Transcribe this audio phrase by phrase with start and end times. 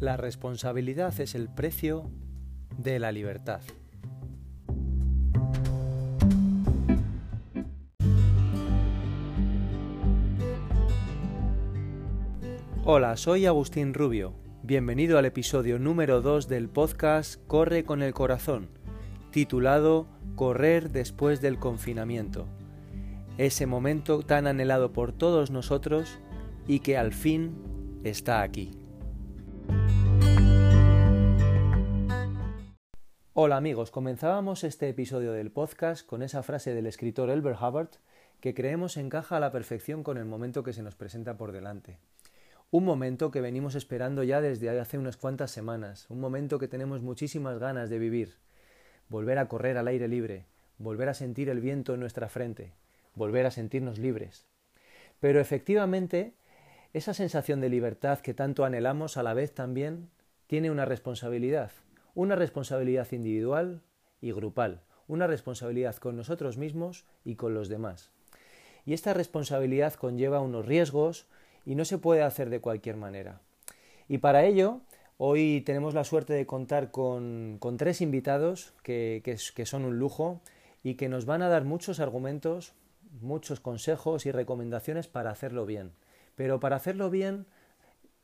[0.00, 2.10] La responsabilidad es el precio
[2.78, 3.60] de la libertad.
[12.82, 14.32] Hola, soy Agustín Rubio.
[14.62, 18.70] Bienvenido al episodio número 2 del podcast Corre con el Corazón,
[19.30, 22.46] titulado Correr después del confinamiento.
[23.36, 26.18] Ese momento tan anhelado por todos nosotros
[26.66, 28.79] y que al fin está aquí.
[33.32, 37.90] Hola amigos, comenzábamos este episodio del podcast con esa frase del escritor Elbert Hubbard
[38.40, 41.98] que creemos encaja a la perfección con el momento que se nos presenta por delante.
[42.72, 47.02] Un momento que venimos esperando ya desde hace unas cuantas semanas, un momento que tenemos
[47.02, 48.34] muchísimas ganas de vivir,
[49.08, 50.46] volver a correr al aire libre,
[50.78, 52.72] volver a sentir el viento en nuestra frente,
[53.14, 54.44] volver a sentirnos libres.
[55.20, 56.34] Pero efectivamente,
[56.94, 60.10] esa sensación de libertad que tanto anhelamos a la vez también
[60.48, 61.70] tiene una responsabilidad,
[62.14, 63.82] una responsabilidad individual
[64.20, 68.10] y grupal, una responsabilidad con nosotros mismos y con los demás.
[68.84, 71.26] Y esta responsabilidad conlleva unos riesgos
[71.64, 73.40] y no se puede hacer de cualquier manera.
[74.08, 74.80] Y para ello,
[75.18, 79.22] hoy tenemos la suerte de contar con, tres invitados que,
[79.64, 80.40] son un lujo
[80.82, 82.72] y que nos van a dar muchos argumentos,
[83.20, 85.92] muchos consejos y recomendaciones para hacerlo bien.
[86.34, 87.46] Pero para hacerlo bien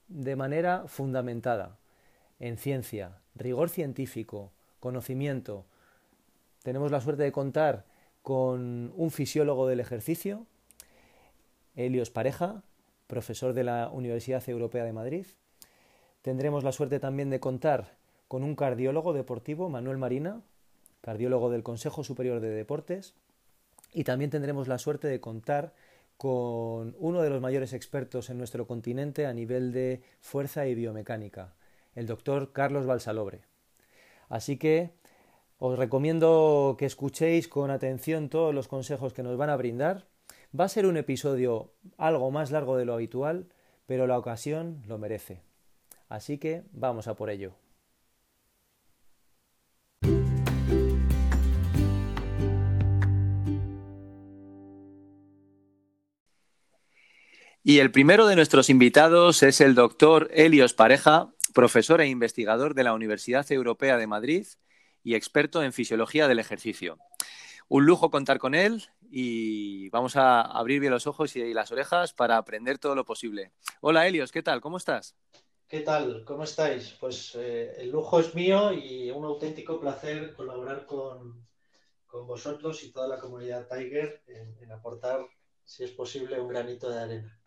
[0.09, 1.79] de manera fundamentada,
[2.39, 5.65] en ciencia, rigor científico, conocimiento.
[6.63, 7.85] Tenemos la suerte de contar
[8.23, 10.47] con un fisiólogo del ejercicio,
[11.77, 12.63] Helios Pareja,
[13.07, 15.27] profesor de la Universidad Europea de Madrid.
[16.23, 17.97] Tendremos la suerte también de contar
[18.29, 20.43] con un cardiólogo deportivo, Manuel Marina,
[21.01, 23.15] cardiólogo del Consejo Superior de Deportes.
[23.93, 25.73] Y también tendremos la suerte de contar
[26.17, 31.55] con uno de los mayores expertos en nuestro continente a nivel de fuerza y biomecánica,
[31.97, 33.41] el doctor Carlos Balsalobre.
[34.29, 34.93] Así que
[35.59, 40.07] os recomiendo que escuchéis con atención todos los consejos que nos van a brindar.
[40.59, 43.49] Va a ser un episodio algo más largo de lo habitual,
[43.87, 45.43] pero la ocasión lo merece.
[46.09, 47.55] Así que vamos a por ello.
[57.69, 62.85] Y el primero de nuestros invitados es el doctor Helios Pareja, profesor e investigador de
[62.85, 64.47] la Universidad Europea de Madrid
[65.03, 66.99] y experto en fisiología del ejercicio.
[67.67, 72.13] Un lujo contar con él y vamos a abrir bien los ojos y las orejas
[72.13, 73.53] para aprender todo lo posible.
[73.81, 74.61] Hola Helios, ¿qué tal?
[74.61, 75.17] ¿Cómo estás?
[75.67, 76.27] ¿Qué tal?
[76.27, 76.95] ¿Cómo estáis?
[77.01, 81.47] Pues eh, el lujo es mío y un auténtico placer colaborar con,
[82.13, 85.27] vosotros y toda la comunidad Tiger en aportar,
[85.65, 87.41] si es posible, un granito de arena.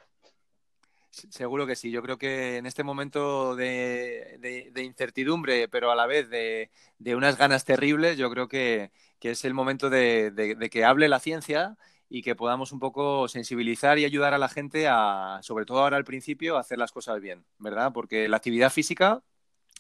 [1.12, 1.92] Seguro que sí.
[1.92, 6.70] Yo creo que en este momento de, incertidumbre, pero a la vez de,
[7.16, 11.78] unas ganas terribles, yo creo que, es el momento de, que hable la ciencia
[12.10, 15.98] y que podamos un poco sensibilizar y ayudar a la gente a, sobre todo ahora
[15.98, 17.92] al principio, a hacer las cosas bien, ¿verdad?
[17.94, 19.24] Porque la actividad física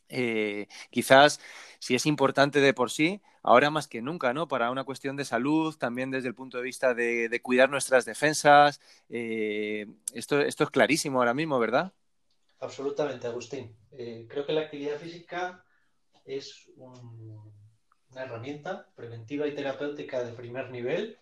[0.09, 1.39] eh, quizás
[1.79, 4.47] si es importante de por sí, ahora más que nunca, ¿no?
[4.47, 8.79] Para una cuestión de salud, también desde el punto de vista de, cuidar nuestras defensas.
[9.09, 11.93] Eh, esto, es clarísimo ahora mismo, ¿verdad?
[12.59, 13.75] Absolutamente, Agustín.
[13.91, 15.63] Eh, creo que la actividad física
[16.25, 21.17] es una herramienta preventiva y terapéutica de primer nivel.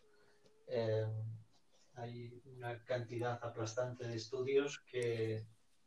[1.96, 5.46] hay una cantidad aplastante de estudios que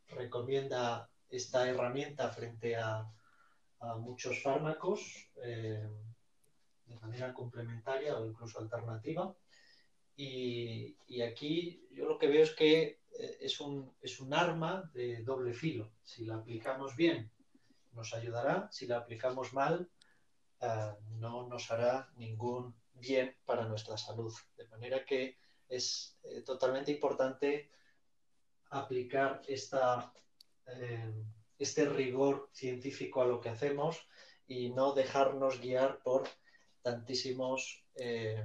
[0.08, 3.06] recomienda esta herramienta frente a,
[3.98, 5.88] muchos fármacos eh,
[6.90, 9.34] de manera complementaria o incluso alternativa.
[10.16, 15.22] Y, aquí yo lo que veo es que eh, es un, es un arma de
[15.22, 15.92] doble filo.
[16.02, 17.30] Si la aplicamos bien,
[17.92, 18.68] nos ayudará.
[18.70, 19.88] Si la aplicamos mal,
[20.60, 24.34] eh, no nos hará ningún bien para nuestra salud.
[24.56, 27.70] De manera que es totalmente importante
[28.70, 30.12] aplicar esta
[30.66, 31.12] eh,
[31.58, 34.08] este rigor científico a lo que hacemos
[34.46, 36.26] y no dejarnos guiar por
[36.82, 38.44] tantísimos eh,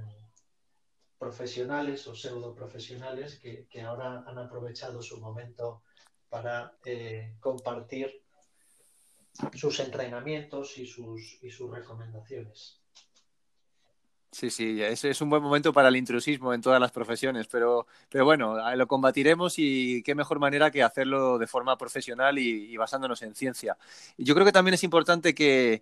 [1.18, 5.82] profesionales o pseudo profesionales que, ahora han aprovechado su momento
[6.28, 8.22] para eh, compartir
[9.54, 12.85] sus entrenamientos y sus, y sus recomendaciones.
[14.36, 17.86] Sí, sí, ese es un buen momento para el intrusismo en todas las profesiones, pero,
[18.10, 23.22] pero bueno, lo combatiremos y qué mejor manera que hacerlo de forma profesional y, basándonos
[23.22, 23.78] en ciencia.
[24.18, 25.80] Yo creo que también es importante que,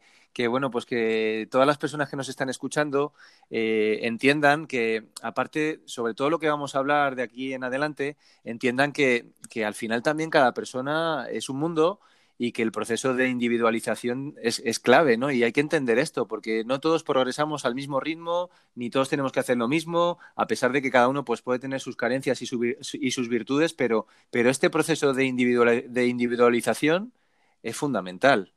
[0.48, 3.12] bueno, pues que todas las personas que nos están escuchando
[3.50, 8.16] eh, entiendan que, aparte, sobre todo lo que vamos a hablar de aquí en adelante,
[8.44, 11.98] entiendan que, que al final también cada persona es un mundo
[12.36, 15.30] y que el proceso de individualización es, clave, ¿no?
[15.30, 19.32] Y hay que entender esto, porque no todos progresamos al mismo ritmo, ni todos tenemos
[19.32, 22.42] que hacer lo mismo, a pesar de que cada uno pues, puede tener sus carencias
[22.42, 22.46] y,
[22.94, 27.12] y sus virtudes, pero, pero este proceso de, de individualización
[27.62, 28.52] es fundamental.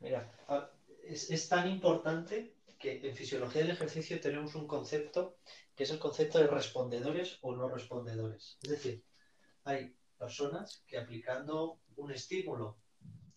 [0.00, 0.30] Mira,
[1.04, 5.36] es, es tan importante que en fisiología del ejercicio tenemos un concepto
[5.74, 8.58] que es el concepto de respondedores o no respondedores.
[8.62, 9.04] Es decir,
[9.64, 12.81] hay personas que aplicando un estímulo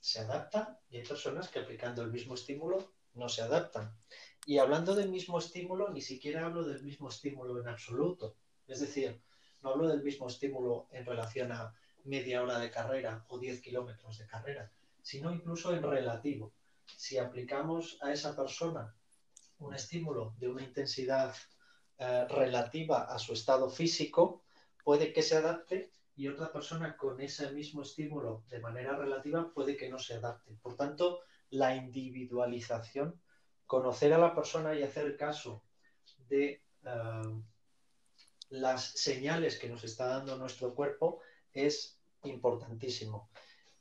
[0.05, 3.97] se adaptan y hay personas que aplicando el mismo estímulo no se adaptan.
[4.45, 8.35] Y hablando del mismo estímulo, ni siquiera hablo del mismo estímulo en absoluto.
[8.67, 9.19] Es decir,
[9.63, 11.73] no hablo del mismo estímulo en relación a
[12.03, 14.71] media hora de carrera o 10 kilómetros de carrera,
[15.01, 16.53] sino incluso en relativo.
[16.85, 18.95] Si aplicamos a esa persona
[19.57, 21.33] un estímulo de una intensidad
[21.97, 24.43] eh, relativa a su estado físico,
[24.83, 29.75] puede que se adapte y otra persona con ese mismo estímulo de manera relativa puede
[29.75, 30.55] que no se adapte.
[30.61, 33.21] Por tanto, la individualización,
[33.65, 35.63] conocer a la persona y hacer caso
[36.29, 37.41] de eh,
[38.49, 41.21] las señales que nos está dando nuestro cuerpo
[41.51, 43.29] es importantísimo.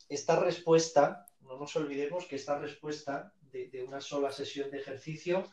[0.09, 5.49] Esta respuesta, no nos olvidemos que esta respuesta de, una sola sesión de ejercicio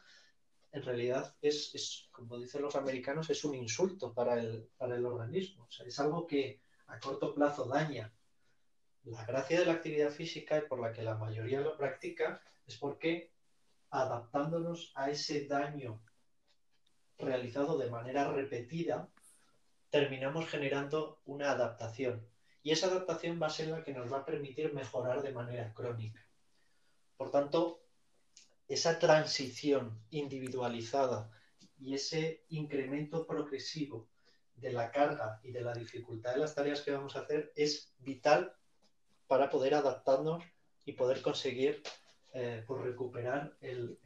[0.72, 5.68] en realidad es, como dicen los americanos, es un insulto para el, para el organismo.
[5.86, 8.14] es algo que a corto plazo daña.
[9.04, 12.78] La gracia de la actividad física y por la que la mayoría lo practica es
[12.78, 13.32] porque
[13.90, 16.02] adaptándonos a ese daño
[17.18, 19.10] realizado de manera repetida,
[19.90, 22.28] terminamos generando una adaptación.
[22.62, 25.74] Y esa adaptación va a ser la que nos va a permitir mejorar de manera
[25.74, 26.22] crónica.
[27.18, 27.84] Por tanto,
[28.68, 31.32] esa transición individualizada
[31.80, 34.11] y ese incremento progresivo
[34.62, 37.94] de la carga y de la dificultad de las tareas que vamos a hacer es
[37.98, 38.54] vital
[39.28, 40.44] para poder adaptarnos
[40.86, 41.82] y poder conseguir
[42.34, 43.98] eh, pues recuperar el,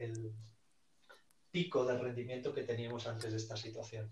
[1.52, 4.12] pico de rendimiento que teníamos antes de esta situación.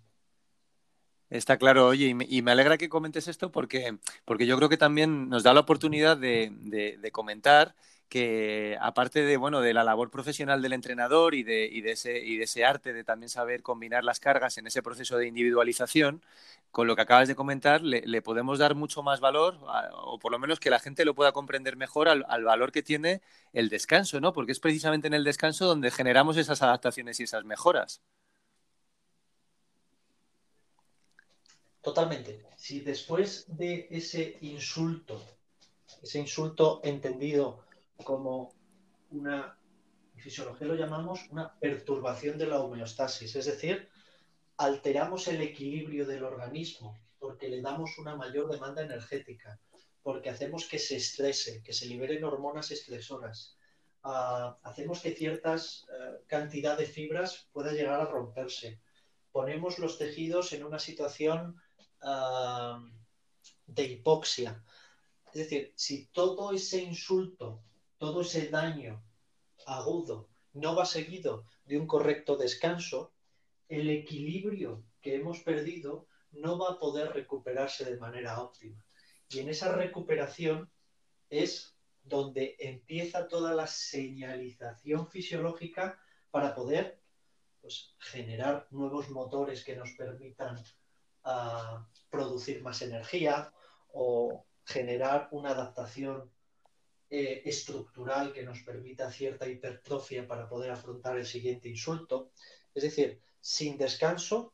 [1.30, 5.30] Está claro, oye, y me, alegra que comentes esto porque, porque yo creo que también
[5.30, 7.76] nos da la oportunidad de, comentar
[8.08, 12.44] que aparte de, bueno, de la labor profesional del entrenador y de, ese, y de
[12.44, 16.22] ese arte de también saber combinar las cargas en ese proceso de individualización,
[16.70, 19.60] con lo que acabas de comentar, le, podemos dar mucho más valor,
[19.94, 23.22] o por lo menos que la gente lo pueda comprender mejor al, valor que tiene
[23.54, 24.34] el descanso, ¿no?
[24.34, 28.02] Porque es precisamente en el descanso donde generamos esas adaptaciones y esas mejoras.
[31.84, 32.42] Totalmente.
[32.56, 35.22] Si después de ese insulto,
[36.02, 37.66] ese insulto entendido
[38.06, 38.54] como
[39.12, 39.60] una,
[40.16, 43.90] en fisiología lo llamamos una perturbación de la homeostasis, es decir,
[44.56, 49.60] alteramos el equilibrio del organismo porque le damos una mayor demanda energética,
[50.02, 53.58] porque hacemos que se estrese, que se liberen hormonas estresoras,
[54.04, 58.80] ah, hacemos que ciertas uh, cantidad de fibras pueda llegar a romperse,
[59.34, 61.62] ponemos los tejidos en una situación
[63.66, 64.64] de hipoxia.
[65.34, 67.64] Es decir, si todo ese insulto
[68.04, 69.02] todo ese daño
[69.66, 73.14] agudo no va seguido de un correcto descanso,
[73.70, 78.86] el equilibrio que hemos perdido no va a poder recuperarse de manera óptima.
[79.30, 80.70] Y en esa recuperación
[81.30, 85.98] es donde empieza toda la señalización fisiológica
[86.30, 87.00] para poder
[87.62, 90.62] pues, generar nuevos motores que nos permitan
[91.24, 93.54] ah, producir más energía
[93.94, 96.32] o generar una adaptación
[97.10, 102.32] eh, estructural que nos permita cierta hipertrofia para poder afrontar el siguiente insulto.
[102.74, 104.54] Es decir, sin descanso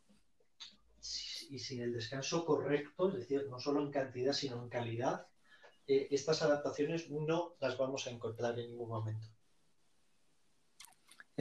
[1.49, 5.27] y sin el descanso correcto, es decir, no solo en cantidad, sino en calidad,
[5.87, 9.27] eh, estas adaptaciones no las vamos a encontrar en ningún momento.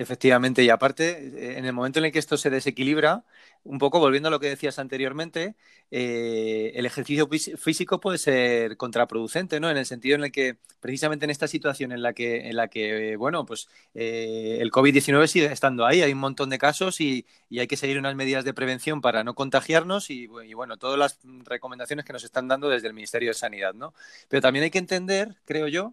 [0.01, 3.25] Efectivamente, y aparte, en el momento en el que esto se desequilibra,
[3.65, 5.57] un poco volviendo a lo que decías anteriormente,
[5.91, 9.69] eh, el ejercicio físico puede ser contraproducente, ¿no?
[9.69, 12.69] En el sentido en el que, precisamente en esta situación en la que, en la
[12.69, 17.27] que bueno, pues eh, el COVID-19 sigue estando ahí, hay un montón de casos y,
[17.59, 21.19] hay que seguir unas medidas de prevención para no contagiarnos y, y, bueno, todas las
[21.45, 23.95] recomendaciones que nos están dando desde el Ministerio de Sanidad, ¿no?
[24.29, 25.93] Pero también hay que entender, creo yo,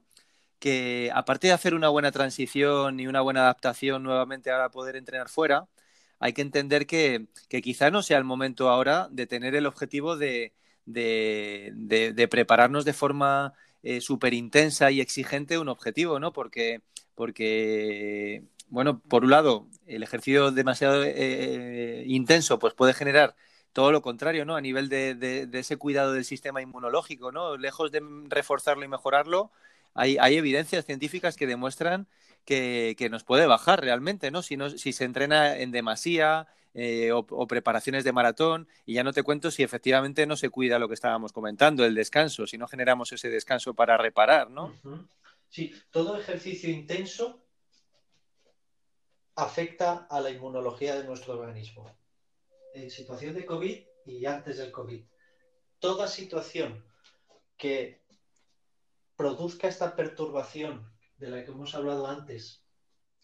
[0.60, 5.30] que aparte de hacer una buena transición y una buena adaptación nuevamente a poder entrenar
[5.30, 5.68] fuera,
[6.20, 7.28] hay que entender que,
[7.64, 10.54] quizá no sea el momento ahora de tener el objetivo de,
[12.30, 16.34] prepararnos de forma eh, súper intensa y exigente un objetivo, ¿no?
[16.34, 16.82] Porque,
[17.16, 23.36] porque, bueno, por un lado, el ejercicio demasiado eh, intenso pues puede generar
[23.76, 24.56] todo lo contrario, ¿no?
[24.56, 27.58] A nivel de, ese cuidado del sistema inmunológico, ¿no?
[27.58, 29.52] Lejos de reforzarlo y mejorarlo,
[29.96, 32.08] hay, evidencias científicas que demuestran
[32.44, 34.44] que, nos puede bajar realmente, ¿no?
[34.44, 39.14] Si, no, si se entrena en demasía eh, o, preparaciones de maratón, y ya no
[39.14, 42.68] te cuento si efectivamente no se cuida lo que estábamos comentando, el descanso, si no
[42.68, 44.74] generamos ese descanso para reparar, ¿no?
[45.50, 47.42] Sí, todo ejercicio intenso
[49.36, 51.90] afecta a la inmunología de nuestro organismo.
[52.74, 55.02] En situación de COVID y antes del COVID.
[55.80, 56.84] Toda situación
[57.58, 58.05] que
[59.16, 62.66] produzca esta perturbación de la que hemos hablado antes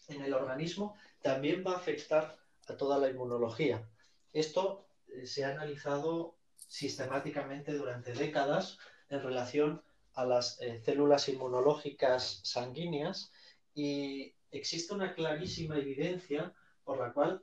[0.08, 3.88] en el organismo también va a afectar a toda la inmunología.
[4.32, 9.82] Esto eh, se ha analizado sistemáticamente durante décadas en relación
[10.14, 13.32] a las eh, células inmunológicas sanguíneas
[13.74, 16.52] y existe una clarísima evidencia
[16.84, 17.42] por la cual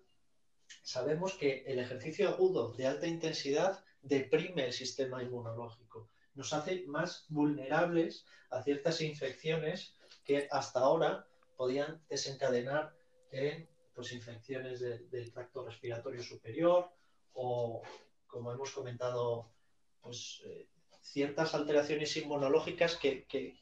[0.84, 7.26] sabemos que el ejercicio agudo de alta intensidad deprime el sistema inmunológico, nos hace más
[7.28, 9.94] vulnerables a ciertas infecciones
[10.24, 11.28] que hasta ahora
[11.58, 12.96] podían desencadenar
[13.30, 16.90] en pues, infecciones del tracto respiratorio superior
[17.34, 17.84] o,
[18.26, 19.52] como hemos comentado,
[20.00, 20.70] pues, eh,
[21.02, 23.58] ciertas alteraciones inmunológicas que,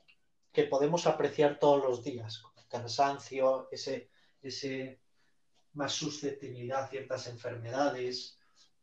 [0.70, 4.10] podemos apreciar todos los días, cansancio, ese,
[4.42, 5.00] ese
[5.74, 8.38] más susceptibilidad a ciertas enfermedades.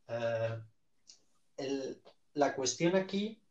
[0.09, 0.59] Eh,
[2.33, 3.44] la cuestión aquí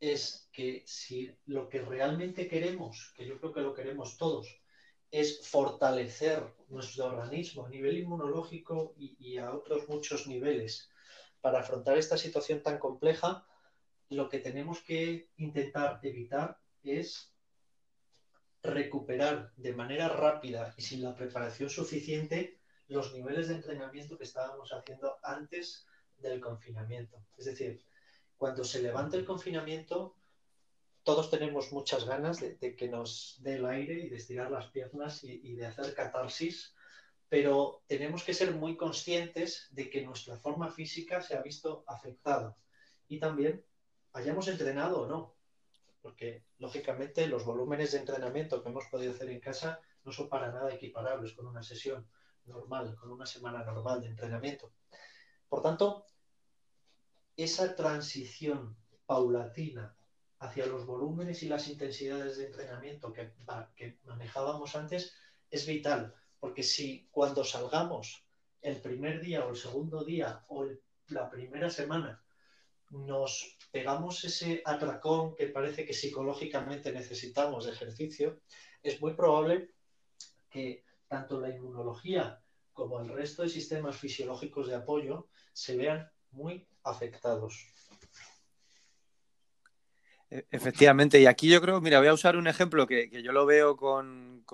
[0.00, 4.60] es que si lo que realmente queremos, que yo creo que lo queremos todos,
[5.10, 10.90] es fortalecer nuestro organismo a nivel inmunológico y, a otros muchos niveles
[11.40, 13.46] para afrontar esta situación tan compleja,
[14.10, 17.34] lo que tenemos que intentar evitar es
[18.62, 24.72] recuperar de manera rápida y sin la preparación suficiente los niveles de entrenamiento que estábamos
[24.72, 25.86] haciendo antes
[26.18, 27.24] del confinamiento.
[27.36, 27.82] Es decir,
[28.38, 30.16] cuando se levanta el confinamiento,
[31.02, 35.24] todos tenemos muchas ganas de, que nos dé el aire y de estirar las piernas
[35.24, 36.74] y, de hacer catarsis,
[37.28, 42.56] pero tenemos que ser muy conscientes de que nuestra forma física se ha visto afectada
[43.08, 43.64] y también
[44.12, 45.34] hayamos entrenado o no,
[46.00, 50.52] porque lógicamente los volúmenes de entrenamiento que hemos podido hacer en casa no son para
[50.52, 52.08] nada equiparables con una sesión
[52.44, 54.72] normal, con una semana normal de entrenamiento.
[55.48, 56.04] Por tanto,
[57.38, 58.76] esa transición
[59.06, 59.96] paulatina
[60.40, 63.32] hacia los volúmenes y las intensidades de entrenamiento que,
[64.04, 65.14] manejábamos antes
[65.48, 68.24] es vital, porque si cuando salgamos
[68.60, 70.66] el primer día o el segundo día o
[71.06, 72.22] la primera semana
[72.90, 78.40] nos pegamos ese atracón que parece que psicológicamente necesitamos de ejercicio,
[78.82, 79.70] es muy probable
[80.50, 82.42] que tanto la inmunología
[82.72, 87.66] como el resto de sistemas fisiológicos de apoyo se vean muy afectados.
[90.30, 93.46] E, efectivamente, y aquí yo creo, mira, voy a usar un ejemplo que, yo lo
[93.46, 94.44] veo con,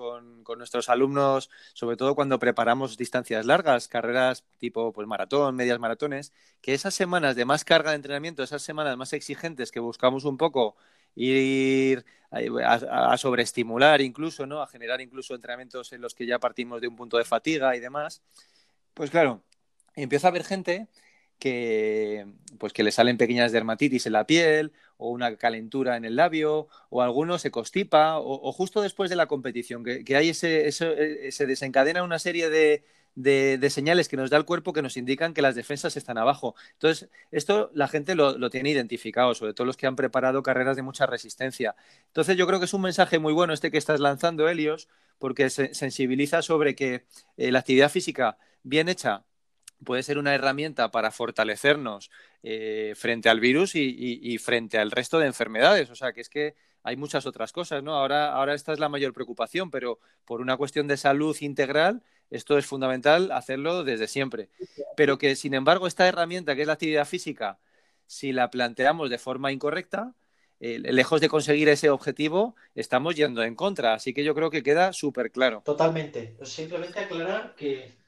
[0.57, 6.73] nuestros alumnos, sobre todo cuando preparamos distancias largas, carreras tipo pues, maratón, medias maratones, que
[6.73, 10.75] esas semanas de más carga de entrenamiento, esas semanas más exigentes que buscamos un poco
[11.15, 14.61] ir a, a, sobreestimular incluso, ¿no?
[14.61, 17.79] A generar incluso entrenamientos en los que ya partimos de un punto de fatiga y
[17.79, 18.21] demás,
[18.93, 19.41] pues claro,
[19.95, 20.87] empieza a haber gente
[21.39, 22.25] que,
[22.57, 26.67] pues que le salen pequeñas dermatitis en la piel o una calentura en el labio
[26.89, 31.45] o alguno se constipa o, justo después de la competición, que, hay ese, eh, se
[31.45, 32.83] desencadena una serie de,
[33.15, 36.55] de, señales que nos da el cuerpo que nos indican que las defensas están abajo.
[36.73, 40.81] Entonces, esto la gente lo, tiene identificado, sobre todo los que han preparado carreras de
[40.81, 41.75] mucha resistencia.
[42.07, 44.87] Entonces, yo creo que es un mensaje muy bueno este que estás lanzando, Helios,
[45.17, 47.05] porque se sensibiliza sobre que
[47.37, 49.23] eh, la actividad física bien hecha
[49.83, 52.11] puede ser una herramienta para fortalecernos
[52.43, 55.89] eh, frente al virus y, frente al resto de enfermedades.
[55.89, 57.95] O sea, que es que hay muchas otras cosas, ¿no?
[57.95, 62.57] Ahora, ahora esta es la mayor preocupación, pero por una cuestión de salud integral, esto
[62.57, 64.49] es fundamental hacerlo desde siempre.
[64.95, 67.59] Pero que, sin embargo, esta herramienta que es la actividad física,
[68.07, 70.13] si la planteamos de forma incorrecta,
[70.59, 73.93] eh, lejos de conseguir ese objetivo, estamos yendo en contra.
[73.93, 75.61] Así que yo creo que queda súper claro.
[75.65, 76.37] Totalmente.
[76.43, 78.04] Simplemente aclarar que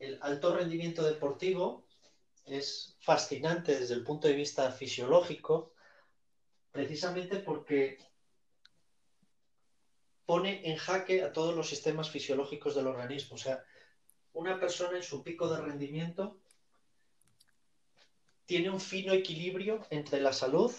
[0.00, 1.86] el alto rendimiento deportivo
[2.46, 5.74] es fascinante desde el punto de vista fisiológico,
[6.72, 7.98] precisamente porque
[10.24, 13.34] pone en jaque a todos los sistemas fisiológicos del organismo.
[13.34, 13.62] O sea,
[14.32, 16.40] una persona en su pico de rendimiento
[18.46, 20.72] tiene un fino equilibrio entre la salud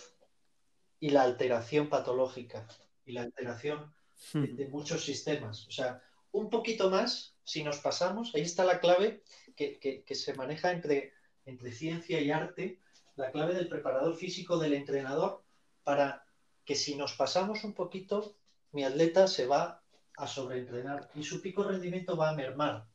[1.00, 2.68] y la alteración patológica
[3.06, 3.94] y la alteración
[4.34, 4.72] de, hmm.
[4.72, 5.68] muchos sistemas.
[5.68, 6.02] O sea,
[6.32, 9.24] un poquito más, si nos pasamos, ahí está la clave
[9.56, 11.14] que, se maneja entre,
[11.46, 12.80] entre ciencia y arte,
[13.16, 15.44] la clave del preparador físico, del entrenador,
[15.84, 16.26] para
[16.66, 18.38] que si nos pasamos un poquito,
[18.72, 19.84] mi atleta se va
[20.18, 22.88] a sobreentrenar y su pico rendimiento va a mermar.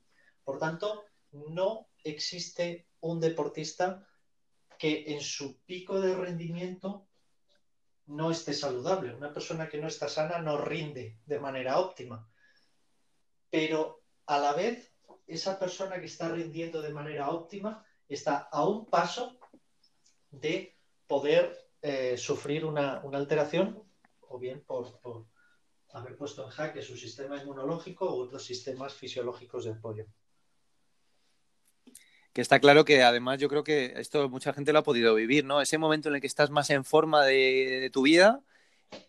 [0.45, 4.07] Por tanto, no existe un deportista
[4.79, 7.07] que en su pico de rendimiento
[8.07, 9.15] no esté saludable.
[9.15, 12.29] Una persona que no está sana no rinde de manera óptima.
[13.57, 14.93] Pero a la vez,
[15.27, 19.39] esa persona que está rindiendo de manera óptima está a un paso
[20.31, 23.83] de poder eh, sufrir una, alteración,
[24.21, 25.01] o bien por,
[25.95, 30.05] haber puesto en jaque su sistema inmunológico u otros sistemas fisiológicos de apoyo
[32.35, 35.47] que está claro que además yo creo que esto mucha gente lo ha podido vivir,
[35.47, 35.63] ¿no?
[35.63, 38.43] Ese momento en el que estás más en forma de, tu vida,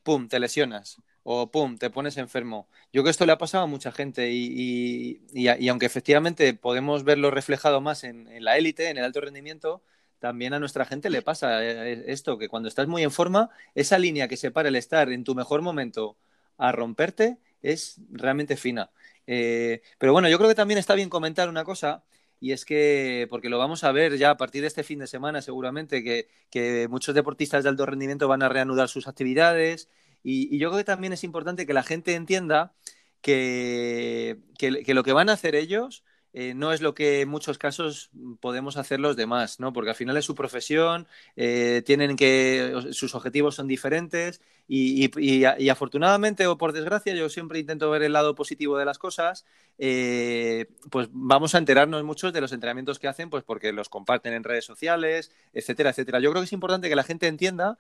[0.04, 2.70] ¡pum!, te lesionas o ¡pum!, te pones enfermo.
[2.94, 5.20] Yo creo que esto le ha pasado a mucha gente y,
[5.68, 9.84] aunque efectivamente podemos verlo reflejado más en, la élite, en el alto rendimiento,
[10.20, 14.00] también a nuestra gente le pasa eh, esto, que cuando estás muy en forma, esa
[14.00, 16.16] línea que separa el estar en tu mejor momento
[16.58, 18.90] a romperte es realmente fina.
[19.28, 22.06] Eh, pero bueno, yo creo que también está bien comentar una cosa
[22.40, 25.08] y es que, porque lo vamos a ver ya a partir de este fin de
[25.08, 29.90] semana seguramente, que, muchos deportistas de alto rendimiento van a reanudar sus actividades
[30.30, 32.74] y, yo creo que también es importante que la gente entienda
[33.22, 36.04] que, que lo que van a hacer ellos
[36.40, 39.74] eh, no es lo que en muchos casos podemos hacer los demás, ¿no?
[39.74, 46.46] Porque al final es su profesión, eh, tienen que, sus objetivos son diferentes y, afortunadamente
[46.46, 49.46] o por desgracia yo siempre intento ver el lado positivo de las cosas,
[49.80, 54.34] eh, pues vamos a enterarnos muchos de los entrenamientos que hacen, pues porque los comparten
[54.34, 56.20] en redes sociales, etcétera, etcétera.
[56.20, 57.80] Yo creo que es importante que la gente entienda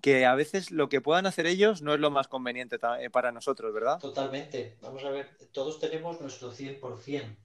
[0.00, 3.72] que a veces lo que puedan hacer ellos no es lo más conveniente para nosotros,
[3.72, 3.98] ¿verdad?
[3.98, 4.76] Totalmente.
[4.80, 7.36] Vamos a ver, todos tenemos nuestro 100%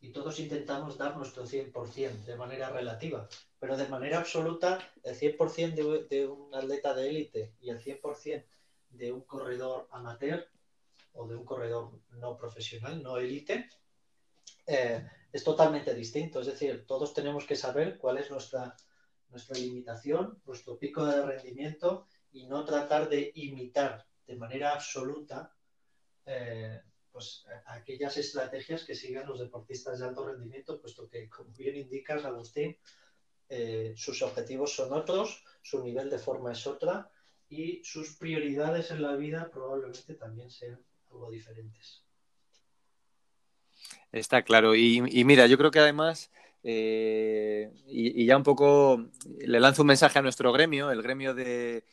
[0.00, 3.28] y todos intentamos dar nuestro 100% de manera relativa,
[3.58, 8.44] pero de manera absoluta el 100% de, de un atleta de élite y el 100%
[8.90, 10.46] de un corredor amateur
[11.14, 13.68] o de un corredor no profesional, no élite,
[14.66, 16.40] eh, es totalmente distinto.
[16.40, 18.76] Es decir, todos tenemos que saber cuál es nuestra,
[19.36, 25.54] nuestra limitación, nuestro pico de rendimiento y no tratar de imitar de manera absoluta
[26.24, 26.80] eh,
[27.12, 32.24] pues, aquellas estrategias que sigan los deportistas de alto rendimiento, puesto que, como bien indicas,
[32.24, 32.78] Agustín,
[33.50, 37.10] eh, sus objetivos son otros, su nivel de forma es otra
[37.50, 42.02] y sus prioridades en la vida probablemente también sean algo diferentes.
[44.12, 44.74] Está claro.
[44.74, 46.30] Y, mira, yo creo que además,
[46.68, 49.06] eh, y, ya un poco
[49.38, 51.84] le lanzo un mensaje a nuestro gremio, el gremio de,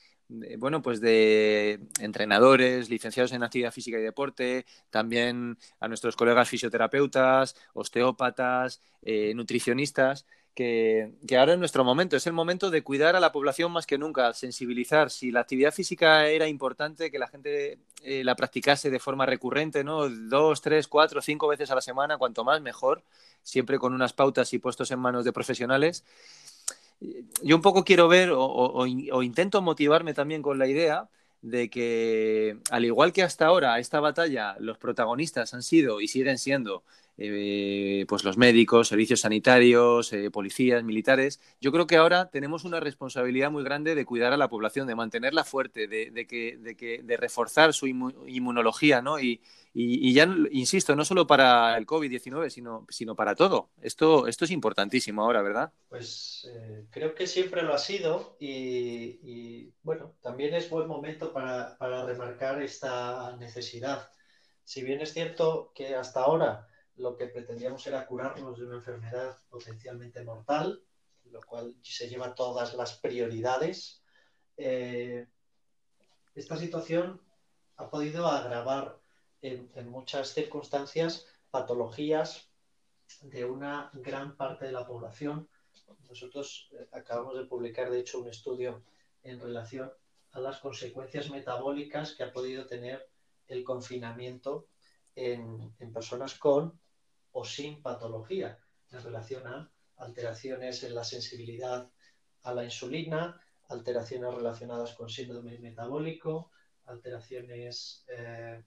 [0.57, 7.55] bueno, pues de entrenadores, licenciados en actividad física y deporte, también a nuestros colegas fisioterapeutas,
[7.73, 13.31] osteópatas, eh, nutricionistas, que, ahora es nuestro momento, es el momento de cuidar a la
[13.31, 15.09] población más que nunca, sensibilizar.
[15.09, 19.83] Si la actividad física era importante, que la gente eh, la practicase de forma recurrente,
[19.83, 20.09] ¿no?
[20.09, 23.03] Dos, tres, cuatro, cinco veces a la semana, cuanto más mejor,
[23.41, 26.03] siempre con unas pautas y puestos en manos de profesionales
[27.41, 28.85] yo un poco quiero ver o,
[29.23, 31.09] intento motivarme también con la idea
[31.41, 36.37] de que, al igual que hasta ahora, esta batalla, los protagonistas han sido y siguen
[36.37, 36.83] siendo
[37.17, 41.39] eh, pues los médicos, servicios sanitarios, eh, policías, militares.
[41.61, 44.95] Yo creo que ahora tenemos una responsabilidad muy grande de cuidar a la población, de
[44.95, 46.57] mantenerla fuerte, de, que,
[47.03, 49.19] de, reforzar su inmunología, ¿no?
[49.19, 49.41] Y,
[49.75, 53.69] y, ya, insisto, no solo para el COVID-19, sino, sino para todo.
[53.81, 55.71] Esto, esto es importantísimo ahora, ¿verdad?
[55.89, 61.75] Pues eh, creo que siempre lo ha sido y, bueno, también es buen momento para,
[61.77, 64.09] para, remarcar esta necesidad.
[64.63, 69.37] Si bien es cierto que hasta ahora lo que pretendíamos era curarnos de una enfermedad
[69.49, 70.83] potencialmente mortal,
[71.25, 74.03] lo cual se lleva todas las prioridades,
[74.57, 75.27] eh,
[76.35, 77.21] esta situación
[77.77, 78.99] ha podido agravar
[79.41, 82.49] en, muchas circunstancias patologías
[83.21, 85.49] de una gran parte de la población.
[86.07, 88.83] Nosotros eh, acabamos de publicar, de hecho, un estudio
[89.23, 89.91] en relación
[90.31, 93.07] a las consecuencias metabólicas que ha podido tener
[93.47, 94.67] el confinamiento
[95.15, 96.79] en, en, personas con
[97.33, 98.57] o sin patología
[98.91, 101.89] en relación a alteraciones en la sensibilidad
[102.43, 106.51] a la insulina, alteraciones relacionadas con síndrome metabólico,
[106.85, 108.63] alteraciones eh,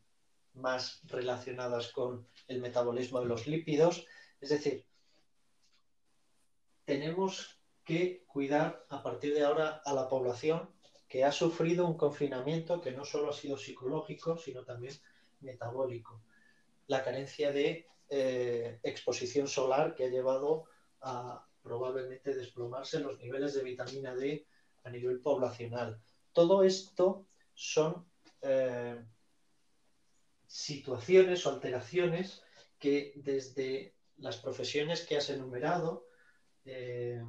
[0.55, 4.07] más relacionadas con el metabolismo de los lípidos.
[4.41, 4.87] Es decir,
[6.85, 10.71] tenemos que cuidar a partir de ahora a la población
[11.09, 14.95] que ha sufrido un confinamiento que no solo ha sido psicológico, sino también
[15.41, 16.23] metabólico.
[16.89, 20.67] La carencia de eh, exposición solar que ha llevado
[21.01, 24.47] a probablemente desplomarse los niveles de vitamina D
[24.85, 26.01] a nivel poblacional.
[26.33, 28.09] Todo esto son
[28.43, 29.03] eh,
[30.47, 32.45] situaciones o alteraciones
[32.79, 36.07] que desde las profesiones que has enumerado,
[36.65, 37.21] eh,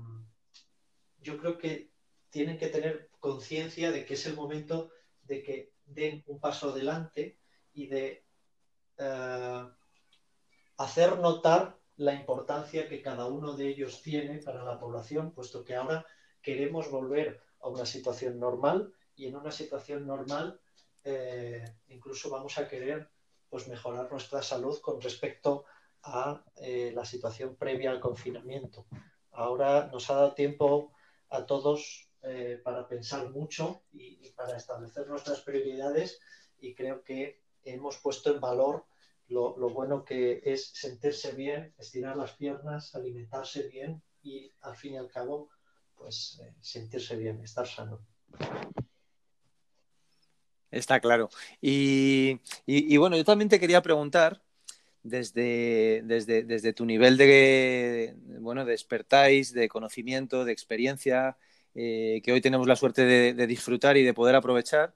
[1.19, 1.91] yo creo que
[2.29, 4.91] tienen que tener conciencia de que es el momento
[5.23, 7.39] de que den un paso adelante
[7.73, 8.23] y de
[10.77, 15.75] hacer notar la importancia que cada uno de ellos tiene para la población, puesto que
[15.75, 16.05] ahora
[16.41, 20.59] queremos volver a una situación normal y en una situación normal
[21.03, 23.09] eh, incluso vamos a querer
[23.49, 25.65] pues, mejorar nuestra salud con respecto
[26.03, 28.85] a eh, la situación previa al confinamiento.
[29.31, 30.93] Ahora nos ha dado tiempo
[31.29, 36.19] a todos eh, para pensar mucho y, y, para establecer nuestras prioridades
[36.59, 38.85] y creo que hemos puesto en valor
[39.29, 44.93] lo, lo, bueno que es sentirse bien, estirar las piernas, alimentarse bien y al fin
[44.93, 45.49] y al cabo
[45.95, 47.99] pues eh, sentirse bien, estar sano.
[50.69, 51.29] Está claro.
[51.61, 54.41] Y, y, bueno, yo también te quería preguntar,
[55.01, 61.37] desde, desde, desde tu nivel de, bueno, de expertise, de conocimiento, de experiencia,
[61.73, 64.93] eh, que hoy tenemos la suerte de, de, disfrutar y de poder aprovechar,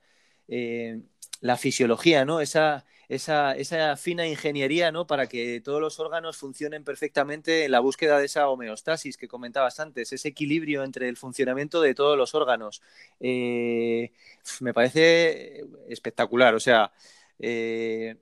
[0.50, 1.00] eh,
[1.39, 2.41] la fisiología, ¿no?
[2.41, 5.06] Esa, esa, esa, fina ingeniería, ¿no?
[5.06, 9.82] Para que todos los órganos funcionen perfectamente en la búsqueda de esa homeostasis que comentabas
[9.82, 12.82] antes, ese equilibrio entre el funcionamiento de todos los órganos.
[13.19, 14.13] Eh,
[14.62, 16.93] me parece espectacular, o sea,
[17.39, 18.15] eh,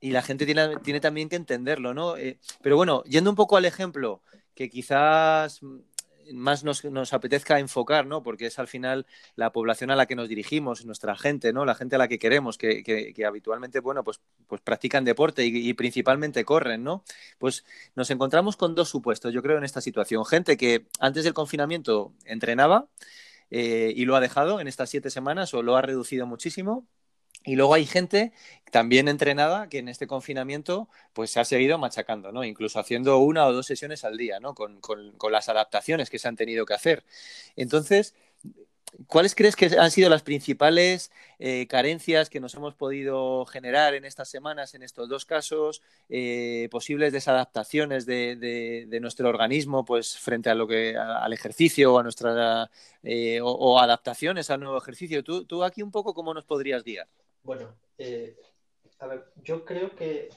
[0.00, 2.16] y la gente tiene, tiene, también que entenderlo, ¿no?
[2.16, 4.20] Eh, pero bueno, yendo un poco al ejemplo,
[4.56, 5.60] que quizás
[6.32, 8.22] más nos, nos, apetezca enfocar, ¿no?
[8.22, 9.06] Porque es al final
[9.36, 11.64] la población a la que nos dirigimos, nuestra gente, ¿no?
[11.64, 15.68] La gente a la que queremos, que, que, habitualmente, bueno, pues, pues practican deporte y,
[15.68, 17.04] y, principalmente corren, ¿no?
[17.38, 20.24] Pues nos encontramos con dos supuestos, yo creo, en esta situación.
[20.24, 22.88] Gente que antes del confinamiento entrenaba
[23.50, 26.86] eh, y lo ha dejado en estas siete semanas o lo ha reducido muchísimo
[27.44, 28.32] y luego hay gente
[28.74, 32.42] también entrenada que en este confinamiento pues se ha seguido machacando, ¿no?
[32.42, 34.54] Incluso haciendo una o dos sesiones al día, ¿no?
[34.54, 34.80] Con,
[35.30, 37.04] las adaptaciones que se han tenido que hacer.
[37.54, 38.14] Entonces,
[39.06, 44.04] ¿cuáles crees que han sido las principales eh, carencias que nos hemos podido generar en
[44.04, 50.54] estas semanas, en estos dos casos, eh, posibles desadaptaciones de, nuestro organismo, pues frente a
[50.54, 52.70] lo que al ejercicio o a nuestra
[53.02, 55.22] eh, o, o, adaptaciones al nuevo ejercicio?
[55.22, 57.06] ¿Tú, ¿Tú aquí un poco cómo nos podrías guiar?
[57.44, 58.38] Bueno, eh,
[59.00, 60.30] a ver, yo creo que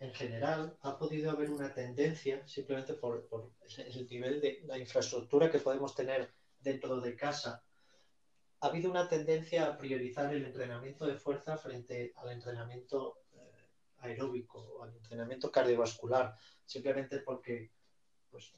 [0.00, 5.50] en general ha podido haber una tendencia, simplemente por, por, el nivel de la infraestructura
[5.50, 7.62] que podemos tener dentro de casa,
[8.60, 14.58] ha habido una tendencia a priorizar el entrenamiento de fuerza frente al entrenamiento eh, aeróbico
[14.58, 17.72] o al entrenamiento cardiovascular, simplemente porque
[18.30, 18.54] pues,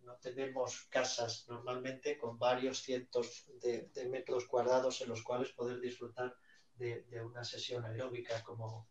[0.00, 5.80] no tenemos casas normalmente con varios cientos de, de metros cuadrados en los cuales poder
[5.80, 6.34] disfrutar
[6.76, 8.88] de, una sesión aeróbica como,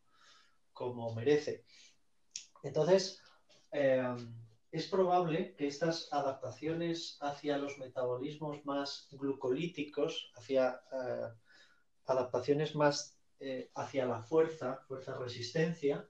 [0.73, 1.65] como merece.
[2.63, 3.21] Entonces,
[3.71, 4.15] eh,
[4.71, 11.27] es probable que estas adaptaciones hacia los metabolismos más glucolíticos, hacia eh,
[12.05, 16.07] adaptaciones más eh, hacia la fuerza, fuerza-resistencia,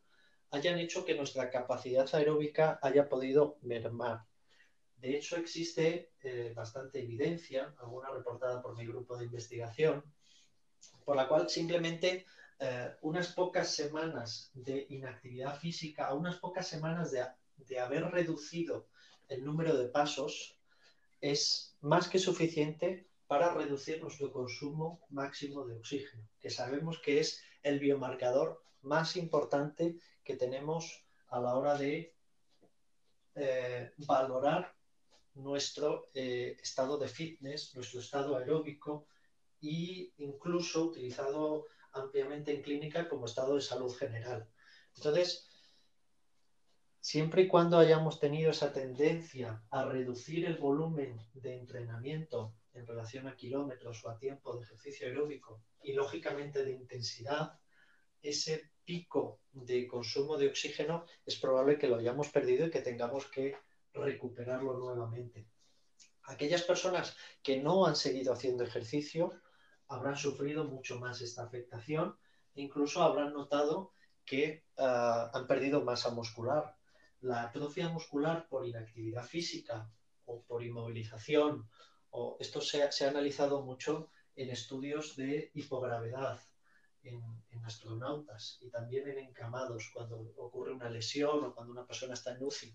[0.51, 4.25] hayan hecho que nuestra capacidad aeróbica haya podido mermar.
[4.97, 6.11] De hecho, existe
[6.53, 10.03] bastante evidencia, alguna reportada por mi grupo de investigación,
[11.05, 12.25] por la cual simplemente
[12.59, 17.25] eh, unas pocas semanas de inactividad física, unas pocas semanas de,
[17.57, 18.87] de, haber reducido
[19.27, 20.57] el número de pasos,
[21.19, 27.41] es más que suficiente para reducir nuestro consumo máximo de oxígeno, que sabemos que es
[27.63, 32.13] el biomarcador más importante que tenemos a la hora de
[33.35, 34.75] eh, valorar
[35.35, 39.07] nuestro eh, estado de fitness, nuestro estado aeróbico,
[39.61, 44.49] e incluso utilizado ampliamente en clínica como estado de salud general.
[44.95, 45.47] Entonces,
[46.99, 53.27] siempre y cuando hayamos tenido esa tendencia a reducir el volumen de entrenamiento en relación
[53.27, 57.59] a kilómetros o a tiempo de ejercicio aeróbico y lógicamente de intensidad,
[58.21, 63.25] ese pico de consumo de oxígeno es probable que lo hayamos perdido y que tengamos
[63.27, 63.55] que
[63.93, 65.47] recuperarlo nuevamente.
[66.23, 69.31] Aquellas personas que no han seguido haciendo ejercicio
[69.91, 72.17] habrán sufrido mucho más esta afectación
[72.55, 73.93] e incluso habrán notado
[74.25, 76.77] que uh, han perdido masa muscular.
[77.19, 79.91] La atrofia muscular por inactividad física
[80.25, 81.69] o por inmovilización,
[82.11, 86.39] o esto se ha, analizado mucho en estudios de hipogravedad
[87.03, 92.13] en, en, astronautas y también en encamados cuando ocurre una lesión o cuando una persona
[92.13, 92.73] está en UCI.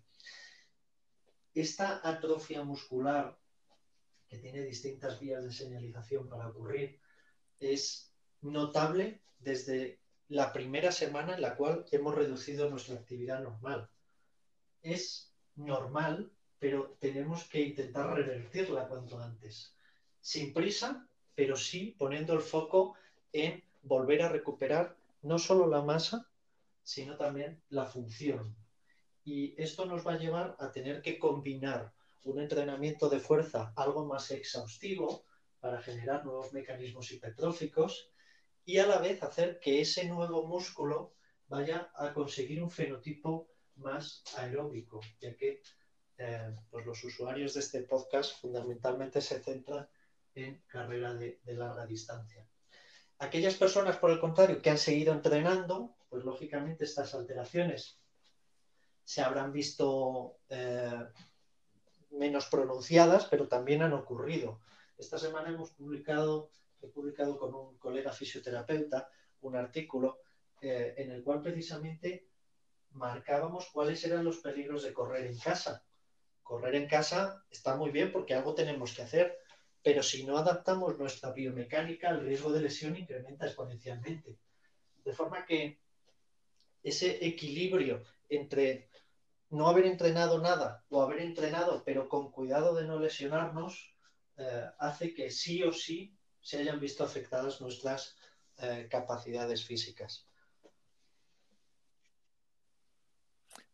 [1.55, 3.39] Esta atrofia muscular
[4.29, 7.01] que tiene distintas vías de señalización para ocurrir
[7.61, 13.89] es notable desde la primera semana en la cual hemos reducido nuestra actividad normal.
[14.83, 19.75] Es normal, pero tenemos que intentar revertirla cuanto antes.
[20.21, 22.95] Sin prisa, pero sí poniendo el foco
[23.33, 26.29] en volver a recuperar no solo la masa,
[26.83, 28.57] sino también la función.
[29.25, 31.93] Y esto nos va a llevar a tener que combinar
[32.25, 35.26] un entrenamiento de fuerza algo más exhaustivo
[35.61, 38.11] para generar nuevos mecanismos hipertróficos
[38.65, 41.15] y a la vez hacer que ese nuevo músculo
[41.49, 45.63] vaya a conseguir un fenotipo más aeróbico, ya que
[46.19, 49.89] eh, pues los usuarios de este podcast fundamentalmente se centran
[50.35, 52.47] en carrera de, larga distancia.
[53.19, 57.99] Aquellas personas, por el contrario, que han seguido entrenando, pues lógicamente estas alteraciones
[59.05, 61.05] se habrán visto eh,
[62.11, 64.61] menos pronunciadas, pero también han ocurrido.
[64.99, 69.09] Esta semana hemos publicado, he publicado con un colega fisioterapeuta
[69.43, 70.21] un artículo
[70.61, 72.29] eh, en el cual precisamente
[72.91, 75.85] marcábamos cuáles eran los peligros de correr en casa.
[76.43, 79.39] Correr en casa está muy bien porque algo tenemos que hacer,
[79.83, 84.39] pero si no adaptamos nuestra biomecánica, el riesgo de lesión incrementa exponencialmente.
[85.05, 85.81] De forma que
[86.83, 88.89] ese equilibrio entre
[89.51, 93.96] no haber entrenado nada o haber entrenado pero con cuidado de no lesionarnos
[94.39, 98.17] eh, hace que sí o sí se hayan visto afectadas nuestras
[98.59, 100.27] eh, capacidades físicas.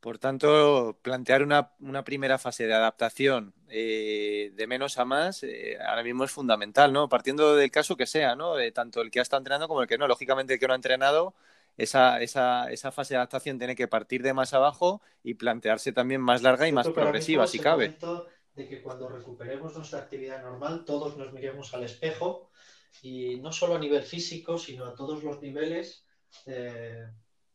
[0.01, 5.45] Por tanto, plantear una, primera fase de adaptación eh, de menos a más
[5.87, 7.09] ahora mismo es fundamental, ¿no?
[7.09, 8.55] Partiendo del caso que sea, ¿no?
[8.73, 10.09] Tanto el que ha estado entrenando como el que no.
[10.09, 11.35] Lógicamente, el que no ha entrenado
[11.77, 16.21] esa, esa, esa, fase de adaptación tiene que partir de más abajo y plantearse también
[16.21, 17.87] más larga y más progresiva, si cabe.
[17.87, 22.51] Momento de que cuando recuperemos nuestra actividad normal, todos nos miremos al espejo
[23.03, 26.05] y no solo a nivel físico, sino a todos los niveles,
[26.47, 27.07] eh,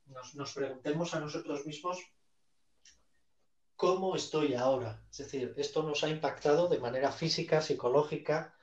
[0.07, 1.99] nos, nos, preguntemos a nosotros mismos
[3.75, 5.03] cómo estoy ahora.
[5.11, 8.55] Es decir, esto nos ha impactado de manera física, psicológica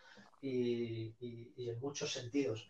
[0.42, 1.14] y,
[1.56, 2.68] en muchos sentidos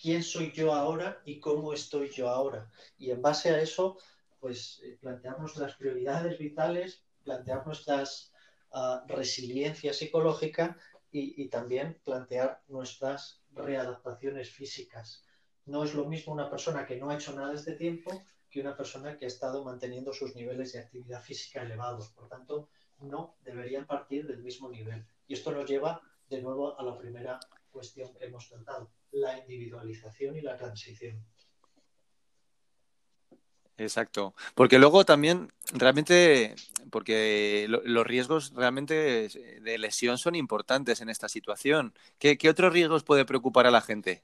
[0.00, 2.70] quién soy yo ahora y cómo estoy yo ahora.
[2.96, 3.98] Y en base a eso,
[4.40, 8.33] pues eh, plantear nuestras prioridades vitales, plantear nuestras
[9.06, 10.76] resiliencia psicológica
[11.10, 15.24] y, también plantear nuestras readaptaciones físicas.
[15.64, 18.76] No es lo mismo una persona que no ha hecho nada este tiempo que una
[18.76, 22.10] persona que ha estado manteniendo sus niveles de actividad física elevados.
[22.10, 22.68] Por tanto,
[23.00, 25.06] no deberían partir del mismo nivel.
[25.26, 27.38] Y esto nos lleva de nuevo a la primera
[27.70, 31.24] cuestión que hemos tratado la individualización y la transición.
[33.76, 36.54] Exacto, porque luego también realmente,
[36.90, 39.28] porque los riesgos realmente
[39.60, 41.92] de lesión son importantes en esta situación.
[42.18, 44.22] ¿Qué, ¿Qué, otros riesgos puede preocupar a la gente?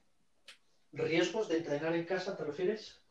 [0.93, 3.01] ¿Riesgos de entrenar en casa, te refieres?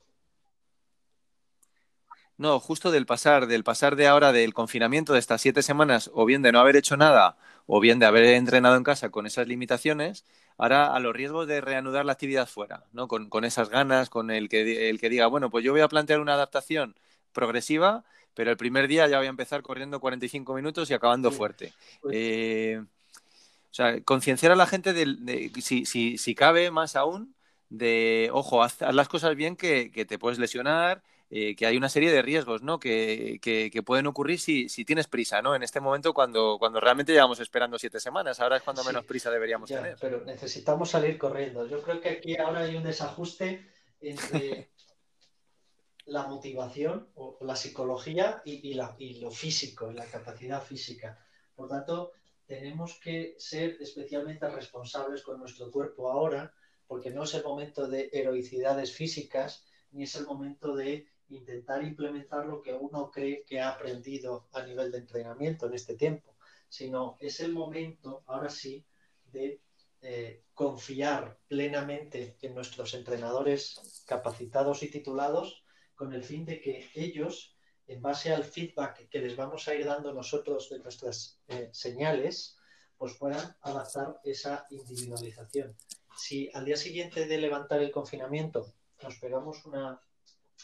[2.39, 6.25] No, justo del pasar, del pasar de ahora del confinamiento de estas siete semanas, o
[6.25, 9.47] bien de no haber hecho nada, o bien de haber entrenado en casa con esas
[9.47, 10.25] limitaciones,
[10.61, 13.09] ahora a los riesgos de reanudar la actividad fuera, ¿no?
[13.09, 16.21] Con, esas ganas, con el que, el que diga, bueno, pues yo voy a plantear
[16.21, 16.95] una adaptación
[17.33, 21.73] progresiva, pero el primer día ya voy a empezar corriendo 45 minutos y acabando fuerte.
[22.03, 27.35] Pues eh, o sea, concienciar a la gente de, si, si, si, cabe más aún,
[27.71, 31.89] de, ojo, haz, las cosas bien que, que te puedes lesionar, eh, que hay una
[31.89, 32.81] serie de riesgos ¿no?
[32.81, 35.55] que, que, pueden ocurrir si, si, tienes prisa, ¿no?
[35.55, 39.31] En este momento cuando, cuando realmente llevamos esperando siete semanas, ahora es cuando menos prisa
[39.31, 39.97] deberíamos tener.
[40.01, 41.69] Pero necesitamos salir corriendo.
[41.69, 43.65] Yo creo que aquí ahora hay un desajuste
[44.01, 44.71] entre
[46.07, 51.25] la motivación o la psicología y, y, la, y lo físico, la capacidad física.
[51.55, 52.11] Por tanto,
[52.45, 56.53] tenemos que ser especialmente responsables con nuestro cuerpo ahora,
[56.89, 62.47] porque no es el momento de heroicidades físicas, ni es el momento de intentar implementar
[62.47, 66.37] lo que uno cree que ha aprendido a nivel de entrenamiento en este tiempo,
[66.69, 68.85] sino es el momento, ahora sí,
[69.25, 69.61] de
[70.03, 75.65] eh, confiar plenamente en nuestros entrenadores capacitados y titulados
[75.95, 79.85] con el fin de que ellos, en base al feedback que les vamos a ir
[79.85, 82.57] dando nosotros de nuestras eh, señales,
[82.97, 85.77] pues puedan adaptar esa individualización.
[86.17, 90.01] Si al día siguiente de levantar el confinamiento nos pegamos una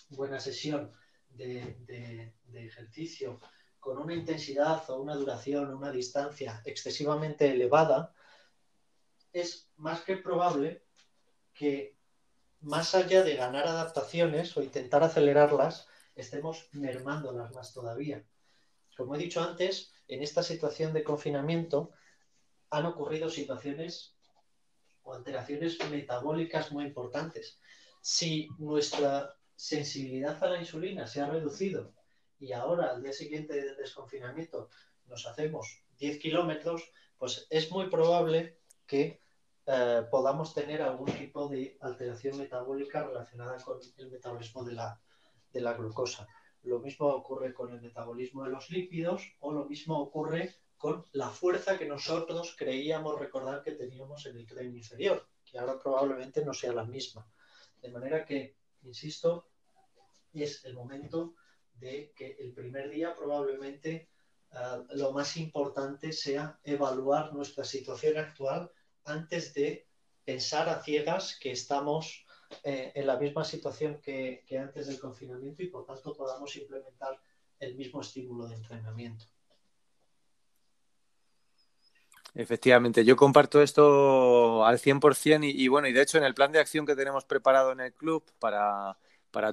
[0.08, 0.92] buena sesión
[1.30, 3.40] de, ejercicio
[3.78, 8.12] con una intensidad o una duración o una distancia excesivamente elevada,
[9.32, 10.84] es más que probable
[11.54, 11.96] que
[12.60, 18.24] más allá de ganar adaptaciones o intentar acelerarlas, estemos mermándolas más todavía.
[18.96, 21.92] Como he dicho antes, en esta situación de confinamiento
[22.70, 24.16] han ocurrido situaciones
[25.02, 27.60] o alteraciones metabólicas muy importantes.
[28.00, 31.92] Si nuestra sensibilidad a la insulina se ha reducido
[32.38, 34.68] y ahora al día siguiente del desconfinamiento
[35.06, 39.20] nos hacemos 10 kilómetros, pues es muy probable que
[39.66, 45.00] eh, podamos tener algún tipo de alteración metabólica relacionada con el metabolismo de la,
[45.52, 46.28] de la glucosa.
[46.62, 51.30] Lo mismo ocurre con el metabolismo de los lípidos o lo mismo ocurre con la
[51.30, 56.52] fuerza que nosotros creíamos recordar que teníamos en el tren inferior, que ahora probablemente no
[56.52, 57.26] sea la misma.
[57.80, 59.48] De manera que, insisto,
[60.32, 61.34] es el momento
[61.74, 64.08] de que el primer día probablemente
[64.52, 64.56] eh,
[64.94, 68.70] lo más importante sea evaluar nuestra situación actual
[69.04, 69.86] antes de
[70.24, 72.24] pensar a ciegas que estamos
[72.62, 77.20] eh, en la misma situación que, antes del confinamiento y por tanto podamos implementar
[77.58, 79.24] el mismo estímulo de entrenamiento.
[82.38, 86.52] Efectivamente, yo comparto esto al 100% y, y bueno, y de hecho en el plan
[86.52, 88.98] de acción que tenemos preparado en el club para,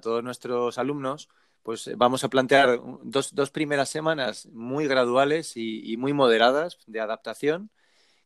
[0.02, 1.30] todos nuestros alumnos,
[1.63, 7.72] pues vamos a plantear dos, primeras semanas muy graduales y, muy moderadas de adaptación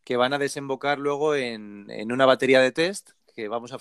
[0.04, 3.80] que van a desembocar luego en, una batería de test que vamos a,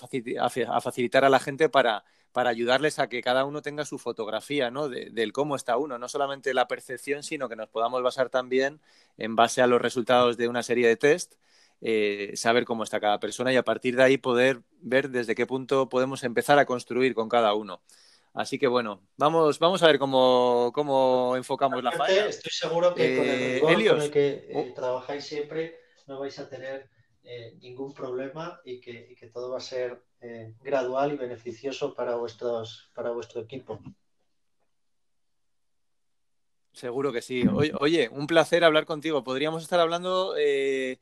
[0.79, 4.89] facilitar a la gente para, ayudarles a que cada uno tenga su fotografía ¿no?
[4.89, 8.79] del cómo está uno, no solamente la percepción, sino que nos podamos basar también
[9.17, 11.33] en base a los resultados de una serie de test,
[11.81, 15.45] eh, saber cómo está cada persona y a partir de ahí poder ver desde qué
[15.45, 17.81] punto podemos empezar a construir con cada uno.
[18.33, 22.27] Así que bueno, vamos, vamos a ver cómo, cómo enfocamos la falla.
[22.27, 24.73] Estoy seguro que con el eh, con el que eh, oh.
[24.75, 26.89] trabajáis siempre no vais a tener
[27.59, 33.11] ningún problema y que, todo va a ser eh, gradual y beneficioso para, vuestros, para
[33.11, 33.79] vuestro equipo.
[36.73, 37.43] Seguro que sí.
[37.79, 39.23] Oye, un placer hablar contigo.
[39.23, 40.99] Podríamos estar hablando, eh,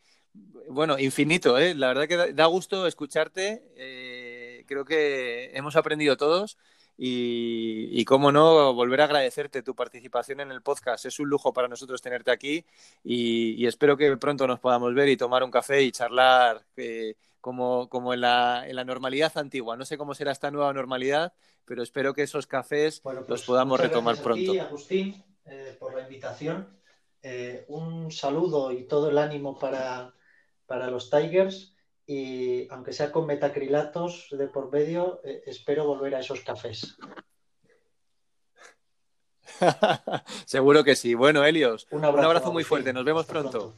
[0.70, 1.76] bueno, infinito, ¿eh?
[1.76, 4.64] La verdad que da gusto escucharte.
[4.68, 6.58] creo que hemos aprendido todos
[6.98, 11.06] y, cómo no, volver a agradecerte tu participación en el podcast.
[11.06, 12.66] Es un lujo para nosotros tenerte aquí
[13.04, 16.66] y, espero que pronto nos podamos ver y tomar un café y charlar
[17.46, 19.78] como, como en, la, en, la, normalidad antigua.
[19.78, 21.32] No sé cómo será esta nueva normalidad,
[21.64, 24.60] pero espero que esos cafés los pues podamos retomar pronto.
[24.60, 26.76] Agustín, eh, por la invitación.
[27.22, 30.16] Eh, un saludo y todo el ánimo para,
[30.66, 31.76] para los Tigers
[32.08, 36.98] y aunque sea con metacrilatos de por medio, eh, espero volver a esos cafés.
[40.48, 41.14] Seguro que sí.
[41.14, 42.92] Bueno, Helios, un abrazo, muy fuerte.
[42.92, 43.76] Nos vemos pronto.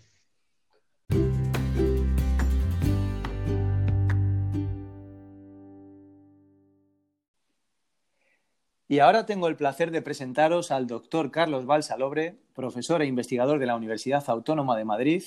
[8.89, 13.65] Y ahora tengo el placer de presentaros al doctor Carlos Balsalobre, profesor e investigador de
[13.65, 15.23] la Universidad Autónoma de Madrid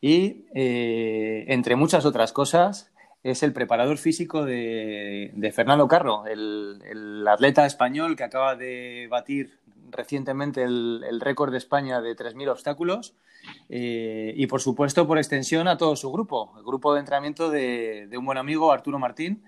[0.00, 7.66] y, eh, entre muchas otras cosas, es el preparador físico de, Fernando Carro, el, atleta
[7.66, 9.58] español que acaba de batir
[9.90, 13.14] recientemente el, récord de España de 3.000 obstáculos.
[13.68, 18.08] Eh, y, por supuesto, por extensión a todo su grupo, el grupo de entrenamiento de,
[18.16, 19.44] un buen amigo, Arturo Martín,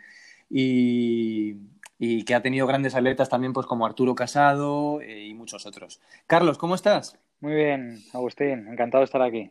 [0.48, 1.54] y,
[2.00, 6.00] que ha tenido grandes atletas también, pues como Arturo Casado eh, y muchos otros.
[6.26, 7.18] Carlos, ¿cómo estás?
[7.40, 9.50] Muy bien, Agustín, encantado de estar aquí.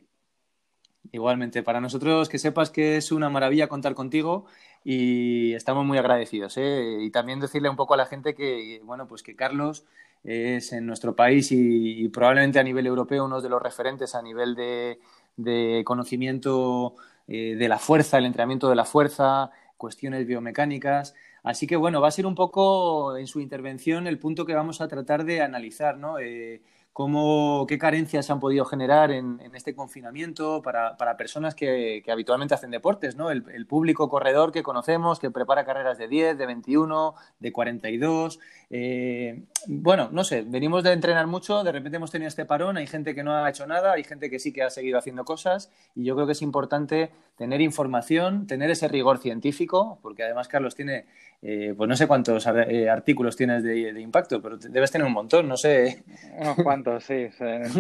[1.12, 4.46] Igualmente, para nosotros que sepas que es una maravilla contar contigo
[4.84, 6.58] y estamos muy agradecidos.
[6.58, 6.98] ¿eh?
[7.02, 9.86] Y también decirle un poco a la gente que, bueno, pues que Carlos
[10.24, 14.56] es en nuestro país y, probablemente a nivel europeo uno de los referentes a nivel
[14.56, 16.96] de, conocimiento
[17.28, 21.16] eh, de la fuerza, el entrenamiento de la fuerza, cuestiones biomecánicas.
[21.44, 24.82] Así que, bueno, va a ser un poco en su intervención el punto que vamos
[24.82, 26.20] a tratar de analizar, ¿no?
[26.20, 26.62] Eh,
[27.00, 33.16] cómo, qué carencias han podido generar en, este confinamiento para, personas que, habitualmente hacen deportes,
[33.16, 33.32] ¿no?
[33.32, 38.40] El, público corredor que conocemos, que prepara carreras de 10, de 21, de 42.
[38.70, 42.88] Eh, bueno, no sé, venimos de entrenar mucho, de repente hemos tenido este parón, hay
[42.88, 45.72] gente que no ha hecho nada, hay gente que sí que ha seguido haciendo cosas
[45.96, 50.76] y yo creo que es importante tener información, tener ese rigor científico, porque además Carlos
[50.76, 51.06] tiene
[51.42, 55.48] eh, pues no sé cuántos eh, artículos tienes de, impacto, pero debes tener un montón,
[55.48, 56.04] no sé.
[56.38, 57.72] Unos cuantos, sí, en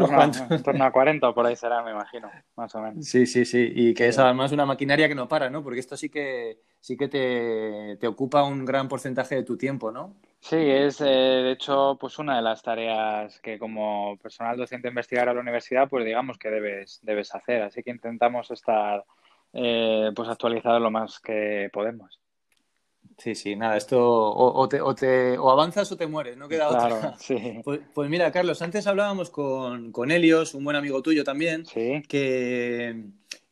[0.64, 3.05] torno, a 40 por ahí será, me imagino, más o menos.
[3.05, 5.62] Sí, sí, sí, y que es además una maquinaria que no para, ¿no?
[5.62, 7.10] Porque esto sí que, sí que
[7.99, 10.16] te, ocupa un gran porcentaje de tu tiempo, ¿no?
[10.39, 15.28] Sí, es eh, de hecho pues una de las tareas que como personal docente investigar
[15.28, 19.03] a la universidad, pues digamos que debes, debes hacer, así que intentamos estar
[19.51, 22.19] pues actualizados lo más que podemos.
[23.19, 27.15] Sí, sí, nada, esto o, te, o, avanzas o te mueres, no queda otra.
[27.19, 27.59] Sí.
[27.65, 33.03] Pues, pues, mira, Carlos, antes hablábamos con, con Helios, un buen amigo tuyo también, que,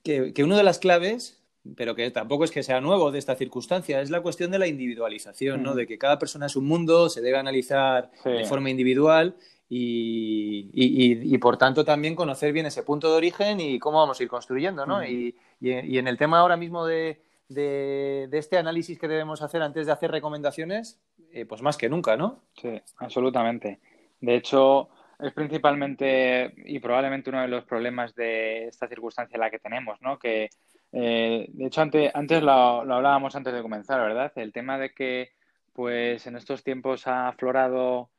[0.03, 1.43] que, una de las claves
[1.75, 4.67] pero que tampoco es que sea nuevo de esta circunstancia, es la cuestión de la
[4.67, 5.75] individualización, ¿no?
[5.75, 9.35] De que cada persona es un mundo, se debe analizar de forma individual
[9.69, 14.23] y, y, por tanto también conocer bien ese punto de origen y cómo vamos a
[14.23, 15.03] ir construyendo, ¿no?
[15.03, 19.91] y, en el tema ahora mismo de, de, este análisis que debemos hacer antes de
[19.91, 20.99] hacer recomendaciones,
[21.31, 22.43] eh, pues más que nunca, ¿no?
[22.53, 23.79] Sí, absolutamente.
[24.19, 24.89] De hecho,
[25.19, 30.01] es principalmente y probablemente uno de los problemas de esta circunstancia en la que tenemos,
[30.01, 30.19] ¿no?
[30.19, 30.49] Que,
[30.91, 34.31] eh, de hecho, antes, antes lo, hablábamos antes de comenzar, ¿verdad?
[34.35, 35.31] El tema de que,
[35.73, 38.09] pues, en estos tiempos ha aflorado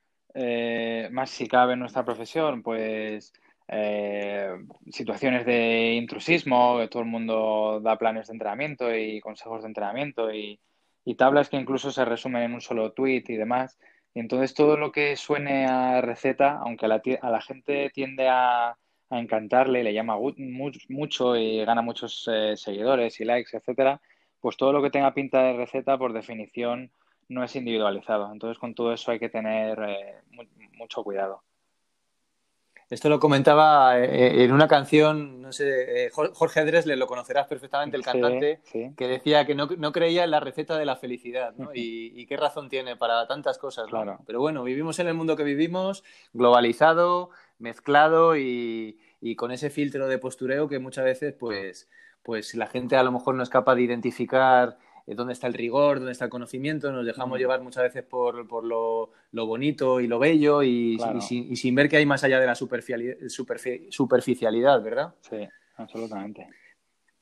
[0.41, 3.33] eh, más si cabe en nuestra profesión, pues
[3.67, 4.49] eh,
[4.89, 10.33] situaciones de intrusismo, que todo el mundo da planes de entrenamiento y consejos de entrenamiento
[10.33, 10.61] y,
[11.17, 13.79] tablas que incluso se resumen en un solo tweet y demás.
[14.15, 18.77] Y entonces todo lo que suene a receta, aunque a la, gente tiende a,
[19.11, 20.17] encantarle, le llama
[20.89, 24.01] mucho y gana muchos eh, seguidores y likes, etcétera,
[24.41, 26.93] pues todo lo que tenga pinta de receta, por definición,
[27.29, 28.33] no es individualizado.
[28.33, 30.23] Entonces, con todo eso hay que tener eh,
[30.77, 31.43] mucho cuidado.
[32.91, 37.99] Esto lo comentaba eh, en una canción, no sé, eh, Jorge Dresle, lo conocerás perfectamente,
[37.99, 41.71] el cantante, que decía que no, creía en la receta de la felicidad, ¿no?
[41.75, 44.21] y, qué razón tiene para tantas cosas, Claro.
[44.27, 46.03] Pero bueno, vivimos en el mundo que vivimos,
[46.33, 51.91] globalizado, mezclado y, y con ese filtro de postureo que muchas veces, pues,
[52.23, 54.79] pues la gente a lo mejor no es capaz de identificar
[55.17, 58.65] dónde está el rigor, dónde está el conocimiento, nos dejamos llevar muchas veces por, por
[58.65, 62.41] lo, lo, bonito y lo bello y, sin, y, sin, ver que hay más allá
[62.41, 65.15] de la superficialidad, ¿verdad?
[65.21, 66.47] Sí, absolutamente.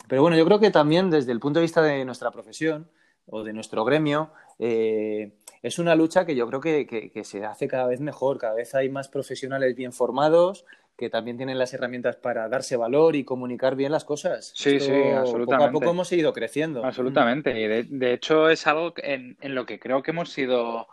[0.09, 2.89] Pero bueno, yo creo que también desde el punto de vista de nuestra profesión
[3.27, 5.33] o de nuestro gremio, eh,
[5.63, 8.75] es una lucha que yo creo que, que, se hace cada vez mejor, cada vez
[8.75, 10.65] hay más profesionales bien formados,
[10.97, 14.53] que también tienen las herramientas para darse valor y comunicar bien las cosas.
[14.55, 15.45] Sí, sí, absolutamente.
[15.45, 16.85] Poco a poco hemos ido creciendo.
[16.85, 17.59] Absolutamente.
[17.61, 20.89] Y de, hecho es algo en, en, lo que creo que hemos sido,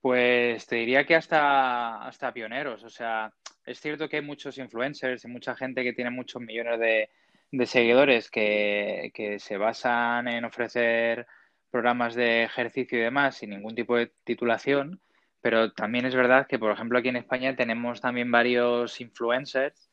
[0.00, 2.82] pues te diría que hasta, hasta pioneros.
[2.82, 3.32] O sea,
[3.66, 7.10] es cierto que hay muchos influencers y mucha gente que tiene muchos millones de,
[7.50, 11.26] de seguidores que, que se basan en ofrecer
[11.70, 15.00] programas de ejercicio y demás sin ningún tipo de titulación
[15.42, 19.90] pero también es verdad que, por ejemplo, aquí en España tenemos también varios influencers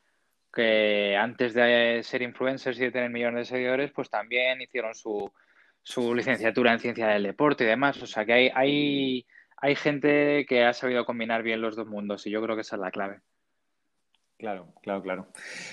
[0.52, 5.30] que antes de ser influencers y de tener millones de seguidores, pues también hicieron su,
[5.82, 8.00] su licenciatura en ciencia del deporte y demás.
[8.02, 9.26] O sea que hay, hay,
[9.56, 12.76] hay gente que ha sabido combinar bien los dos mundos y yo creo que esa
[12.76, 13.20] es la clave.
[14.38, 15.26] Claro, claro, claro.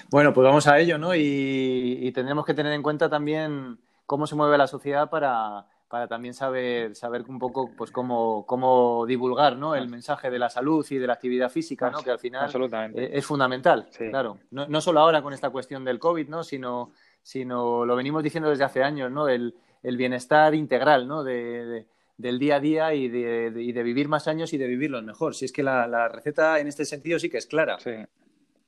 [0.10, 1.16] Bueno, pues vamos a ello, ¿no?
[1.16, 6.08] Y, y tendremos que tener en cuenta también cómo se mueve la sociedad para, para
[6.08, 9.76] también saber, saber un poco pues cómo, cómo divulgar ¿no?
[9.76, 12.04] el mensaje de la salud y de la actividad física, ¿no?
[12.04, 12.50] que al final
[12.96, 13.90] es fundamental.
[13.98, 16.44] Claro, no, no, solo ahora con esta cuestión del COVID, ¿no?
[16.44, 16.92] sino,
[17.24, 19.30] sino lo venimos diciendo desde hace años, ¿no?
[19.30, 21.24] el, el bienestar integral ¿no?
[21.24, 21.86] de,
[22.18, 25.36] del día a día y de, y de, vivir más años y de vivirlos mejor.
[25.36, 27.80] Si es que la, la receta en este sentido sí que es clara.
[27.80, 27.92] Sí,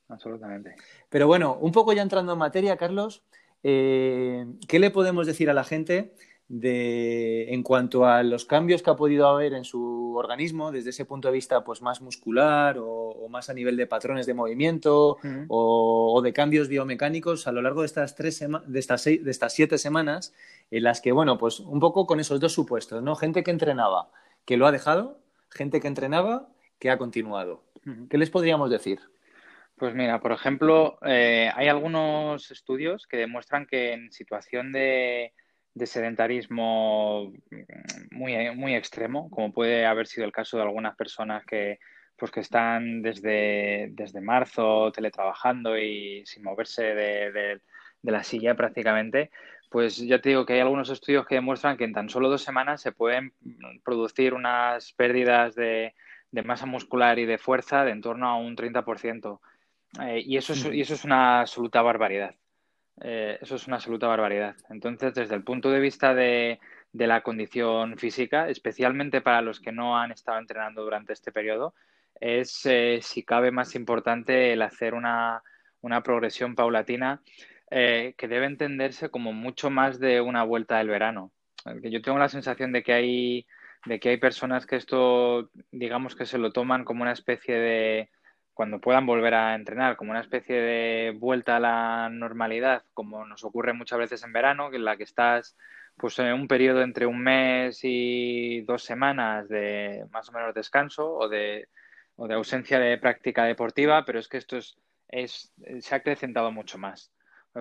[0.07, 0.75] absolutamente.
[1.09, 3.23] Pero bueno, un poco ya entrando en materia, Carlos,
[3.63, 6.13] eh, ¿qué le podemos decir a la gente?
[6.49, 11.05] De, en cuanto a los cambios que ha podido haber en su organismo, desde ese
[11.05, 16.21] punto de vista pues, más muscular o, más a nivel de patrones de movimiento o,
[16.23, 19.77] de cambios biomecánicos a lo largo de estas, tres de, estas seis, de estas siete
[19.77, 20.33] semanas,
[20.71, 23.15] en las que, bueno, pues un poco con esos dos supuestos, ¿no?
[23.15, 24.09] Gente que entrenaba,
[24.45, 25.19] que lo ha dejado,
[25.51, 27.63] gente que entrenaba, que ha continuado.
[28.09, 28.99] ¿Qué les podríamos decir?
[29.77, 35.33] Pues mira, por ejemplo, eh, hay algunos estudios que demuestran que en situación de
[35.73, 37.31] de sedentarismo
[38.11, 41.79] muy, muy extremo, como puede haber sido el caso de algunas personas que,
[42.17, 47.61] pues que están desde, desde marzo teletrabajando y sin moverse de, de,
[48.11, 49.31] la silla prácticamente,
[49.69, 52.43] pues ya te digo que hay algunos estudios que demuestran que en tan solo dos
[52.43, 53.33] semanas se pueden
[53.83, 55.93] producir unas pérdidas de,
[56.31, 59.39] de masa muscular y de fuerza de en torno a un 30%.
[60.01, 62.35] Eh, y, eso es, y eso es una absoluta barbaridad.
[63.01, 64.55] Eh, eso es una absoluta barbaridad.
[64.69, 66.59] Entonces, desde el punto de vista de,
[66.93, 71.73] la condición física, especialmente para los que no han estado entrenando durante este periodo,
[72.19, 75.43] es, eh, si cabe, más importante el hacer una,
[76.03, 77.21] progresión paulatina
[77.71, 81.31] eh, que debe entenderse como mucho más de una vuelta del verano.
[81.83, 83.45] Yo tengo la sensación de que hay
[83.85, 88.09] de que hay personas que esto, digamos que se lo toman como una especie de,
[88.59, 93.45] cuando puedan volver a entrenar, como una especie de vuelta a la normalidad, como nos
[93.45, 95.55] ocurre muchas veces en verano, en la que estás
[95.95, 101.09] pues en un periodo entre un mes y dos semanas de más o menos descanso
[101.09, 101.69] o de,
[102.17, 106.51] o de ausencia de práctica deportiva, pero es que esto es, es, se ha acrecentado
[106.51, 107.13] mucho más.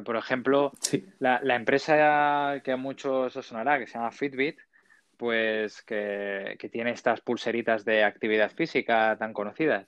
[0.04, 0.72] Por ejemplo,
[1.20, 4.58] la, la, empresa que a muchos os sonará, que se llama Fitbit,
[5.18, 9.86] pues que, tiene estas pulseritas de actividad física tan conocidas,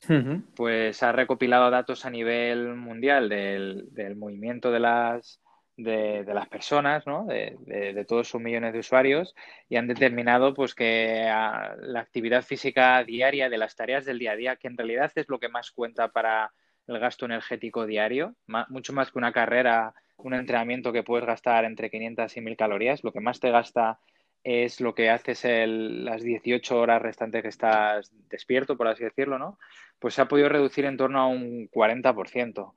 [0.57, 5.41] pues ha recopilado datos a nivel mundial del, movimiento de las,
[5.77, 7.27] de, las personas, ¿no?
[7.27, 9.37] de, de, todos sus millones de usuarios,
[9.69, 14.37] y han determinado pues que la actividad física diaria de las tareas del día a
[14.37, 16.53] día, que en realidad es lo que más cuenta para
[16.89, 18.35] el gasto energético diario,
[18.69, 23.05] mucho más que una carrera, un entrenamiento que puedes gastar entre 500 y 1000 calorías,
[23.05, 24.01] lo que más te gasta
[24.43, 29.39] es lo que haces el, las 18 horas restantes que estás despierto, por así decirlo,
[29.39, 29.59] ¿no?
[29.99, 32.73] Pues se ha podido reducir en torno a un 40%.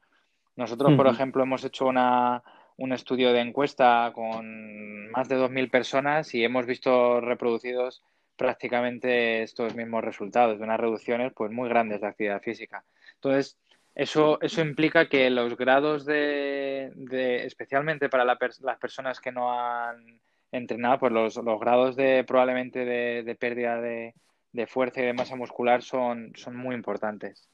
[0.55, 2.43] Nosotros, por ejemplo, hemos hecho una,
[2.78, 8.03] un estudio de encuesta con más de 2.000 personas y hemos visto reproducidos
[8.36, 12.84] prácticamente estos mismos resultados, de unas reducciones pues muy grandes de actividad física.
[13.16, 13.57] Entonces,
[13.95, 20.20] eso, eso implica que los grados de, de especialmente para las personas que no han
[20.53, 24.13] entrenado, pues los, los grados de probablemente de, pérdida de,
[24.67, 27.49] fuerza y de masa muscular son, son muy importantes.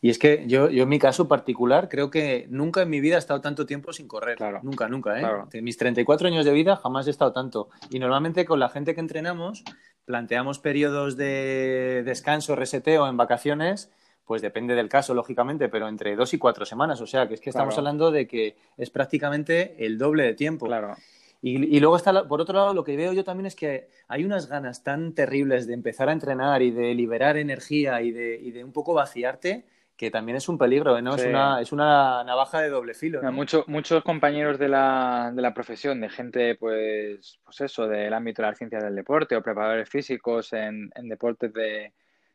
[0.00, 3.16] Y es que yo, yo en mi caso particular creo que nunca en mi vida
[3.16, 4.36] he estado tanto tiempo sin correr.
[4.36, 4.60] Claro.
[4.62, 5.20] Nunca, nunca.
[5.20, 5.26] ¿eh?
[5.50, 7.70] De mis 34 años de vida jamás he estado tanto.
[7.90, 9.64] Y normalmente con la gente que entrenamos
[10.04, 13.90] planteamos periodos de descanso, reseteo en vacaciones,
[14.24, 17.00] pues depende del caso, lógicamente, pero entre dos y cuatro semanas.
[17.00, 20.66] O sea, que es que estamos hablando de que es prácticamente el doble de tiempo.
[20.66, 20.96] Claro.
[21.42, 24.48] Y, luego está, por otro lado, lo que veo yo también es que hay unas
[24.48, 28.64] ganas tan terribles de empezar a entrenar y de liberar energía y de, y de
[28.64, 29.64] un poco vaciarte
[29.96, 31.14] que también es un peligro, ¿no?
[31.14, 33.20] Es, una, es una navaja de doble filo.
[33.32, 38.48] muchos compañeros de la, de la profesión, de gente, pues, pues eso, del ámbito de
[38.48, 41.92] las ciencias del deporte o preparadores físicos en, en deportes de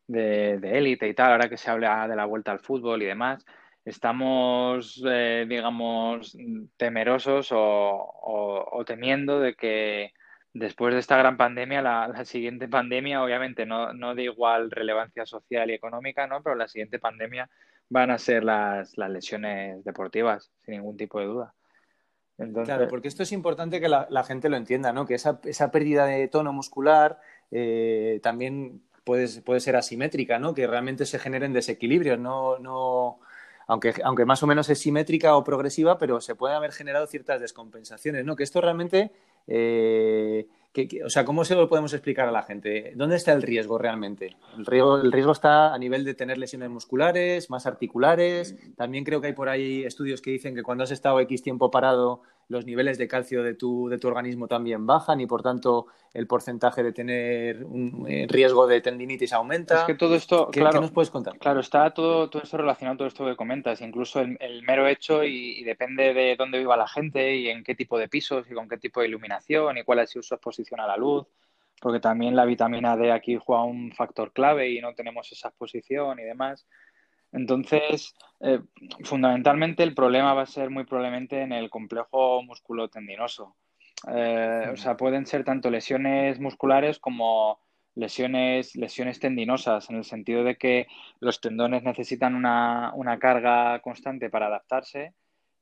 [0.08, 3.46] élite y tal, ahora que se habla de la vuelta al fútbol y demás,
[3.86, 6.38] estamos, eh, digamos,
[6.78, 10.14] temerosos o, temiendo de que
[10.54, 15.70] después de esta gran pandemia, la, siguiente pandemia, obviamente no, no, de igual relevancia social
[15.70, 16.42] y económica, ¿no?
[16.42, 17.50] Pero la siguiente pandemia
[17.90, 21.54] van a ser las, las lesiones deportivas, sin ningún tipo de duda.
[22.66, 25.06] Claro, porque esto es importante que la, gente lo entienda, ¿no?
[25.06, 27.20] Que esa, esa pérdida de tono muscular
[27.52, 30.54] eh, también puede, puede ser asimétrica, ¿no?
[30.54, 33.20] Que realmente se generen desequilibrios, no, no,
[33.72, 37.40] aunque, aunque más o menos es simétrica o progresiva, pero se pueden haber generado ciertas
[37.40, 38.36] descompensaciones, ¿no?
[38.36, 39.14] Que esto realmente,
[39.48, 40.46] eh,
[41.06, 42.92] o sea, ¿cómo se lo podemos explicar a la gente?
[42.98, 44.36] ¿Dónde está el riesgo realmente?
[44.58, 48.58] El riesgo, el riesgo está a nivel de tener lesiones musculares, más articulares.
[48.76, 51.72] También creo que hay por ahí estudios que dicen que cuando has estado X tiempo
[51.72, 55.88] parado los niveles de calcio de tu, de tu organismo también bajan y por tanto
[56.14, 59.80] el porcentaje de tener un eh, riesgo de tendinitis aumenta.
[59.80, 61.38] Es que todo esto, ¿Qué, claro, nos puedes contar?
[61.40, 65.64] Claro, está todo, todo esto relacionado, todo esto que comentas, incluso el, mero hecho y,
[65.64, 68.78] depende de dónde viva la gente y en qué tipo de pisos y con qué
[68.78, 71.26] tipo de iluminación y cuál es su exposición a la luz,
[71.80, 76.20] porque también la vitamina D aquí juega un factor clave y no tenemos esa exposición
[76.20, 76.68] y demás.
[77.32, 78.60] Entonces, eh,
[79.04, 83.56] fundamentalmente el problema va a ser muy probablemente en el complejo musculotendinoso.
[84.08, 87.60] Eh, o sea, pueden ser tanto lesiones musculares como
[87.96, 90.88] lesiones, lesiones tendinosas, en el sentido de que
[91.20, 95.14] los tendones necesitan una, una carga constante para adaptarse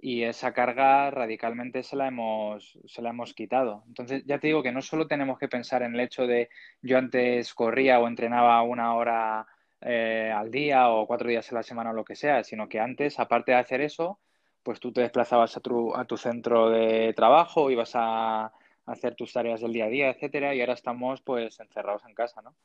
[0.01, 3.84] y esa carga radicalmente se la hemos, se la hemos quitado.
[3.88, 6.49] Entonces, ya te digo que no solo tenemos que pensar en el hecho de
[6.82, 9.47] yo antes corría o entrenaba una hora
[9.82, 12.80] eh, al día o cuatro días a la semana o lo que sea, sino que
[12.80, 14.19] antes, aparte de hacer eso,
[14.61, 18.51] pues tú te desplazabas a tu, a tu centro de trabajo, ibas a,
[18.86, 22.41] hacer tus tareas del día a día, etcétera, y ahora estamos pues encerrados en casa,
[22.41, 22.55] ¿no?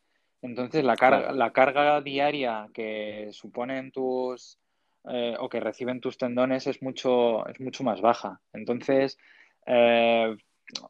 [0.41, 4.59] Entonces la carga, la carga diaria que suponen tus
[5.07, 8.41] eh, o que reciben tus tendones es mucho, es mucho más baja.
[8.55, 9.19] Entonces,
[9.67, 10.35] eh,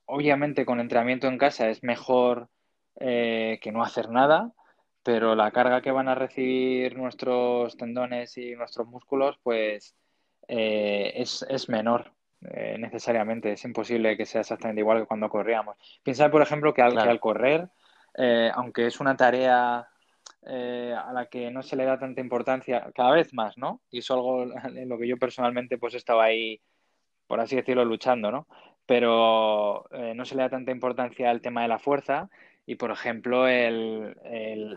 [0.07, 2.49] obviamente con entrenamiento en casa es mejor
[2.97, 4.53] que no hacer nada,
[5.05, 9.95] pero la carga que van a recibir nuestros tendones y nuestros músculos, pues
[10.49, 13.53] eh, es, es, menor eh, necesariamente.
[13.53, 15.77] Es imposible que sea exactamente igual que cuando corríamos.
[16.03, 17.69] Piensa, por ejemplo, que al, que al correr,
[18.17, 19.89] eh, aunque es una tarea
[20.47, 23.83] a la que no se le da tanta importancia, cada vez más, ¿no?
[23.91, 24.45] Y es algo
[24.75, 26.63] en lo que yo personalmente pues estaba ahí,
[27.27, 28.47] por así decirlo, luchando, ¿no?
[28.87, 32.31] Pero no se le da tanta importancia al tema de la fuerza
[32.67, 34.17] y, por ejemplo, el,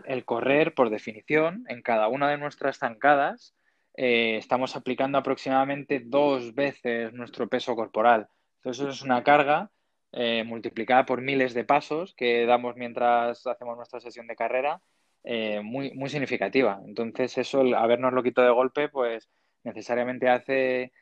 [0.06, 3.54] el, correr, por definición, en cada una de nuestras zancadas,
[3.94, 8.28] eh, estamos aplicando aproximadamente dos veces nuestro peso corporal.
[8.56, 9.70] Entonces, eso es una carga
[10.12, 14.80] eh, multiplicada por miles de pasos que damos mientras hacemos nuestra sesión de carrera,
[15.24, 16.80] eh, muy, muy significativa.
[16.86, 19.28] Entonces, eso, el habernos lo quitado de golpe, pues
[19.64, 20.92] necesariamente hace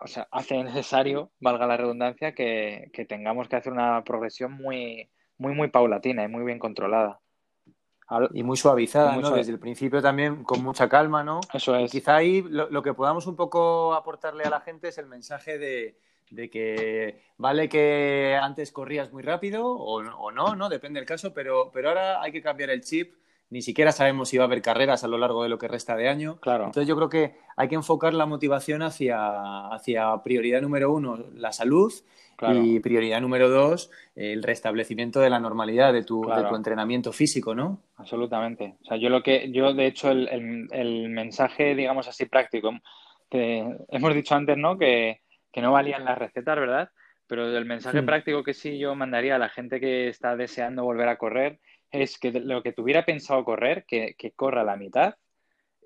[0.00, 5.54] o sea, hace necesario, valga la redundancia, que, tengamos que hacer una progresión muy, muy,
[5.54, 7.20] muy paulatina y muy bien controlada.
[8.32, 9.30] y muy suavizada, ¿no?
[9.30, 11.40] Desde el principio también con mucha calma, ¿no?
[11.52, 11.90] Eso es.
[11.90, 15.98] quizá ahí lo, que podamos un poco aportarle a la gente es el mensaje de,
[16.50, 20.68] que vale que antes corrías muy rápido o, o, no, ¿no?
[20.68, 23.14] Depende del caso, pero, pero ahora hay que cambiar el chip
[23.50, 25.96] ni siquiera sabemos si va a haber carreras a lo largo de lo que resta
[25.96, 26.38] de año.
[26.40, 26.66] Claro.
[26.66, 31.52] Entonces yo creo que hay que enfocar la motivación hacia, hacia prioridad número uno, la
[31.52, 31.92] salud,
[32.54, 37.54] y prioridad número dos, el restablecimiento de la normalidad de tu, de tu, entrenamiento físico,
[37.54, 37.80] ¿no?
[37.96, 38.76] Absolutamente.
[38.82, 42.72] O sea, yo lo que, yo de hecho el, el, mensaje, digamos así, práctico,
[43.28, 44.78] que hemos dicho antes, ¿no?
[44.78, 45.20] Que,
[45.52, 46.90] que no valían las recetas, ¿verdad?
[47.26, 48.06] Pero el mensaje hmm.
[48.06, 51.60] práctico que sí yo mandaría a la gente que está deseando volver a correr
[51.90, 55.14] es que lo que tuviera pensado correr, que, corra la mitad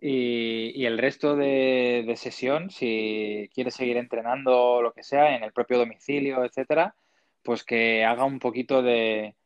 [0.04, 5.78] y, el resto de, sesión, si quiere seguir entrenando lo que sea en el propio
[5.78, 6.96] domicilio, etcétera,
[7.42, 9.36] pues que haga un poquito de,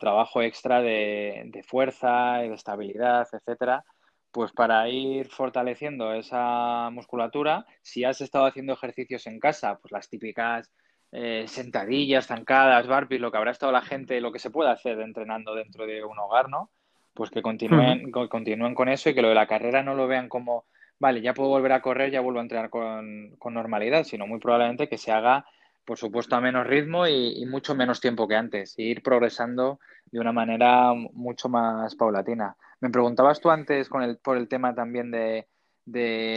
[0.00, 3.84] trabajo extra de, fuerza y de estabilidad, etcétera,
[4.32, 7.66] pues para ir fortaleciendo esa musculatura.
[7.82, 10.72] Si has estado haciendo ejercicios en casa, pues las típicas
[11.12, 15.00] eh, sentadillas, zancadas, barpees, lo que habrá estado la gente, lo que se puede hacer
[15.00, 16.70] entrenando dentro de un hogar, ¿no?
[17.16, 20.28] Pues que continúen, continúen con eso y que lo de la carrera no lo vean
[20.28, 20.66] como,
[20.98, 24.86] vale, ya puedo volver a correr, ya vuelvo a entrenar con, normalidad, sino muy probablemente
[24.86, 25.46] que se haga,
[25.86, 29.80] por supuesto, a menos ritmo y, mucho menos tiempo que antes, y ir progresando
[30.12, 32.54] de una manera mucho más paulatina.
[32.80, 35.46] Me preguntabas tú antes con el, por el tema también de,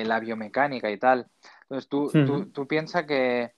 [0.06, 1.28] la biomecánica y tal.
[1.64, 3.52] Entonces, tú, tú, tú piensas que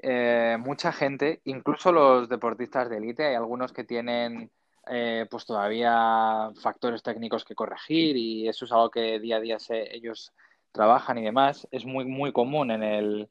[0.00, 4.50] eh, mucha gente, incluso los deportistas de élite, hay algunos que tienen
[4.88, 9.58] eh, pues todavía factores técnicos que corregir y eso es algo que día a día
[9.68, 10.32] ellos
[10.72, 11.66] trabajan y demás.
[11.70, 13.28] Es muy, muy común en el,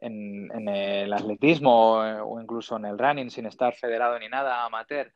[0.00, 5.12] en, el atletismo o, incluso en el running sin estar federado ni nada amateur.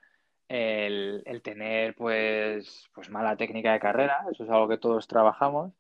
[0.49, 5.72] El, tener pues, pues mala técnica de carrera, eso es algo que todos trabajamos.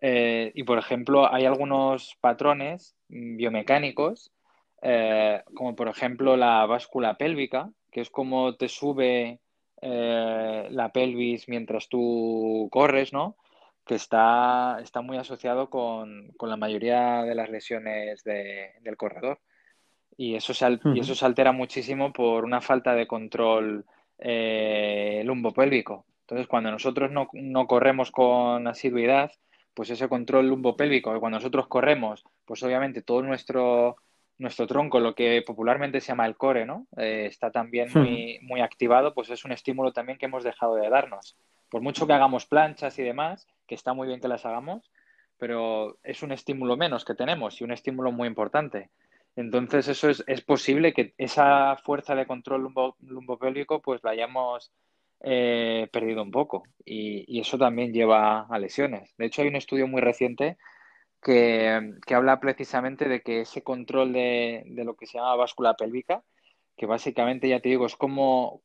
[0.00, 4.32] Eh, y por ejemplo, hay algunos patrones biomecánicos
[4.82, 9.38] eh, como por ejemplo la báscula pélvica, que es como te sube
[9.80, 13.36] eh, la pelvis mientras tú corres, ¿no?
[13.84, 19.40] Que está, está muy asociado con, la mayoría de las lesiones del corredor.
[20.16, 23.84] Y eso, se, y eso se altera muchísimo por una falta de control
[24.18, 26.06] eh, lumbopélvico.
[26.20, 29.32] Entonces, cuando nosotros no, no, corremos con asiduidad,
[29.74, 33.96] pues ese control lumbopélvico, cuando nosotros corremos, pues obviamente todo nuestro
[34.42, 36.86] nuestro tronco, lo que popularmente se llama el core, ¿no?
[36.96, 37.98] Eh, está también hmm.
[37.98, 41.36] muy, muy activado, pues es un estímulo también que hemos dejado de darnos.
[41.70, 44.90] Por mucho que hagamos planchas y demás, que está muy bien que las hagamos,
[45.38, 48.90] pero es un estímulo menos que tenemos y un estímulo muy importante.
[49.34, 54.70] Entonces, eso es, es posible que esa fuerza de control lumbo, lumbopélvico pues la hayamos
[55.20, 59.14] eh, perdido un poco y, y, eso también lleva a lesiones.
[59.16, 60.58] De hecho, hay un estudio muy reciente
[61.22, 66.22] que, habla precisamente de que ese control de, lo que se llama báscula pélvica,
[66.76, 68.60] que básicamente, ya te digo, es cómo,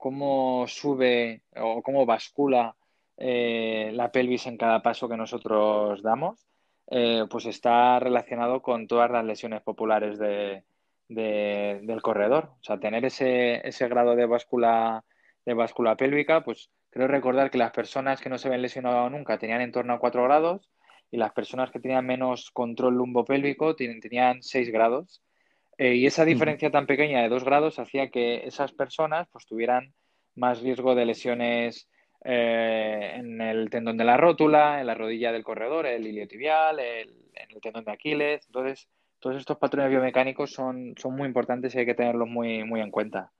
[0.68, 2.76] sube o cómo bascula
[3.18, 6.48] eh, la pelvis en cada paso que nosotros damos,
[6.90, 10.64] eh, pues está relacionado con todas las lesiones populares de,
[11.10, 12.52] del corredor.
[12.60, 15.04] O sea, tener ese, ese grado de báscula,
[15.46, 19.38] de báscula pélvica, pues creo recordar que las personas que no se ven lesionado nunca
[19.38, 20.70] tenían en torno a 4 grados
[21.12, 25.22] y las personas que tenían menos control lumbopélvico tenían 6 grados.
[25.78, 29.94] Eh, y esa diferencia tan pequeña de 2 grados hacía que esas personas pues, tuvieran
[30.36, 31.88] más riesgo de lesiones
[32.24, 37.10] eh, en el tendón de la rótula, en la rodilla del corredor, el iliotibial, el,
[37.36, 38.46] en el tendón de Aquiles.
[38.48, 38.90] Entonces,
[39.20, 42.92] todos estos patrones biomecánicos son, son muy importantes y hay que tenerlos muy, muy en
[42.92, 43.32] cuenta.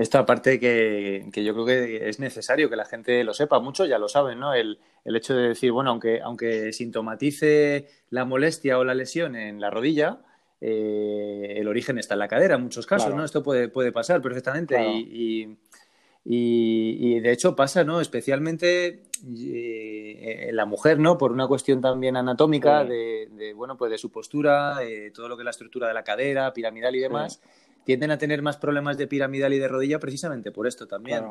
[0.00, 3.84] Esto aparte que, que, yo creo que es necesario que la gente lo sepa, mucho
[3.84, 4.54] ya lo saben, ¿no?
[4.54, 9.60] El, el hecho de decir, bueno, aunque, aunque sintomatice la molestia o la lesión en
[9.60, 10.20] la rodilla,
[10.58, 13.22] eh, el origen está en la cadera en muchos casos, ¿no?
[13.22, 15.58] Esto puede, puede pasar perfectamente y,
[16.24, 18.00] y, de hecho pasa, ¿no?
[18.00, 21.18] Especialmente eh, en la mujer, ¿no?
[21.18, 24.78] Por una cuestión también anatómica de, bueno, pues de su postura,
[25.12, 27.42] todo lo que es la estructura de la cadera, piramidal y demás
[27.84, 31.24] tienden a tener más problemas de piramidal y de rodilla precisamente por esto también.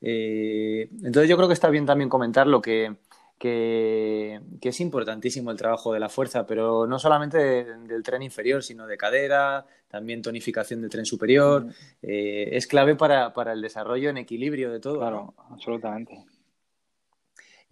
[0.00, 2.96] Eh, entonces yo creo que está bien también comentar lo que,
[3.40, 8.86] que, es importantísimo el trabajo de la fuerza, pero no solamente del tren inferior, sino
[8.86, 11.64] de cadera, también tonificación del tren superior.
[11.64, 11.70] Mm.
[12.02, 14.98] Eh, es clave para, el desarrollo en equilibrio de todo.
[14.98, 16.22] Claro, absolutamente.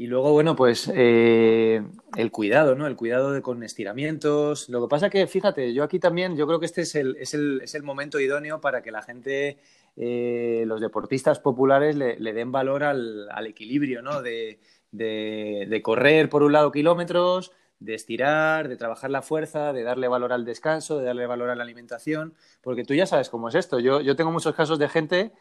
[0.01, 1.82] Y luego, bueno, pues eh,
[2.16, 2.86] el cuidado, ¿no?
[2.86, 4.68] El cuidado de, con estiramientos.
[4.68, 7.34] Lo que pasa que, fíjate, yo aquí también, yo creo que este es el, es
[7.34, 9.59] el, es el momento idóneo para que la gente,
[9.96, 14.22] eh, los deportistas populares, le, den valor al, al equilibrio, ¿no?
[14.22, 14.61] De,
[14.92, 20.07] de, de, correr, por un lado, kilómetros, de estirar, de trabajar la fuerza, de darle
[20.07, 23.57] valor al descanso, de darle valor a la alimentación, porque tú ya sabes cómo es
[23.57, 23.80] esto.
[23.80, 25.32] Yo, yo tengo muchos casos de gente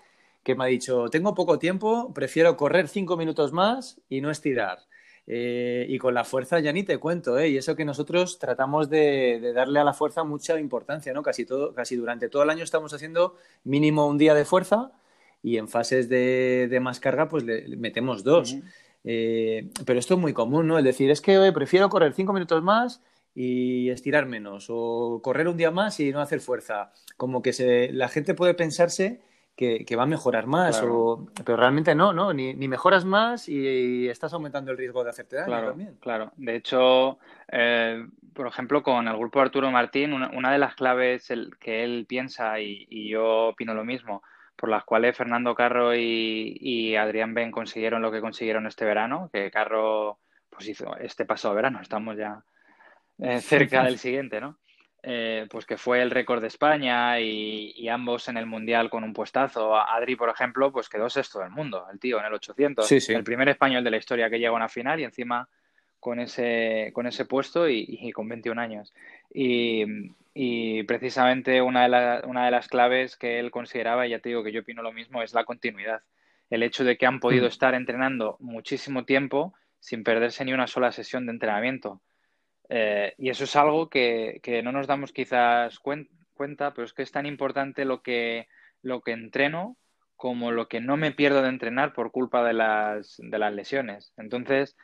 [0.48, 4.80] que me ha dicho, tengo poco tiempo, prefiero correr cinco minutos más y no estirar.
[5.28, 7.50] Eh, y con la fuerza ya ni te cuento, ¿eh?
[7.50, 11.22] Y eso que nosotros tratamos de, darle a la fuerza mucha importancia, ¿no?
[11.22, 13.36] Casi, todo, casi durante todo el año estamos haciendo
[13.66, 14.93] mínimo un día de fuerza
[15.43, 18.56] y en fases de, más carga pues le, metemos dos.
[19.04, 20.78] Eh, pero esto es muy común, ¿no?
[20.78, 23.02] El decir, es que prefiero correr cinco minutos más
[23.36, 26.93] y estirar menos o correr un día más y no hacer fuerza.
[27.18, 29.20] Como que se, la gente puede pensarse
[29.58, 32.32] que, va a mejorar más, pero realmente no, ¿no?
[32.32, 35.97] Ni, mejoras más y, estás aumentando el riesgo de hacerte daño claro, también.
[35.99, 37.18] Claro, de hecho,
[37.51, 42.05] eh, por ejemplo, con el grupo Arturo Martín, una, de las claves el, que él
[42.08, 44.22] piensa y, yo opino lo mismo,
[44.55, 49.49] por las cuales Fernando Carro y, Adrián Ben consiguieron lo que consiguieron este verano, que
[49.49, 50.20] Carro
[50.51, 52.43] pues hizo este pasado verano, estamos ya
[53.20, 54.58] eh, cerca del siguiente, ¿no?
[55.10, 59.14] Eh, pues que fue el récord de España y, ambos en el Mundial con un
[59.14, 59.74] puestazo.
[59.74, 62.91] Adri, por ejemplo, pues quedó sexto del mundo, el tío, en el 800.
[63.08, 65.47] El primer español de la historia que llega a una final y encima
[66.01, 68.93] con ese, con ese puesto y, con 21 años.
[69.34, 74.43] Y, precisamente una de, una de las claves que él consideraba, y ya te digo
[74.43, 76.01] que yo opino lo mismo, es la continuidad.
[76.49, 77.55] El hecho de que han podido hmm.
[77.55, 82.01] estar entrenando muchísimo tiempo sin perderse ni una sola sesión de entrenamiento.
[82.70, 87.11] Eh, y eso es algo que, no nos damos quizás cuenta, pero es que es
[87.11, 88.47] tan importante lo que,
[88.82, 89.78] lo que entreno
[90.15, 94.13] como lo que no me pierdo de entrenar por culpa de las, de las lesiones.
[94.18, 94.76] Entonces,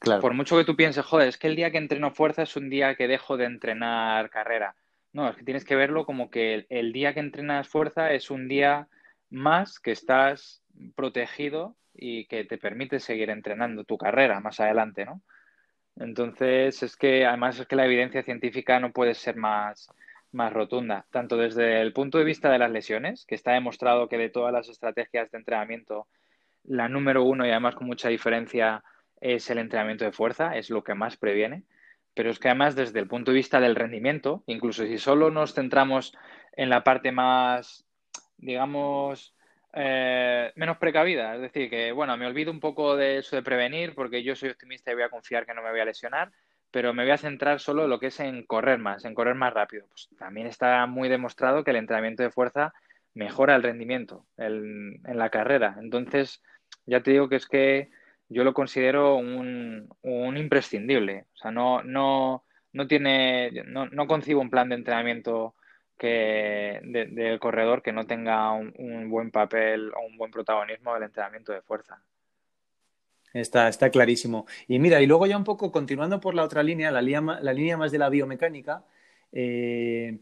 [0.00, 2.70] por mucho que tú pienses, joder, es que el día que entreno fuerza es un
[2.70, 4.74] día que dejo de entrenar carrera.
[5.12, 8.48] No, es que tienes que verlo como que el día que entrenas fuerza es un
[8.48, 8.88] día
[9.30, 10.62] más que estás
[10.94, 15.22] protegido y que te permite seguir entrenando tu carrera más adelante, ¿no?
[16.00, 19.90] Entonces, es que además es que la evidencia científica no puede ser más,
[20.32, 24.18] más rotunda, tanto desde el punto de vista de las lesiones, que está demostrado que
[24.18, 26.06] de todas las estrategias de entrenamiento,
[26.64, 28.84] la número uno y además con mucha diferencia
[29.20, 31.64] es el entrenamiento de fuerza, es lo que más previene,
[32.14, 35.54] pero es que además desde el punto de vista del rendimiento, incluso si solo nos
[35.54, 36.14] centramos
[36.52, 37.86] en la parte más,
[38.36, 39.34] digamos,
[39.80, 41.36] eh, menos precavida.
[41.36, 44.50] Es decir, que bueno, me olvido un poco de eso de prevenir porque yo soy
[44.50, 46.32] optimista y voy a confiar que no me voy a lesionar,
[46.72, 49.36] pero me voy a centrar solo en lo que es en correr más, en correr
[49.36, 49.86] más rápido.
[49.88, 52.74] Pues también está muy demostrado que el entrenamiento de fuerza
[53.14, 55.76] mejora el rendimiento en, la carrera.
[55.80, 56.42] Entonces,
[56.84, 57.90] ya te digo que es que
[58.28, 61.26] yo lo considero un, un imprescindible.
[61.34, 65.54] O sea, no, no, no tiene, no, no concibo un plan de entrenamiento
[65.98, 71.52] que del corredor que no tenga un, buen papel o un buen protagonismo del entrenamiento
[71.52, 72.00] de fuerza.
[73.34, 74.46] Está, está clarísimo.
[74.66, 77.52] Y mira, y luego ya un poco continuando por la otra línea, la línea, la
[77.52, 78.84] línea más de la biomecánica,
[79.32, 80.20] eh,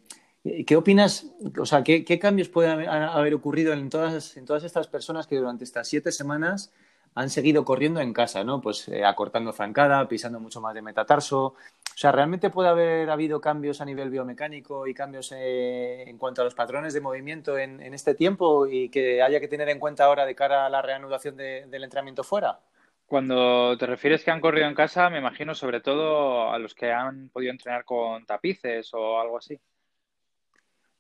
[0.67, 1.27] ¿qué opinas?
[1.59, 5.65] O sea, ¿qué, cambios pueden haber, ocurrido en todas, en todas estas personas que durante
[5.65, 6.73] estas siete semanas
[7.17, 8.61] han seguido corriendo en casa, ¿no?
[8.61, 11.55] Pues eh, acortando zancada, pisando mucho más de metatarso,
[11.97, 16.43] o sea, ¿realmente puede haber habido cambios a nivel biomecánico y cambios eh, en cuanto
[16.43, 20.05] a los patrones de movimiento en, este tiempo y que haya que tener en cuenta
[20.05, 22.61] ahora de cara a la reanudación del entrenamiento fuera?
[23.07, 26.93] Cuando te refieres que han corrido en casa, me imagino sobre todo a los que
[26.93, 29.59] han podido entrenar con tapices o algo así.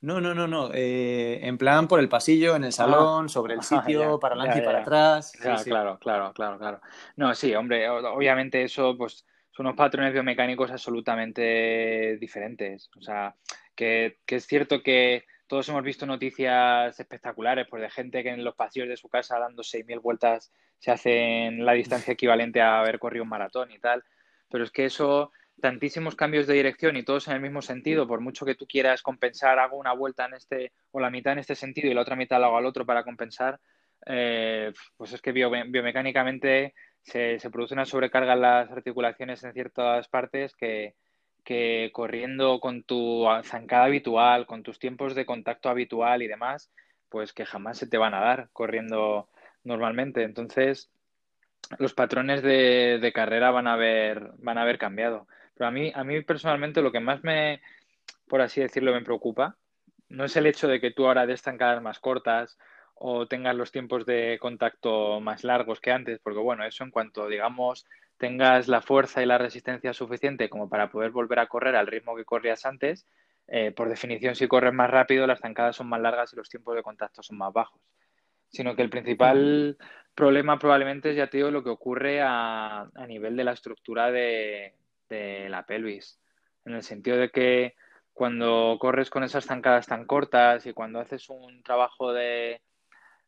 [0.00, 0.70] No, no, no, no.
[0.74, 2.72] Eh, en plan por el pasillo, en el ah.
[2.72, 5.32] salón, sobre el sitio, para adelante y para atrás.
[5.32, 6.80] Claro, claro, claro, claro.
[7.16, 9.24] No, sí, hombre, obviamente eso, pues
[9.56, 12.90] son unos patrones biomecánicos absolutamente diferentes.
[12.96, 13.34] O sea,
[13.74, 18.54] que, es cierto que todos hemos visto noticias espectaculares pues, de gente que en los
[18.54, 23.22] pasillos de su casa dando 6.000 vueltas se hacen la distancia equivalente a haber corrido
[23.22, 24.04] un maratón y tal.
[24.50, 28.20] Pero es que eso, tantísimos cambios de dirección y todos en el mismo sentido, por
[28.20, 31.54] mucho que tú quieras compensar, hago una vuelta en este o la mitad en este
[31.54, 33.58] sentido y la otra mitad la hago al otro para compensar,
[34.06, 40.08] eh, pues es que biomecánicamente se, se, produce una sobrecarga en las articulaciones en ciertas
[40.08, 40.94] partes que,
[41.92, 46.70] corriendo con tu zancada habitual, con tus tiempos de contacto habitual y demás,
[47.08, 49.28] pues que jamás se te van a dar corriendo
[49.62, 50.24] normalmente.
[50.24, 50.90] Entonces,
[51.78, 55.28] los patrones de, carrera van a haber, van a haber cambiado.
[55.56, 57.62] Pero a mí, a mí personalmente lo que más me,
[58.28, 59.56] por así decirlo, me preocupa,
[60.08, 62.58] no es el hecho de que tú ahora des zancadas más cortas
[62.94, 67.26] o tengas los tiempos de contacto más largos que antes, porque bueno, eso en cuanto,
[67.28, 67.86] digamos,
[68.18, 72.16] tengas la fuerza y la resistencia suficiente como para poder volver a correr al ritmo
[72.16, 73.06] que corrías antes,
[73.48, 76.74] eh, por definición, si corres más rápido, las zancadas son más largas y los tiempos
[76.74, 77.80] de contacto son más bajos.
[78.48, 79.76] Sino que el principal
[80.14, 84.10] problema probablemente es, ya te digo, lo que ocurre a, a nivel de la estructura
[84.10, 84.74] de,
[85.08, 86.20] de la pelvis.
[86.64, 87.74] En el sentido de que
[88.12, 92.62] cuando corres con esas zancadas tan cortas y cuando haces un trabajo de,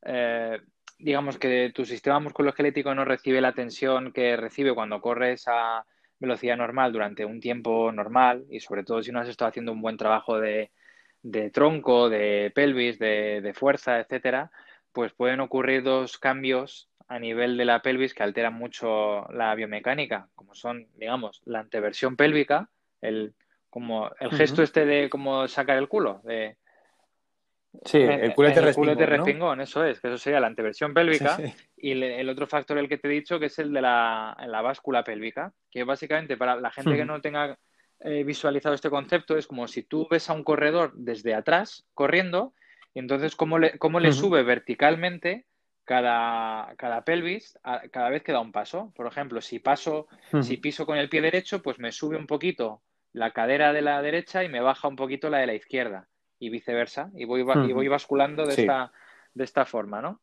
[0.03, 0.61] eh,
[0.99, 5.85] digamos que tu sistema musculoesquelético no recibe la tensión que recibe cuando corres a
[6.18, 9.83] velocidad normal durante un tiempo normal y sobre todo si no has estado haciendo un
[9.83, 10.70] buen trabajo de,
[11.53, 14.51] tronco, de pelvis, de, de, fuerza, etcétera,
[14.93, 20.29] pues pueden ocurrir dos cambios a nivel de la pelvis que alteran mucho la biomecánica,
[20.35, 22.69] como son, digamos, la anteversión pélvica,
[23.01, 23.35] el
[23.71, 26.57] como el gesto este de como sacar el culo, de
[27.85, 31.39] Sí, el culete, el culete respingón, eso es, que eso sería la anteversión pélvica.
[31.77, 34.63] Y el otro factor, el que te he dicho, que es el de la, la
[34.63, 37.59] báscula pélvica, que básicamente para la gente que no tenga
[38.01, 42.55] eh, visualizado este concepto, es como si tú ves a un corredor desde atrás corriendo,
[42.95, 45.45] y entonces cómo le, cómo le sube verticalmente
[45.89, 47.59] cada, cada pelvis
[47.91, 48.93] cada vez que da un paso.
[48.95, 50.07] Por ejemplo, si paso,
[50.43, 52.82] si piso con el pie derecho, pues me sube un poquito
[53.14, 56.07] la cadera de la derecha y me baja un poquito la de la izquierda
[56.39, 58.93] y viceversa, y voy, y voy basculando de, esta,
[59.32, 60.20] de esta forma, ¿no?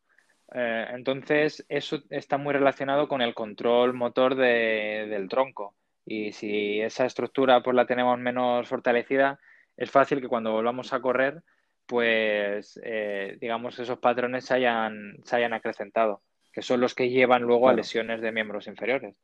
[0.54, 5.74] Eh, entonces, eso está muy relacionado con el control motor del tronco.
[6.06, 9.40] Y si esa estructura pues la tenemos menos fortalecida,
[9.76, 11.42] es fácil que cuando volvamos a correr,
[11.86, 16.22] pues eh, digamos esos patrones se hayan, se hayan acrecentado,
[16.52, 19.14] que son los que llevan luego a lesiones de miembros inferiores.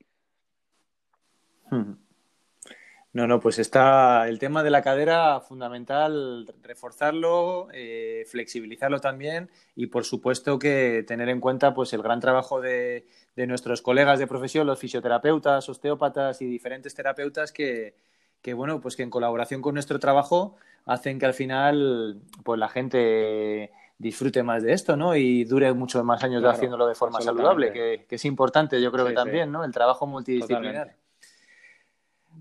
[3.15, 9.89] No, no, pues está el tema de la cadera fundamental, reforzarlo, eh, flexibilizarlo también y
[9.89, 13.07] por supuesto que tener en cuenta pues el gran trabajo de,
[13.37, 17.95] de, nuestros colegas de profesión, los fisioterapeutas, osteópatas y diferentes terapeutas que,
[18.43, 22.69] que, bueno, pues que en colaboración con nuestro trabajo hacen que al final pues la
[22.69, 25.15] gente disfrute más de esto, ¿no?
[25.15, 29.13] Y dure muchos más años haciéndolo de forma saludable, que, es importante, yo creo que
[29.13, 29.65] también, ¿no?
[29.65, 30.97] El trabajo multidisciplinar.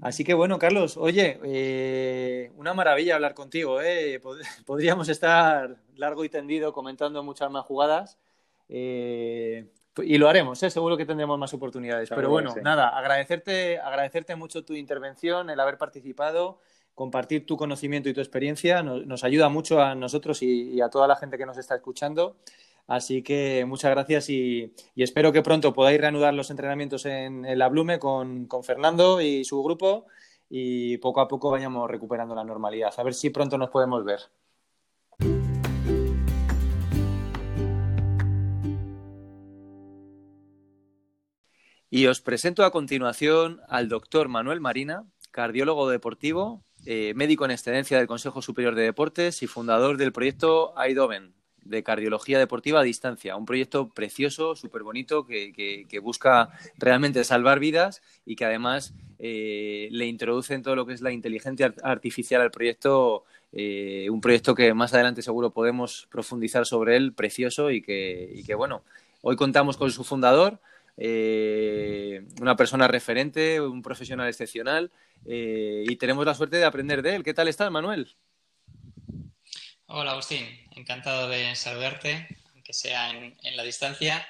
[0.02, 3.82] Así que bueno, Carlos, oye, eh, una maravilla hablar contigo.
[3.82, 4.20] ¿eh?
[4.66, 8.18] Podríamos estar largo y tendido comentando muchas más jugadas.
[8.70, 9.68] Eh,
[9.98, 10.70] y lo haremos, ¿eh?
[10.70, 12.10] seguro que tendremos más oportunidades.
[12.10, 16.60] Pero bueno, nada, agradecerte, agradecerte mucho tu intervención, el haber participado,
[16.96, 18.84] compartir tu conocimiento y tu experiencia.
[18.84, 22.38] Nos, ayuda mucho a nosotros y, a toda la gente que nos está escuchando.
[22.88, 28.00] Así que muchas gracias y, espero que pronto podáis reanudar los entrenamientos en, la Blume
[28.00, 30.06] con, Fernando y su grupo
[30.50, 32.94] y poco a poco vayamos recuperando la normalidad.
[32.96, 34.22] A ver si pronto nos podemos ver.
[41.94, 47.98] Y os presento a continuación al doctor Manuel Marina, cardiólogo deportivo, eh, médico en excedencia
[47.98, 51.34] del Consejo Superior de Deportes y fundador del proyecto AIDOVEN,
[51.66, 53.36] de cardiología deportiva a distancia.
[53.36, 60.06] Un proyecto precioso, súper bonito, que, busca realmente salvar vidas y que además eh, le
[60.06, 63.26] introduce en todo lo que es la inteligencia artificial al proyecto.
[63.52, 68.82] Eh, un proyecto que más adelante seguro podemos profundizar sobre él, precioso y que, bueno,
[69.24, 70.62] hoy contamos con su fundador,
[70.98, 74.92] eh, una persona referente, un profesional excepcional
[75.24, 77.24] y tenemos la suerte de aprender de él.
[77.24, 78.16] ¿Qué tal estás, Manuel?
[79.94, 84.26] Hola Agustín, encantado de saludarte, aunque sea en, la distancia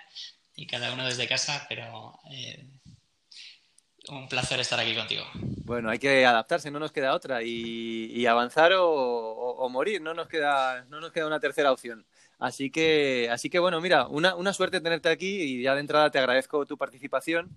[0.55, 2.65] y cada uno desde casa, pero eh,
[4.09, 5.23] un placer estar aquí contigo.
[5.35, 10.83] Bueno, hay que adaptarse, no nos queda otra, y, avanzar o, morir, no nos, queda,
[10.85, 12.07] no nos queda una tercera opción.
[12.41, 16.09] Así que, así que bueno, mira, una, una suerte tenerte aquí y ya de entrada
[16.09, 17.55] te agradezco tu participación,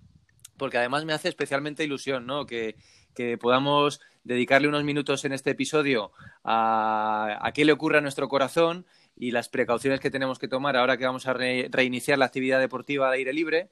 [0.57, 2.45] porque además me hace especialmente ilusión, ¿no?
[2.45, 2.75] Que,
[3.15, 6.11] que podamos dedicarle unos minutos en este episodio
[6.43, 8.85] a, a, qué le ocurre a nuestro corazón
[9.17, 13.09] y las precauciones que tenemos que tomar ahora que vamos a reiniciar la actividad deportiva
[13.09, 13.71] de aire libre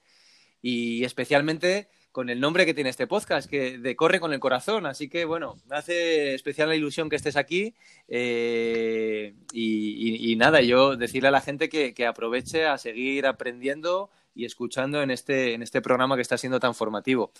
[0.63, 4.85] y especialmente con el nombre que tiene este podcast, que de Corre con el Corazón.
[4.85, 7.73] Así que, bueno, me hace especial la ilusión que estés aquí.
[8.07, 15.01] Eh, y, nada, yo decirle a la gente que, aproveche a seguir aprendiendo y escuchando
[15.01, 17.31] en este, en este programa que está siendo tan formativo.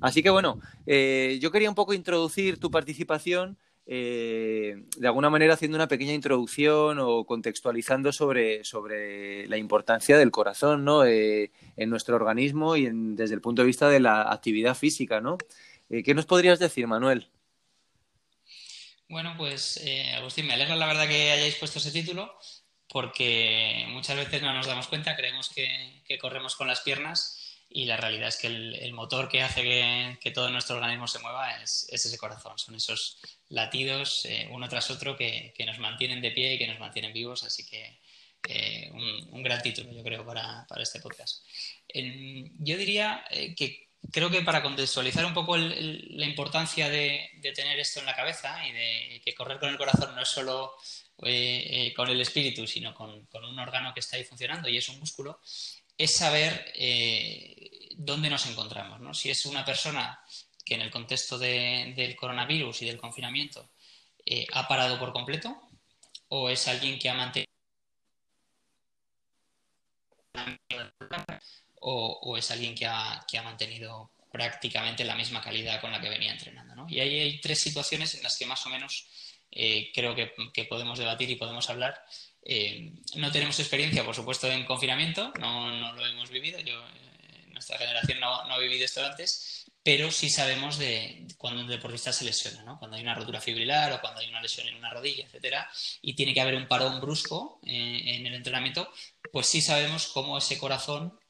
[0.00, 5.54] Así que bueno, eh, yo quería un poco introducir tu participación, eh, de alguna manera
[5.54, 11.04] haciendo una pequeña introducción o contextualizando sobre, sobre la importancia del corazón ¿no?
[11.04, 15.20] Eh, en nuestro organismo y desde el punto de vista de la actividad física.
[15.20, 15.38] ¿no?
[15.88, 17.28] ¿Qué nos podrías decir, Manuel?
[19.08, 19.80] Bueno, pues
[20.16, 22.32] Agustín, me alegra la verdad que hayáis puesto ese título
[22.90, 27.39] porque muchas veces no nos damos cuenta, creemos que, corremos con las piernas
[27.72, 29.62] y la realidad es que el, motor que hace
[30.20, 33.18] que, todo nuestro organismo se mueva es, ese corazón, son esos
[33.48, 37.44] latidos eh, uno tras otro que, nos mantienen de pie y que nos mantienen vivos,
[37.44, 38.00] así que
[38.48, 41.44] eh, un, gran título yo creo para, este podcast.
[41.94, 48.00] yo diría eh, que creo que para contextualizar un poco la importancia de, tener esto
[48.00, 50.74] en la cabeza y de que correr con el corazón no es solo
[51.16, 55.38] con el espíritu, sino con, un órgano que está ahí funcionando y es un músculo,
[55.96, 56.72] es saber
[58.04, 59.00] dónde nos encontramos.
[59.00, 59.14] ¿no?
[59.14, 60.20] Si es una persona
[60.64, 63.70] que en el contexto del coronavirus y del confinamiento
[64.52, 65.60] ha parado por completo
[66.28, 67.50] o es alguien que ha mantenido
[71.80, 76.74] o, es alguien que ha, mantenido prácticamente la misma calidad con la que venía entrenando.
[76.74, 76.86] ¿no?
[76.88, 79.06] Y ahí hay tres situaciones en las que más o menos
[79.50, 82.00] eh, creo que, podemos debatir y podemos hablar.
[82.42, 86.60] Eh, no tenemos experiencia, por supuesto, en confinamiento, no, lo hemos vivido.
[86.60, 86.99] Yo, eh,
[87.60, 92.24] nuestra generación no, ha vivido esto antes, pero sí sabemos de cuando un deportista se
[92.24, 92.78] lesiona, ¿no?
[92.78, 96.14] cuando hay una rotura fibrilar o cuando hay una lesión en una rodilla, etcétera, y
[96.14, 98.90] tiene que haber un parón brusco en el entrenamiento,
[99.30, 101.20] pues sí sabemos cómo ese corazón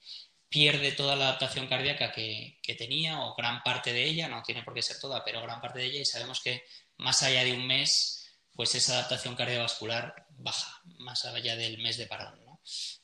[0.48, 4.74] pierde toda la adaptación cardíaca que, tenía, o gran parte de ella, no tiene por
[4.74, 6.64] qué ser toda, pero gran parte de ella, y sabemos que
[6.96, 12.06] más allá de un mes, pues esa adaptación cardiovascular baja, más allá del mes de
[12.06, 12.38] parón.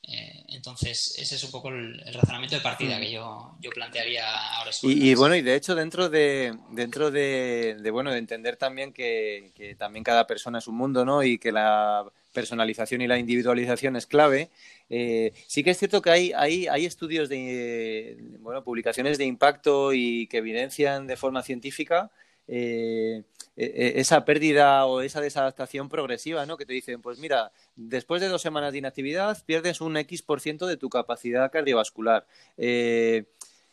[0.09, 3.01] Eh, entonces, ese es un poco el, razonamiento de partida mm.
[3.01, 4.25] que yo, plantearía
[4.57, 4.71] ahora.
[4.83, 9.51] Y, y, bueno, y de hecho, dentro de, dentro de, bueno, de entender también que,
[9.55, 11.23] que, también cada persona es un mundo, ¿no?
[11.23, 14.51] Y que la personalización y la individualización es clave.
[14.91, 19.93] Eh, sí que es cierto que hay, hay, hay estudios de, bueno, publicaciones de impacto
[19.93, 22.11] y que evidencian de forma científica
[22.49, 23.25] eh,
[23.57, 26.57] e, e, esa pérdida o esa desadaptación progresiva, ¿no?
[26.57, 30.41] Que te dicen, pues mira, después de dos semanas de inactividad pierdes un X por
[30.41, 32.27] ciento de tu capacidad cardiovascular.
[32.57, 33.25] Eh,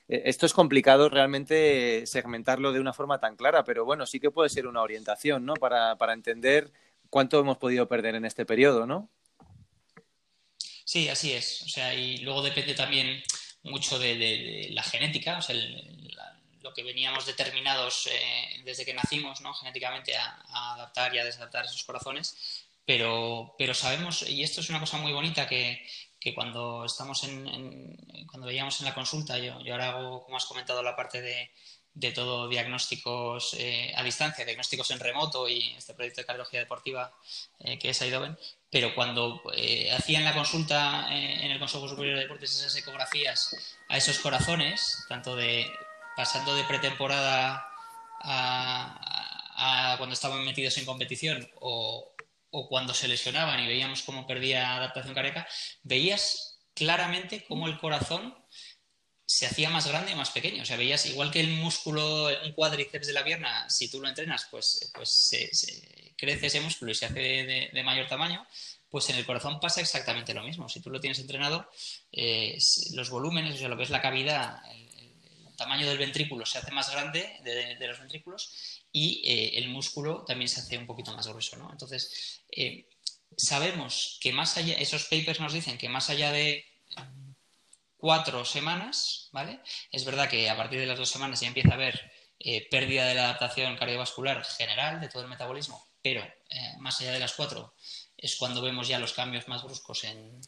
[0.07, 4.31] e, esto es complicado realmente segmentarlo de una forma tan clara, pero bueno, sí que
[4.31, 5.55] puede ser una orientación, ¿no?
[5.55, 6.71] Para, para entender
[7.09, 9.09] cuánto hemos podido perder en este periodo, ¿no?
[10.85, 11.61] Sí, así es.
[11.63, 13.21] O sea, y luego depende también
[13.63, 15.55] mucho de, la genética, o sea,
[16.63, 19.39] lo que veníamos determinados eh, desde que nacimos.
[19.59, 24.79] Genéticamente a, adaptar y a desadaptar esos corazones, pero, pero sabemos, y esto es una
[24.79, 25.85] cosa muy bonita que,
[26.33, 27.97] cuando estamos en,
[28.27, 31.51] cuando veíamos en la consulta, yo, yo ahora hago, como has comentado, la parte de,
[31.93, 37.13] de todo diagnósticos eh, a distancia, diagnósticos en remoto y este proyecto de cardiología deportiva
[37.59, 38.37] eh, que es Aidoven,
[38.69, 39.43] pero cuando
[39.95, 45.35] hacían la consulta en el Consejo Superior de Deportes esas ecografías a esos corazones, tanto
[45.35, 45.69] de
[46.15, 47.67] pasando de pretemporada
[48.21, 52.13] a, cuando estaban metidos en competición o,
[52.69, 55.47] cuando se lesionaban y veíamos cómo perdía adaptación cardíaca,
[55.81, 58.35] veías claramente cómo el corazón
[59.25, 60.61] se hacía más grande o más pequeño.
[60.61, 64.07] O sea, veías igual que el músculo, un cuádriceps de la pierna, si tú lo
[64.07, 65.49] entrenas, pues, pues se,
[66.15, 68.45] crece ese músculo y se hace de, mayor tamaño.
[68.89, 70.69] Pues en el corazón pasa exactamente lo mismo.
[70.69, 71.67] Si tú lo tienes entrenado,
[72.11, 72.59] eh,
[72.93, 74.61] los volúmenes, o sea, lo que es la cavidad,
[75.63, 80.49] tamaño del ventrículo se hace más grande de, los ventrículos y eh, el músculo también
[80.49, 81.71] se hace un poquito más grueso, ¿no?
[81.71, 82.89] Entonces, eh,
[83.37, 86.65] sabemos que más allá, esos papers nos dicen que más allá de
[87.95, 89.61] cuatro semanas, ¿vale?
[89.89, 93.05] Es verdad que a partir de las dos semanas ya empieza a haber eh, pérdida
[93.07, 96.27] de la adaptación cardiovascular general de todo el metabolismo, pero
[96.79, 97.73] más allá de las cuatro
[98.17, 100.39] es cuando vemos ya los cambios más bruscos en,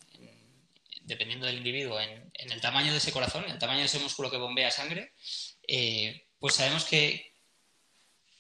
[1.06, 4.30] dependiendo del individuo, en, el tamaño de ese corazón, en el tamaño de ese músculo
[4.30, 5.14] que bombea sangre,
[5.68, 7.34] eh, pues sabemos que,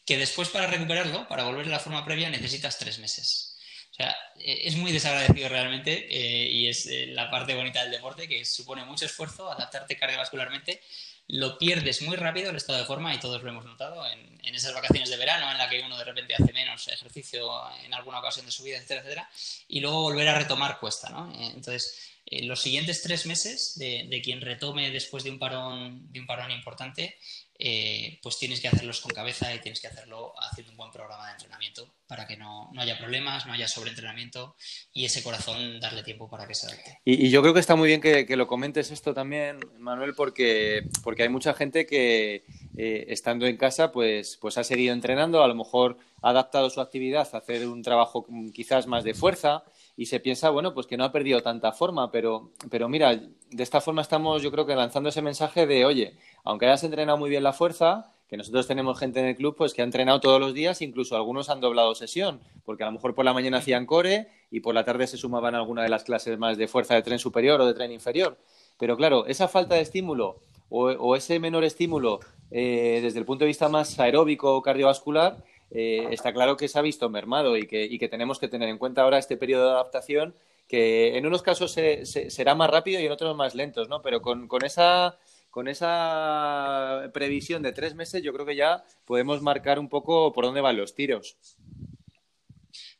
[0.05, 3.55] que después para recuperarlo, para volver a la forma previa, necesitas tres meses.
[3.91, 7.93] O sea, eh, es muy desagradecido realmente eh, y es eh, la parte bonita del
[7.93, 10.82] deporte que supone mucho esfuerzo adaptarte cardiovascularmente.
[11.28, 14.73] Lo pierdes muy rápido el estado de forma y todos lo hemos notado en, esas
[14.73, 17.49] vacaciones de verano en la que uno de repente hace menos ejercicio
[17.84, 19.30] en alguna ocasión de su vida, etcétera, etcétera,
[19.67, 21.30] y luego volver a retomar cuesta, ¿no?
[21.38, 26.26] Entonces, los siguientes tres meses de, de, quien retome después de un parón, de un
[26.26, 27.17] parón importante
[27.58, 31.28] eh, pues tienes que hacerlos con cabeza y tienes que hacerlo haciendo un buen programa
[31.28, 34.56] de entrenamiento para que no, haya problemas, no haya sobreentrenamiento
[34.93, 36.99] y ese corazón darle tiempo para que se adapte.
[37.06, 41.24] Y, yo creo que está muy bien que, lo comentes esto también, Manuel, porque, porque
[41.24, 42.43] hay mucha gente que
[42.78, 46.82] eh, estando en casa pues, pues ha seguido entrenando, a lo mejor ha adaptado su
[46.82, 49.64] actividad a hacer un trabajo quizás más de fuerza
[49.97, 53.64] y se piensa, bueno, pues que no ha perdido tanta forma, pero, pero mira, de
[53.64, 57.30] esta forma estamos yo creo que lanzando ese mensaje de, oye, aunque hayas entrenado muy
[57.30, 60.39] bien la fuerza, que nosotros tenemos gente en el club pues que ha entrenado todos
[60.39, 63.86] los días, incluso algunos han doblado sesión, porque a lo mejor por la mañana hacían
[63.86, 66.96] core y por la tarde se sumaban a alguna de las clases más de fuerza
[66.96, 68.38] de tren superior o de tren inferior.
[68.80, 70.38] Pero claro, esa falta de estímulo
[70.70, 72.20] o, ese menor estímulo
[72.52, 75.38] eh, desde el punto de vista más aeróbico o cardiovascular,
[75.72, 79.02] eh, está claro que se ha visto mermado y que, tenemos que tener en cuenta
[79.02, 80.36] ahora este periodo de adaptación
[80.68, 84.02] que en unos casos será más rápido y en otros más lentos, ¿no?
[84.02, 85.18] Pero con, esa,
[85.56, 90.43] con esa previsión de tres meses yo creo que ya podemos marcar un poco por
[90.43, 91.38] dónde van los tiros.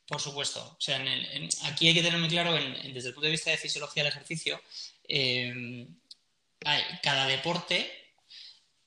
[0.08, 0.62] Por supuesto.
[0.62, 0.98] O sea,
[1.64, 4.58] aquí hay que tener muy claro, desde el punto de vista de fisiología del ejercicio,
[5.06, 5.86] eh,
[7.02, 7.92] cada deporte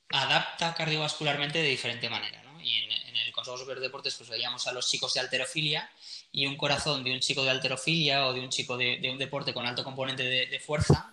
[0.10, 2.42] adapta cardiovascularmente de diferente manera.
[2.42, 2.60] ¿no?
[2.60, 5.88] Y en, el Consejo Superior de Deportes pues veíamos a los chicos de alterofilia
[6.32, 9.54] y un corazón de un chico de alterofilia o de un chico de, un deporte
[9.54, 11.12] con alto componente de, fuerza,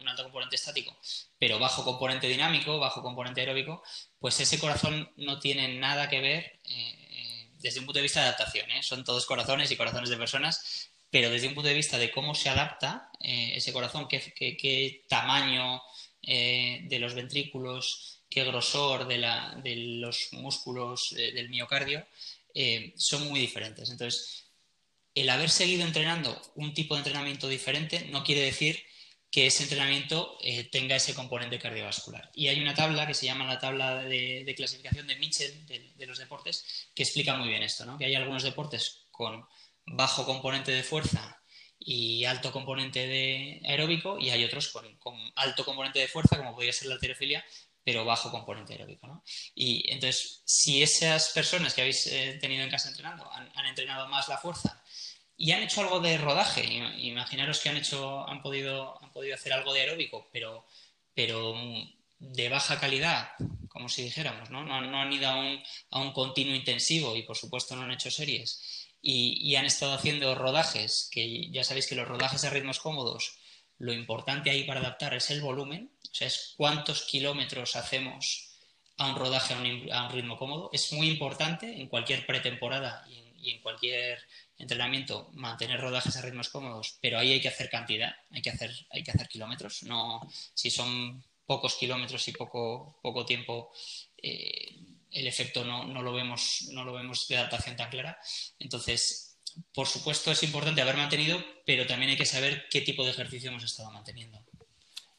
[0.00, 0.96] un, alto componente estático,
[1.38, 3.82] pero bajo componente dinámico, bajo componente aeróbico,
[4.18, 8.26] pues ese corazón no tiene nada que ver eh, desde un punto de vista de
[8.28, 8.70] adaptación.
[8.70, 8.82] ¿eh?
[8.82, 12.34] Son todos corazones y corazones de personas, pero desde un punto de vista de cómo
[12.34, 15.82] se adapta eh, ese corazón, qué, qué, tamaño
[16.22, 22.04] de los ventrículos, qué grosor de, la, de los músculos del miocardio,
[22.96, 23.90] son muy diferentes.
[23.90, 24.45] Entonces,
[25.16, 28.84] el haber seguido entrenando un tipo de entrenamiento diferente no quiere decir
[29.30, 32.30] que ese entrenamiento eh, tenga ese componente cardiovascular.
[32.34, 36.18] Y hay una tabla que se llama la tabla de, clasificación de Mitchell de, los
[36.18, 37.98] deportes que explica muy bien esto, ¿no?
[37.98, 39.44] que hay algunos deportes con
[39.86, 41.42] bajo componente de fuerza
[41.78, 44.86] y alto componente de aeróbico y hay otros con,
[45.34, 47.44] alto componente de fuerza, como podría ser la alterofilia,
[47.82, 49.06] pero bajo componente aeróbico.
[49.06, 49.24] ¿no?
[49.54, 54.28] Y entonces, si esas personas que habéis eh, tenido en casa entrenando han entrenado más
[54.28, 54.82] la fuerza
[55.36, 56.64] y han hecho algo de rodaje.
[56.98, 60.66] Imaginaros que han hecho, han podido, han podido hacer algo de aeróbico, pero,
[61.14, 61.54] pero
[62.18, 63.30] de baja calidad,
[63.68, 64.64] como si dijéramos, ¿no?
[64.64, 68.10] No, han ido a un, a un, continuo intensivo y por supuesto no han hecho
[68.10, 68.88] series.
[69.02, 73.38] Y, han estado haciendo rodajes, que ya sabéis que los rodajes a ritmos cómodos,
[73.78, 78.48] lo importante ahí para adaptar es el volumen, o sea, es cuántos kilómetros hacemos
[78.96, 80.70] a un rodaje a un, ritmo cómodo.
[80.72, 84.18] Es muy importante en cualquier pretemporada y en cualquier
[84.58, 88.70] entrenamiento, mantener rodajes a ritmos cómodos, pero ahí hay que hacer cantidad, hay que hacer,
[88.90, 89.82] hay que hacer kilómetros.
[89.82, 90.20] No,
[90.54, 93.70] si son pocos kilómetros y poco, poco tiempo,
[94.16, 94.76] eh,
[95.10, 98.18] el efecto no, no, lo vemos, no lo vemos de adaptación tan clara.
[98.58, 99.38] Entonces,
[99.72, 103.50] por supuesto, es importante haber mantenido, pero también hay que saber qué tipo de ejercicio
[103.50, 104.38] hemos estado manteniendo.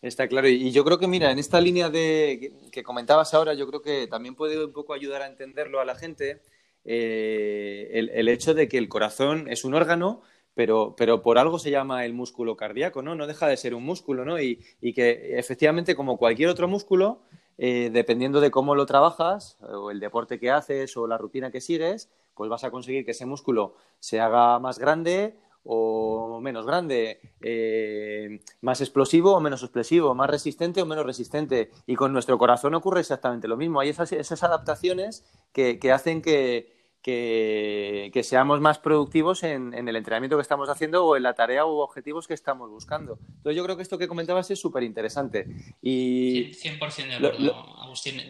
[0.02, 0.48] Está claro.
[0.48, 4.08] Y yo creo que, mira, en esta línea de, que comentabas ahora, yo creo que
[4.08, 6.42] también puede un poco ayudar a entenderlo a la gente
[6.90, 10.22] eh, el, hecho de que el corazón es un órgano,
[10.54, 13.14] pero, pero, por algo se llama el músculo cardíaco, ¿no?
[13.14, 14.40] No deja de ser un músculo, ¿no?
[14.42, 14.64] Y,
[14.96, 17.24] que efectivamente, como cualquier otro músculo,
[17.58, 21.60] eh, dependiendo de cómo lo trabajas, o el deporte que haces, o la rutina que
[21.60, 25.36] sigues, pues vas a conseguir que ese músculo se haga más grande
[25.66, 31.72] o menos grande, eh, más explosivo o menos explosivo, más resistente o menos resistente.
[31.86, 33.82] Y con nuestro corazón ocurre exactamente lo mismo.
[33.82, 40.70] Hay esas adaptaciones que hacen que, que, seamos más productivos en, el entrenamiento que estamos
[40.70, 43.20] haciendo o en la tarea u objetivos que estamos buscando.
[43.38, 45.48] Entonces yo creo que esto que comentabas es súper interesante.
[45.82, 48.22] Y 100% de acuerdo, Agustín.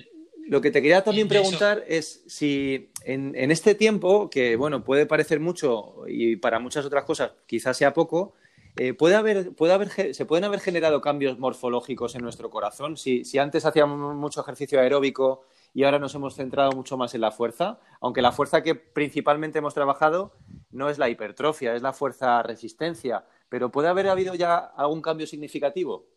[0.47, 5.41] Lo que te quería también preguntar es si en, este tiempo, que bueno, puede parecer
[5.41, 8.33] mucho y para muchas otras cosas quizás sea poco,
[8.77, 12.95] eh, ¿puede haber, puede haber, ¿se pueden haber generado cambios morfológicos en nuestro corazón?
[12.95, 17.21] Si, si antes hacíamos mucho ejercicio aeróbico y ahora nos hemos centrado mucho más en
[17.21, 20.33] la fuerza, aunque la fuerza que principalmente hemos trabajado
[20.71, 25.27] no es la hipertrofia, es la fuerza resistencia, pero ¿puede haber habido ya algún cambio
[25.27, 26.07] significativo?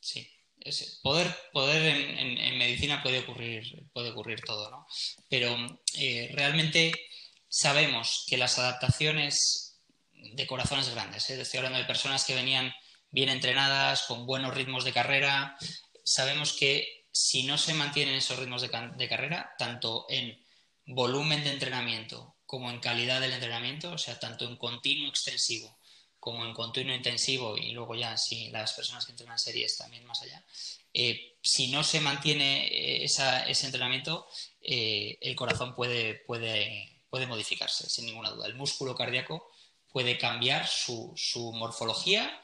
[0.00, 0.28] Sí,
[1.02, 4.86] poder, poder en, medicina puede ocurrir, puede ocurrir todo, ¿no?
[5.28, 5.56] Pero
[5.98, 6.92] eh, realmente
[7.48, 9.80] sabemos que las adaptaciones
[10.12, 11.40] de corazones grandes, ¿eh?
[11.40, 12.72] estoy hablando de personas que venían
[13.10, 15.56] bien entrenadas, con buenos ritmos de carrera,
[16.04, 20.42] sabemos que si no se mantienen esos ritmos de, carrera, tanto en
[20.86, 25.78] volumen de entrenamiento como en calidad del entrenamiento, o sea, tanto en continuo extensivo
[26.18, 30.22] como en continuo intensivo y luego ya si las personas que entrenan series también más
[30.22, 30.42] allá,
[30.94, 34.26] eh, si no se mantiene eh, ese entrenamiento,
[34.62, 38.46] eh, el corazón puede, puede, puede modificarse, sin ninguna duda.
[38.46, 39.50] El músculo cardíaco
[39.90, 42.40] puede cambiar su, su morfología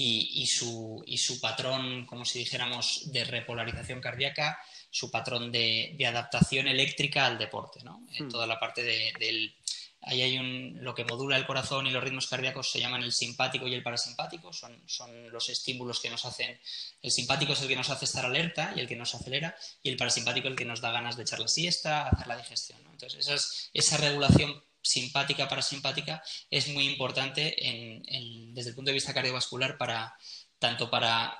[0.00, 4.58] y, su, y su patrón, como si dijéramos, de repolarización cardíaca,
[4.90, 8.06] su patrón de, adaptación eléctrica al deporte, ¿no?
[8.14, 8.28] En hmm.
[8.30, 9.54] toda la parte del
[10.02, 13.12] ahí hay un, lo que modula el corazón y los ritmos cardíacos se llaman el
[13.12, 16.58] simpático y el parasimpático, son, son los estímulos que nos hacen,
[17.02, 19.90] el simpático es el que nos hace estar alerta y el que nos acelera, y
[19.90, 22.78] el parasimpático el que nos da ganas de echar la siesta, hacer la digestión.
[22.90, 23.36] Entonces, esa,
[23.72, 27.56] esa regulación simpática, parasimpática, es muy importante
[28.52, 30.16] desde el punto de vista cardiovascular para
[30.58, 31.38] tanto para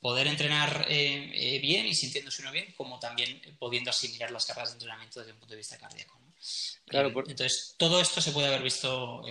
[0.00, 4.70] poder entrenar eh, eh, bien y sintiéndose uno bien, como también pudiendo asimilar las cargas
[4.70, 6.20] de entrenamiento desde un punto de vista cardíaco.
[6.86, 9.22] Claro, eh, Entonces, todo esto se puede haber visto,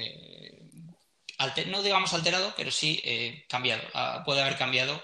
[1.68, 3.02] no digamos alterado, pero sí
[3.48, 3.84] cambiado.
[3.94, 5.02] Ah, puede haber cambiado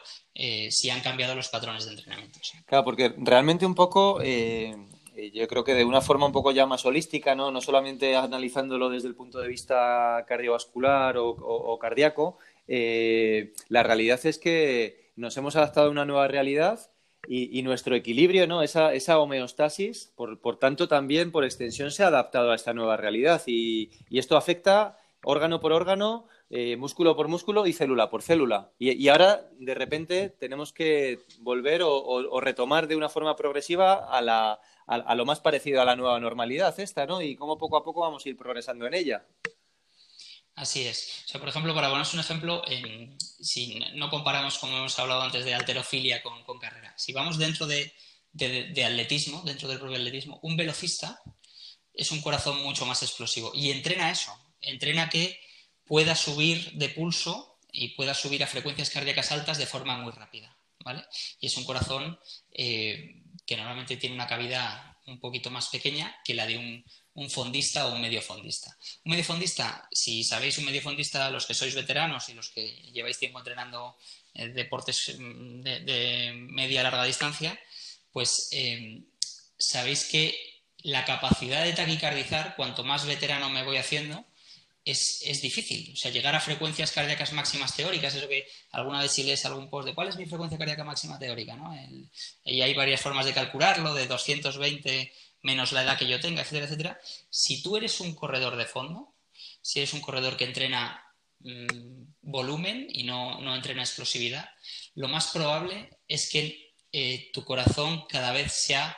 [0.70, 2.40] si han cambiado los patrones de entrenamiento.
[2.66, 4.20] Claro, porque realmente un poco
[5.34, 7.52] yo creo que de una forma un poco ya más holística, ¿no?
[7.52, 12.38] No solamente analizándolo desde el punto de vista cardiovascular o, cardíaco,
[12.68, 16.80] la realidad es que nos hemos adaptado a una nueva realidad
[17.28, 18.64] y, nuestro equilibrio, ¿no?
[18.64, 22.98] esa, esa homeostasis, por, por, tanto, también por extensión se ha adaptado a esta nueva
[22.98, 28.72] realidad y, esto afecta órgano por órgano, eh, músculo por músculo y célula por célula.
[28.78, 34.60] Y, ahora, de repente, tenemos que volver o, retomar de una forma progresiva a, la,
[34.88, 37.22] a, lo más parecido a la nueva normalidad esta, ¿no?
[37.22, 39.26] Y cómo poco a poco vamos a ir progresando en ella.
[40.56, 41.24] Así es.
[41.26, 42.62] O sea, por ejemplo, para ponernos un ejemplo,
[43.42, 47.94] si no comparamos, como hemos hablado antes, de alterofilia con, carrera, si vamos dentro de,
[48.86, 51.22] atletismo, dentro del propio atletismo, un velocista
[51.94, 55.40] es un corazón mucho más explosivo y entrena eso, entrena que
[55.86, 60.56] pueda subir de pulso y pueda subir a frecuencias cardíacas altas de forma muy rápida,
[60.84, 61.04] ¿vale?
[61.40, 62.20] Y es un corazón
[62.52, 66.84] eh, que normalmente tiene una cavidad un poquito más pequeña que la de un
[67.16, 68.76] un fondista o un medio fondista.
[69.06, 72.66] Un medio fondista, si sabéis un medio fondista, los que sois veteranos y los que
[72.92, 73.98] lleváis tiempo entrenando
[74.34, 77.60] eh, deportes mm, de, media larga distancia,
[78.12, 79.02] pues eh,
[79.58, 80.36] sabéis que
[80.80, 84.26] la capacidad de taquicardizar, cuanto más veterano me voy haciendo,
[84.86, 85.94] es, difícil.
[85.94, 89.70] O sea, llegar a frecuencias cardíacas máximas teóricas, eso que alguna vez si lees algún
[89.70, 91.74] post de cuál es mi frecuencia cardíaca máxima teórica, ¿no?
[92.44, 96.66] y hay varias formas de calcularlo, de 220 menos la edad que yo tenga, etcétera,
[96.66, 97.00] etcétera.
[97.30, 99.14] Si tú eres un corredor de fondo,
[99.62, 101.04] si eres un corredor que entrena
[101.40, 104.50] mm, volumen y no, entrena explosividad,
[104.96, 108.98] lo más probable es que eh, tu corazón cada vez sea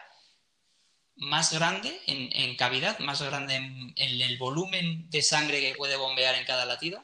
[1.17, 6.45] más grande en, cavidad, más grande en, el volumen de sangre que puede bombear en
[6.45, 7.03] cada latido,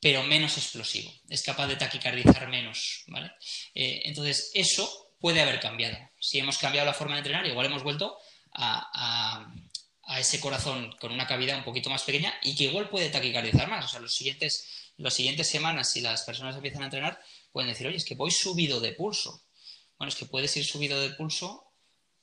[0.00, 1.12] pero menos explosivo.
[1.28, 3.04] Es capaz de taquicardizar menos.
[3.08, 3.32] ¿vale?
[3.74, 5.96] Eh, entonces, eso puede haber cambiado.
[6.18, 8.16] Si hemos cambiado la forma de entrenar, igual hemos vuelto
[8.52, 9.52] a,
[10.18, 13.84] ese corazón con una cavidad un poquito más pequeña y que igual puede taquicardizar más.
[13.84, 17.22] O sea, los siguientes, las siguientes semanas, si las personas empiezan a entrenar,
[17.52, 19.44] pueden decir, oye, es que voy subido de pulso.
[19.98, 21.70] Bueno, es que puedes ir subido de pulso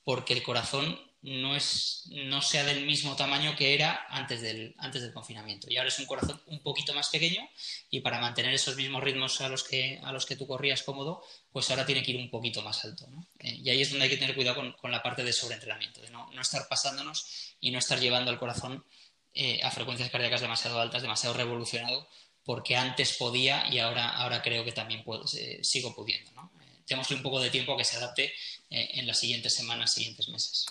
[0.04, 5.02] porque el corazón no, es, no sea del mismo tamaño que era antes del, antes
[5.02, 5.68] del confinamiento.
[5.70, 7.42] Y ahora es un corazón un poquito más pequeño
[7.90, 11.22] y para mantener esos mismos ritmos a los que, a los que tú corrías cómodo,
[11.52, 13.10] pues ahora tiene que ir un poquito más alto.
[13.40, 16.10] Eh, y ahí es donde hay que tener cuidado con, la parte de sobreentrenamiento, de
[16.12, 18.86] no, estar pasándonos y no estar llevando el corazón
[19.34, 22.08] eh, a frecuencias cardíacas demasiado altas, demasiado revolucionado,
[22.46, 26.32] porque antes podía y ahora, ahora creo que también puedo, eh, sigo pudiendo.
[26.32, 26.54] ¿no?
[26.86, 28.34] tenemos un poco de tiempo que se adapte
[28.70, 30.68] en las siguientes semanas, siguientes meses.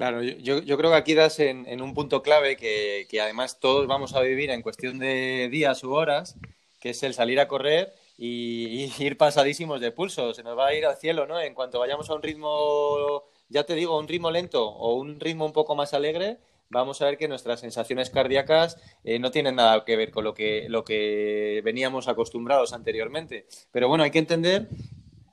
[0.00, 4.14] Claro, yo, yo, creo que aquí das en, un punto clave que, además todos vamos
[4.14, 6.38] a vivir en cuestión de días u horas,
[6.80, 10.32] que es el salir a correr y, ir pasadísimos de pulso.
[10.32, 11.38] Se nos va a ir al cielo, ¿no?
[11.38, 15.44] En cuanto vayamos a un ritmo, ya te digo, un ritmo lento o un ritmo
[15.44, 16.38] un poco más alegre,
[16.70, 20.32] vamos a ver que nuestras sensaciones cardíacas eh, no tienen nada que ver con lo
[20.32, 23.44] que, lo que veníamos acostumbrados anteriormente.
[23.70, 24.66] Pero bueno, hay que entender,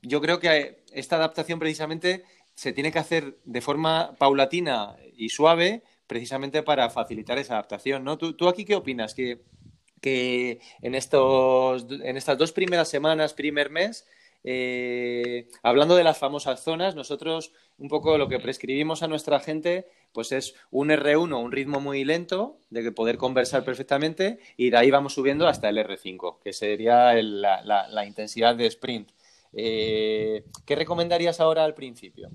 [0.01, 2.25] yo creo que esta adaptación precisamente
[2.57, 8.17] se tiene que hacer de forma paulatina y suave precisamente para facilitar esa adaptación, ¿no?
[8.17, 9.13] ¿Tú, aquí qué opinas?
[9.13, 14.07] Que, en, estos, en estas dos primeras semanas, primer mes,
[14.43, 19.85] eh, hablando de las famosas zonas, nosotros un poco lo que prescribimos a nuestra gente
[20.13, 24.77] pues es un R1, un ritmo muy lento, de que poder conversar perfectamente, y de
[24.77, 29.11] ahí vamos subiendo hasta el R5, que sería la, intensidad de sprint.
[29.53, 32.31] Eh, ¿Qué recomendarías ahora al principio?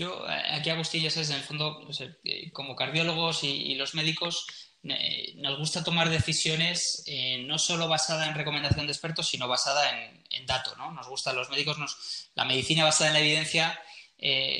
[0.00, 1.86] Yo, eh, aquí Agustín, ya sabes, en el fondo,
[2.24, 4.46] eh, como cardiólogos y, los médicos,
[4.82, 7.04] eh, nos gusta tomar decisiones
[7.40, 10.90] no solo basada en recomendación de expertos, sino basada en, en datos, ¿no?
[10.92, 13.78] Nos gusta, los médicos, nos, la medicina basada en la evidencia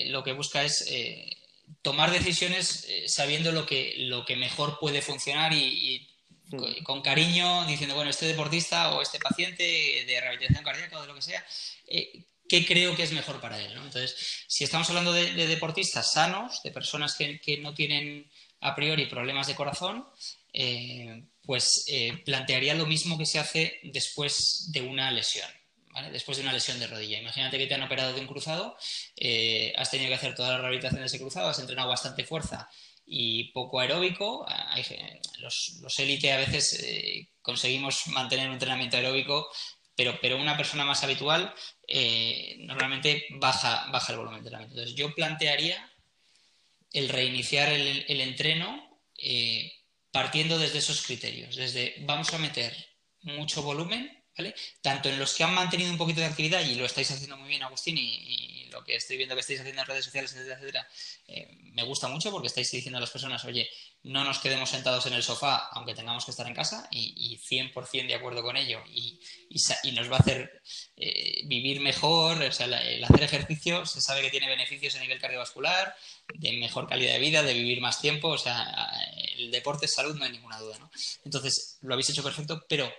[0.09, 0.87] lo que busca es
[1.81, 6.07] tomar decisiones sabiendo lo que, lo que mejor puede funcionar y,
[6.83, 11.15] con cariño, diciendo, bueno, este deportista o este paciente de rehabilitación cardíaca o de lo
[11.15, 11.43] que sea,
[12.51, 13.73] qué creo que es mejor para él.
[13.73, 18.29] Entonces, si estamos hablando de, deportistas sanos, de personas que, no tienen
[18.61, 20.05] a priori problemas de corazón,
[20.53, 25.49] eh, pues eh, plantearía lo mismo que se hace después de una lesión.
[26.13, 27.21] Después de una lesión de rodilla.
[27.21, 28.77] Imagínate que te han operado de un cruzado,
[29.17, 32.69] eh, has tenido que hacer toda la rehabilitación de ese cruzado, has entrenado bastante fuerza
[33.07, 34.45] y poco aeróbico.
[35.39, 39.49] los, los a veces conseguimos mantener un entrenamiento aeróbico,
[40.01, 41.55] pero, pero una persona más habitual
[42.61, 44.81] normalmente baja, baja el volumen de entrenamiento.
[44.81, 45.93] Entonces yo plantearía
[46.91, 49.71] el reiniciar el, el entreno eh,
[50.11, 52.75] partiendo desde esos criterios, desde vamos a meter
[53.21, 54.55] mucho volumen, ¿vale?
[54.81, 57.51] Tanto en los que han mantenido un poquito de actividad y lo estáis haciendo muy
[57.51, 60.89] bien, Agustín, y, lo que estoy viendo que estáis haciendo en redes sociales, etcétera, etcétera,
[61.29, 63.69] eh, me gusta mucho porque estáis diciendo a las personas, oye,
[64.03, 68.07] no nos quedemos sentados en el sofá aunque tengamos que estar en casa y, 100%
[68.07, 69.21] de acuerdo con ello y,
[69.93, 70.63] nos va a hacer
[70.97, 75.21] eh, vivir mejor, o sea, el hacer ejercicio se sabe que tiene beneficios a nivel
[75.21, 75.95] cardiovascular,
[76.35, 78.73] de mejor calidad de vida, de vivir más tiempo, o sea,
[79.37, 80.91] el deporte es salud, no hay ninguna duda, ¿no?
[81.25, 82.93] Entonces, lo habéis hecho perfecto, pero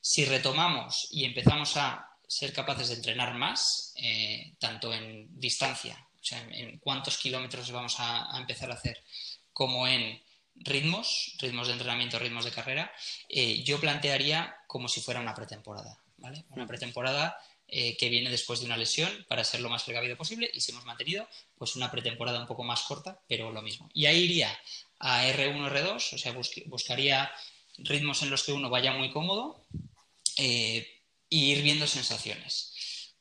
[0.00, 6.24] si retomamos y empezamos a ser capaces de entrenar más, eh, tanto en distancia, o
[6.24, 9.04] sea, en, cuántos kilómetros vamos a, empezar a hacer,
[9.52, 10.18] como en
[10.54, 12.90] ritmos, ritmos de entrenamiento, ritmos de carrera,
[13.28, 16.46] eh, yo plantearía como si fuera una pretemporada, ¿vale?
[16.48, 17.36] Una pretemporada
[17.68, 20.72] eh, que viene después de una lesión para ser lo más precavido posible y si
[20.72, 21.28] hemos mantenido,
[21.58, 23.90] pues una pretemporada un poco más corta, pero lo mismo.
[23.92, 24.58] Y ahí iría
[25.00, 26.34] a R1, R2, o sea,
[26.66, 27.30] buscaría
[27.76, 29.66] ritmos en los que uno vaya muy cómodo,
[31.32, 32.74] y ir viendo sensaciones.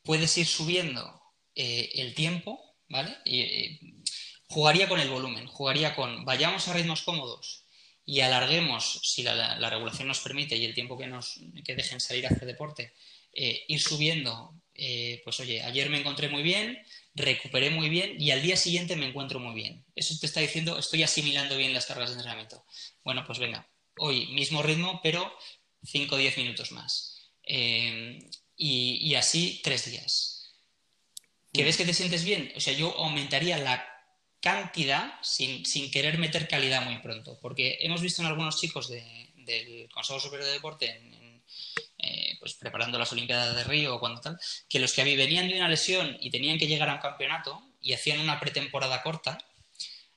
[0.04, 1.22] Puedes ir subiendo
[1.56, 2.60] eh, el tiempo,
[2.90, 3.16] ¿vale?
[3.24, 3.80] Y, eh,
[4.48, 7.64] jugaría con el volumen, jugaría con vayamos a ritmos cómodos
[8.04, 12.26] y alarguemos, si la, regulación nos permite y el tiempo que nos que dejen salir
[12.26, 12.94] a hacer deporte,
[13.32, 14.60] eh, ir subiendo,
[15.24, 16.84] pues oye, ayer me encontré muy bien,
[17.16, 19.86] recuperé muy bien y al día siguiente me encuentro muy bien.
[19.96, 22.66] Eso te está diciendo, estoy asimilando bien las cargas de entrenamiento.
[23.06, 23.70] Bueno, pues venga,
[24.00, 25.34] hoy mismo ritmo, pero
[25.86, 27.11] 5 o 10 minutos más.
[27.44, 28.20] Em,
[28.56, 30.54] y, así tres días.
[31.54, 32.54] ¿Que ves que te sientes bien?
[32.56, 33.86] O sea, yo aumentaría la
[34.40, 40.20] cantidad sin, querer meter calidad muy pronto, porque hemos visto en algunos chicos del Consejo
[40.20, 41.02] Superior de Deporte,
[41.98, 44.40] eh, pues preparando las Olimpiadas de Río o cuando tal,
[44.70, 47.94] que los que venían de una lesión y tenían que llegar a un campeonato y
[47.94, 49.38] hacían una pretemporada corta,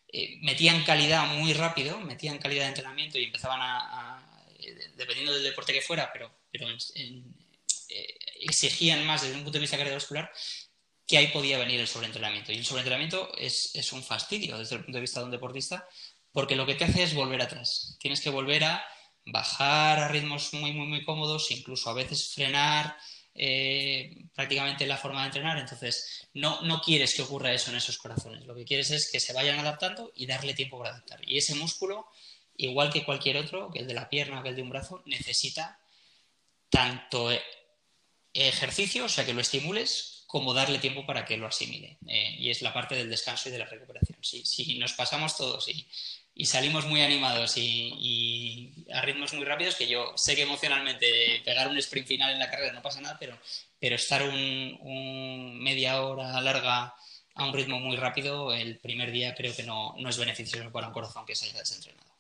[0.08, 5.42] eh, metían calidad muy rápido, metían calidad de entrenamiento y empezaban a, eh, dependiendo del
[5.42, 10.30] deporte que fuera, pero pero eh, exigían más desde un punto de vista cardiovascular
[11.06, 12.52] que ahí podía venir el sobreentrenamiento.
[12.52, 15.86] Y el sobreentrenamiento es, es un fastidio desde el punto de vista de un deportista,
[16.32, 17.96] porque lo que te hace es volver atrás.
[18.00, 18.84] Tienes que volver a
[19.26, 22.96] bajar a ritmos muy, muy, muy cómodos, incluso a veces frenar
[23.34, 25.58] eh, prácticamente la forma de entrenar.
[25.58, 28.44] Entonces, no, no quieres que ocurra eso en esos corazones.
[28.46, 31.20] Lo que quieres es que se vayan adaptando y darle tiempo para adaptar.
[31.28, 32.06] Y ese músculo,
[32.56, 35.02] igual que cualquier otro, que el de la pierna o que el de un brazo,
[35.06, 35.78] necesita
[36.74, 37.40] tanto e,
[38.34, 41.98] ejercicio, o sea, que lo estimules, como darle tiempo para que lo asimile.
[42.08, 44.18] Eh, y es la parte del descanso y de la recuperación.
[44.22, 45.86] Si, nos pasamos todos y,
[46.44, 51.78] salimos muy animados y, a ritmos muy rápidos, que yo sé que emocionalmente pegar un
[51.78, 53.38] sprint final en la carrera no pasa nada, pero,
[53.94, 56.94] estar un, media hora larga
[57.36, 60.88] a un ritmo muy rápido, el primer día creo que no, no es beneficioso para
[60.88, 62.13] un corazón que se haya desentrenado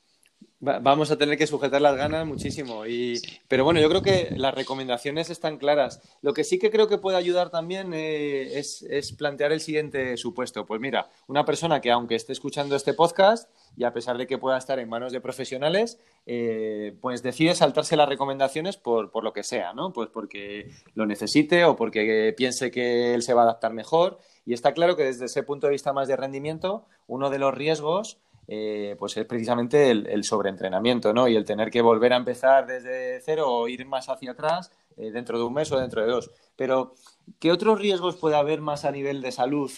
[0.64, 2.86] vamos a tener que sujetar las ganas muchísimo.
[2.86, 6.00] Y, pero bueno, yo creo que las recomendaciones están claras.
[6.22, 10.66] Lo que sí que creo que puede ayudar también eh, es, plantear el siguiente supuesto.
[10.66, 14.38] Pues mira, una persona que aunque esté escuchando este podcast y a pesar de que
[14.38, 19.32] pueda estar en manos de profesionales, eh, pues decide saltarse las recomendaciones por, por lo
[19.32, 19.92] que sea, ¿no?
[19.92, 24.18] Pues porque lo necesite o porque piense que él se va a adaptar mejor.
[24.46, 27.54] Y está claro que desde ese punto de vista más de rendimiento, uno de los
[27.54, 31.28] riesgos eh, pues es precisamente el, sobreentrenamiento, ¿no?
[31.28, 35.10] Y el tener que volver a empezar desde cero o ir más hacia atrás eh,
[35.10, 36.30] dentro de un mes o dentro de dos.
[36.56, 36.94] Pero,
[37.40, 39.72] ¿qué otros riesgos puede haber más a nivel de salud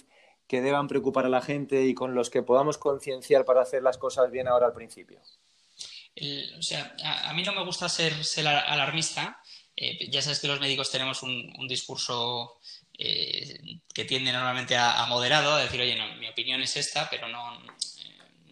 [0.49, 3.99] que deban preocupar a la gente y con los que podamos concienciar para hacer las
[3.99, 5.21] cosas bien ahora al principio?
[6.59, 8.15] o sea, a, mí no me gusta ser,
[8.47, 9.39] alarmista.
[9.77, 12.59] Eh, ya sabes que los médicos tenemos un, discurso
[12.97, 17.29] que tiende normalmente a, a, moderado, a decir, oye, no, mi opinión es esta, pero
[17.29, 17.61] no,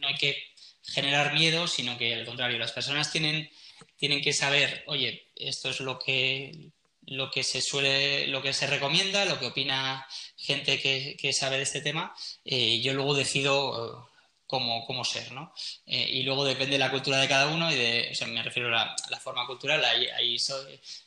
[0.04, 0.36] no hay que
[0.82, 3.50] generar miedo, sino que al contrario, las personas tienen,
[3.96, 6.70] tienen que saber, oye, esto es lo que,
[7.06, 10.06] lo que se suele, lo que se recomienda, lo que opina
[10.36, 12.14] gente que, sabe de este tema,
[12.44, 15.52] eh, yo luego decido eh, cómo, ser, ¿no?
[15.86, 18.42] Eh, y luego depende de la cultura de cada uno y de, o sea, me
[18.42, 20.38] refiero a la, forma cultural, hay,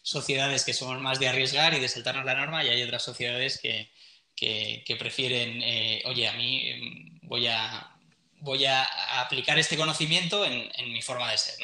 [0.02, 3.60] sociedades que somos más de arriesgar y de saltarnos la norma y hay otras sociedades
[3.60, 3.91] que,
[4.36, 5.64] que prefieren,
[6.06, 7.97] oye, a mí mm, voy a,
[8.40, 8.84] voy a,
[9.22, 11.56] aplicar este conocimiento en, mi forma de ser.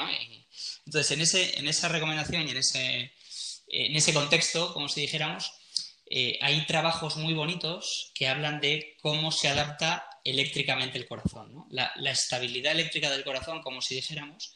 [0.85, 3.13] entonces, en, ese, en esa recomendación y en ese,
[3.67, 5.51] en ese contexto, como si dijéramos,
[6.09, 11.65] eh, hay trabajos muy bonitos que hablan de cómo se adapta eléctricamente el corazón.
[11.69, 14.53] La, estabilidad eléctrica del corazón, como si dijéramos,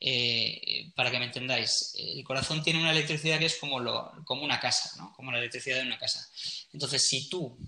[0.00, 4.44] eh, para que me entendáis, el corazón tiene una electricidad que es como, lo, como
[4.44, 6.26] una casa, como la electricidad de una casa.
[6.72, 7.58] Entonces, si tú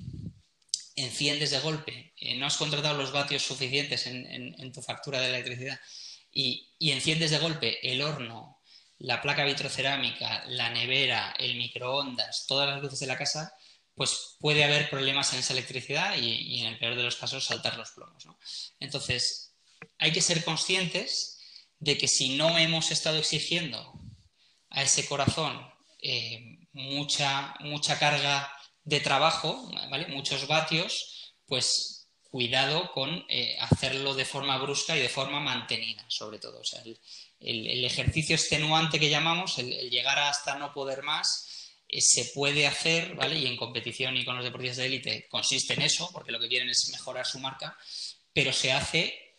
[0.96, 5.80] enciendes de golpe, eh, no has contratado los vatios suficientes en, tu factura de electricidad
[6.32, 8.60] y, enciendes de golpe el horno,
[8.98, 13.54] la placa vitrocerámica, la nevera, el microondas, todas las luces de la casa,
[13.94, 17.76] pues puede haber problemas en esa electricidad y, en el peor de los casos saltar
[17.76, 18.26] los plomos.
[18.80, 19.54] Entonces,
[19.98, 21.38] hay que ser conscientes
[21.78, 23.92] de que si no hemos estado exigiendo
[24.70, 25.60] a ese corazón
[26.00, 28.50] eh, mucha, mucha carga
[28.84, 30.06] de trabajo, ¿vale?
[30.08, 36.38] muchos vatios, pues cuidado con eh, hacerlo de forma brusca y de forma mantenida, sobre
[36.38, 36.60] todo.
[36.60, 42.30] O sea, el, ejercicio extenuante que llamamos, el, llegar hasta no poder más, eh, se
[42.34, 43.38] puede hacer, ¿vale?
[43.38, 46.48] Y en competición y con los deportistas de élite consiste en eso, porque lo que
[46.48, 47.76] quieren es mejorar su marca,
[48.32, 49.36] pero se hace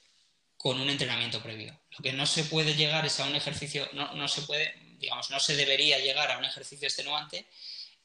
[0.56, 1.78] con un entrenamiento previo.
[1.90, 5.32] Lo que no se puede llegar es a un ejercicio, no, no se puede, digamos,
[5.32, 7.48] no se debería llegar a un ejercicio extenuante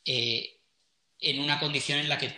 [0.05, 0.58] eh,
[1.21, 2.35] en una condición en la que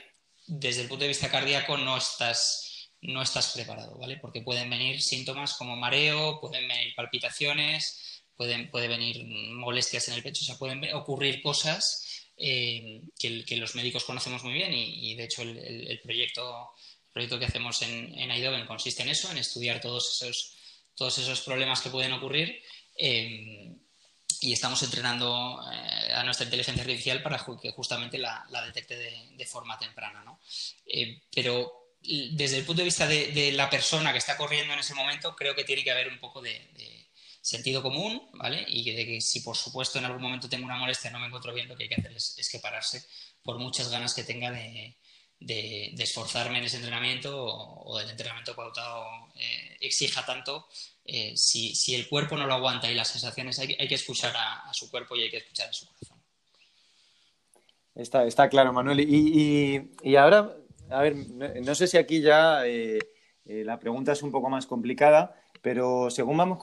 [0.47, 4.17] desde el punto de vista cardíaco no estás, no estás preparado, ¿vale?
[4.17, 10.23] Porque pueden venir síntomas como mareo, pueden venir palpitaciones, pueden puede venir molestias en el
[10.23, 15.25] pecho, o sea, pueden ocurrir cosas eh, que, los médicos conocemos muy bien y, de
[15.25, 16.71] hecho el, proyecto,
[17.13, 20.57] proyecto que hacemos en, en consiste en eso, en estudiar todos esos,
[20.95, 22.63] todos esos problemas que pueden ocurrir.
[22.97, 23.77] Eh,
[24.41, 29.79] y estamos entrenando eh, a nuestra inteligencia artificial para que justamente la, detecte de, forma
[29.79, 30.23] temprana.
[30.25, 30.41] ¿no?
[30.87, 34.95] Eh, pero desde el punto de vista de, la persona que está corriendo en ese
[34.95, 37.09] momento, creo que tiene que haber un poco de,
[37.43, 38.65] sentido común, ¿vale?
[38.69, 41.55] Y de que si por supuesto en algún momento tengo una molestia, no me encuentro
[41.55, 43.05] bien, lo que hay que hacer es, que pararse
[43.43, 44.97] por muchas ganas que tenga de,
[45.99, 49.07] esforzarme en ese entrenamiento o, del entrenamiento pautado
[49.37, 50.69] eh, exija tanto
[51.13, 54.89] eh, si, el cuerpo no lo aguanta y las sensaciones, hay, que escuchar a, su
[54.89, 56.19] cuerpo y hay que escuchar a su corazón.
[57.97, 59.01] Está, está claro, Manuel.
[59.01, 60.55] Y, ahora,
[60.89, 63.01] a ver, no, sé si aquí ya eh,
[63.45, 66.61] eh, la pregunta es un poco más complicada, pero según vamos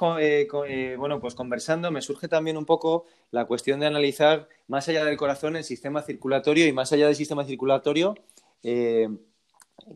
[0.97, 5.17] bueno, pues conversando, me surge también un poco la cuestión de analizar más allá del
[5.17, 8.15] corazón el sistema circulatorio y más allá del sistema circulatorio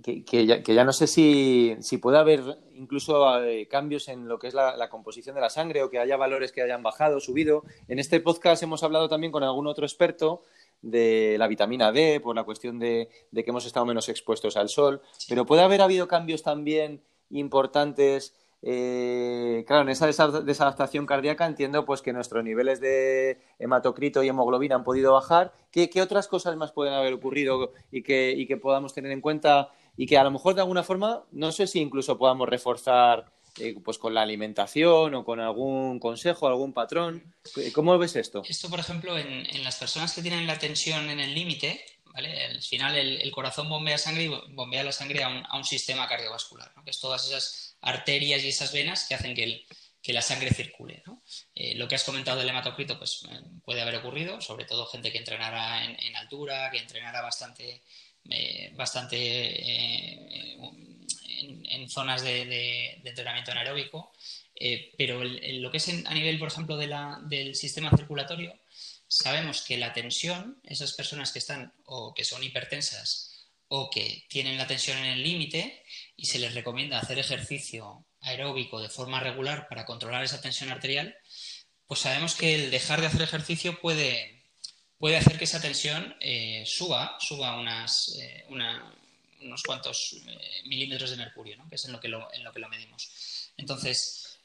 [0.04, 4.90] que, ya, no sé si, puede haber incluso eh, cambios en lo que es la,
[4.90, 7.64] composición de la sangre o que haya valores que hayan bajado, subido.
[7.88, 10.44] En este podcast hemos hablado también con algún otro experto
[10.82, 15.02] de la vitamina D por la cuestión de, que hemos estado menos expuestos al sol,
[15.28, 18.34] pero puede haber habido cambios también importantes.
[18.64, 24.76] Eh, claro, en esa desadaptación cardíaca entiendo pues que nuestros niveles de hematocrito y hemoglobina
[24.76, 25.54] han podido bajar.
[25.72, 30.18] ¿Qué, otras cosas más pueden haber ocurrido y que, podamos tener en cuenta y que
[30.18, 34.14] a lo mejor de alguna forma, no sé si incluso podamos reforzar eh, pues con
[34.14, 37.34] la alimentación o con algún consejo, algún patrón.
[37.74, 38.44] ¿Cómo ves esto?
[38.48, 41.84] Esto, por ejemplo, en, las personas que tienen la tensión en el límite,
[42.14, 42.46] ¿vale?
[42.46, 46.92] Al final el, corazón bombea sangre y bombea la sangre a un, sistema cardiovascular, que
[46.92, 49.66] es todas esas arterias y esas venas que hacen que,
[50.14, 51.04] la sangre circule.
[51.56, 55.12] Eh, lo que has comentado del hematocrito pues, eh, puede haber ocurrido, sobre todo gente
[55.12, 57.82] que entrenara en altura, que entrenara bastante
[58.30, 64.14] eh, bastante en, zonas de, entrenamiento anaeróbico,
[64.98, 68.58] pero lo que es a nivel, por ejemplo, del sistema circulatorio,
[69.08, 73.31] sabemos que la tensión, esas personas que están o que son hipertensas
[73.74, 75.86] o que tienen la tensión en el límite
[76.18, 81.16] y se les recomienda hacer ejercicio aeróbico de forma regular para controlar esa tensión arterial,
[81.88, 84.44] pues sabemos que el dejar de hacer ejercicio puede,
[84.98, 87.64] puede hacer que esa tensión eh, suba, suba
[88.20, 91.70] eh, unos cuantos eh, milímetros de mercurio, ¿no?
[91.70, 93.54] que es en lo que lo, en lo, que lo medimos.
[93.56, 94.38] Entonces,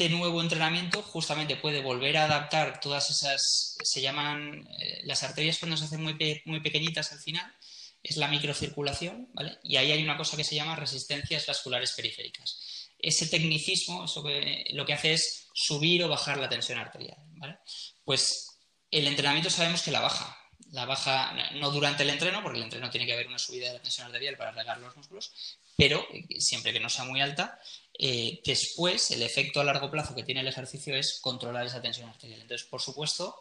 [0.00, 4.66] este nuevo entrenamiento justamente puede volver a adaptar todas esas, se llaman,
[5.02, 6.16] las arterias cuando se hacen muy,
[6.46, 7.54] muy pequeñitas al final,
[8.02, 9.58] es la microcirculación, ¿vale?
[9.62, 12.88] Y ahí hay una cosa que se llama resistencias vasculares periféricas.
[12.98, 14.06] Ese tecnicismo
[14.70, 17.18] lo que hace es subir o bajar la tensión arterial.
[18.02, 18.58] Pues
[18.90, 20.34] el entrenamiento sabemos que la baja.
[20.72, 23.74] La baja no durante el entreno, porque el entreno tiene que haber una subida de
[23.74, 25.30] la tensión arterial para regar los músculos,
[25.76, 27.60] pero eh, siempre que no sea muy alta,
[28.02, 32.08] eh, después el efecto a largo plazo que tiene el ejercicio es controlar esa tensión
[32.08, 32.40] arterial.
[32.40, 33.38] Entonces, por supuesto,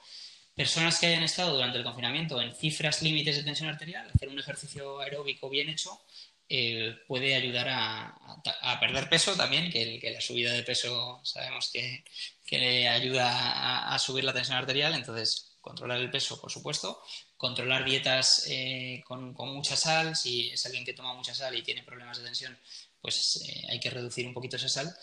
[0.53, 4.37] personas que hayan estado durante el confinamiento en cifras límites de tensión arterial, hacer un
[4.37, 6.01] ejercicio aeróbico bien hecho,
[6.49, 12.03] eh, puede ayudar a, perder peso también, que, la subida de peso sabemos que,
[12.51, 17.01] le ayuda a, subir la tensión arterial, entonces controlar el peso, por supuesto,
[17.37, 21.83] controlar dietas eh, con, mucha sal, si es alguien que toma mucha sal y tiene
[21.83, 22.59] problemas de tensión,
[23.01, 24.95] pues eh, hay que reducir un poquito esa sal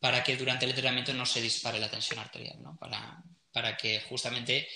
[0.00, 2.76] para que durante el entrenamiento no se dispare la tensión arterial, ¿no?
[2.76, 3.22] para,
[3.52, 4.68] para que justamente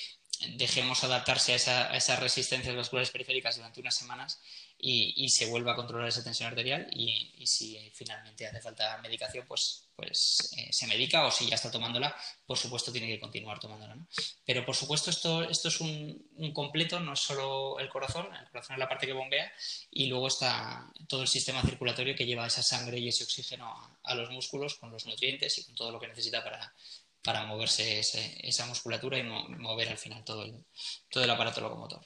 [0.57, 4.41] dejemos adaptarse a, esa, a esas resistencias vasculares periféricas durante unas semanas
[4.79, 9.89] y, se vuelva a controlar esa tensión arterial y, si finalmente hace falta medicación, pues,
[10.03, 12.15] pues eh, se medica o si ya está tomándola,
[12.45, 13.97] por supuesto tiene que continuar tomándola.
[14.45, 18.75] Pero por supuesto esto, esto es un, completo, no es solo el corazón, el corazón
[18.75, 19.53] es la parte que bombea
[19.93, 23.73] y luego está todo el sistema circulatorio que lleva esa sangre y ese oxígeno
[24.03, 26.75] a, los músculos con los nutrientes y con todo lo que necesita para,
[27.23, 30.65] para moverse esa musculatura y mover al final todo el,
[31.09, 32.05] todo el aparato locomotor.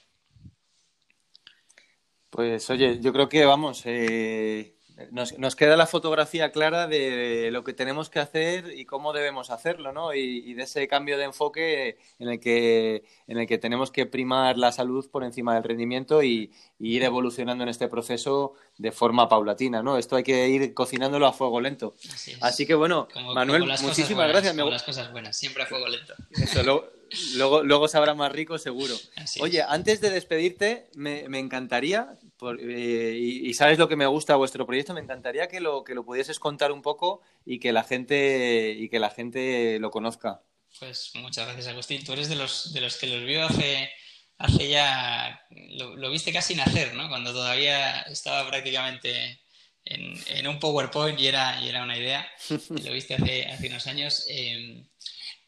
[2.29, 4.76] Pues oye, yo creo que vamos, eh,
[5.11, 9.91] nos, queda la fotografía clara de lo que tenemos que hacer y cómo debemos hacerlo,
[9.91, 10.13] ¿no?
[10.13, 14.57] Y, de ese cambio de enfoque en el que en el que tenemos que primar
[14.57, 19.81] la salud por encima del rendimiento y, ir evolucionando en este proceso de forma paulatina,
[19.81, 19.97] ¿no?
[19.97, 21.95] Esto hay que ir cocinándolo a fuego lento.
[22.41, 24.55] Así, que bueno, Manuel, muchísimas gracias.
[24.55, 26.13] Como las cosas buenas, siempre a fuego lento.
[26.31, 28.93] Eso, luego, luego, sabrá más rico, seguro.
[29.41, 32.17] Oye, antes de despedirte, me, encantaría,
[32.59, 36.05] eh, y, sabes lo que me gusta vuestro proyecto, me encantaría que lo, que lo
[36.05, 40.41] pudieses contar un poco y que la gente, y que la gente lo conozca.
[40.79, 42.03] Pues muchas gracias, Agustín.
[42.03, 43.89] Tú eres de los, de los que los vio hace,
[44.37, 47.09] hace ya, lo, viste casi nacer, ¿no?
[47.09, 49.41] Cuando todavía estaba prácticamente
[49.85, 52.27] en, un PowerPoint y era, y era una idea.
[52.49, 54.25] Lo viste hace, hace unos años.
[54.27, 54.85] Em,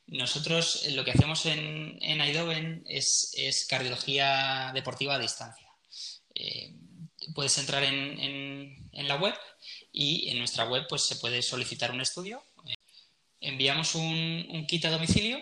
[0.07, 5.68] nosotros lo que hacemos en, en es, es, cardiología deportiva a distancia.
[6.39, 9.35] Em, puedes entrar en, la web
[9.93, 12.43] y en nuestra web pues, se puede solicitar un estudio
[13.41, 15.41] enviamos un, kit a domicilio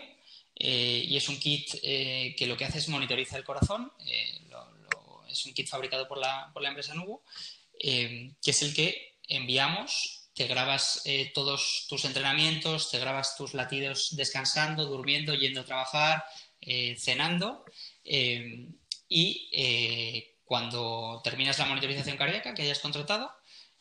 [0.54, 3.92] eh, y es un kit eh, que lo que hace es monitoriza el corazón.
[4.06, 4.40] Eh,
[5.28, 7.22] es un kit fabricado por la, empresa Nubo,
[7.78, 10.30] que es el que enviamos.
[10.34, 11.02] Te grabas
[11.34, 16.24] todos tus entrenamientos, te grabas tus latidos descansando, durmiendo, yendo a trabajar,
[16.96, 17.64] cenando.
[19.08, 19.50] y
[20.48, 23.30] cuando terminas la monitorización cardíaca que hayas contratado,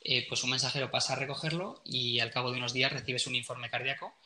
[0.01, 3.35] eh, pues un mensajero pasa a recogerlo y al cabo de unos días recibes un
[3.35, 4.17] informe cardíaco.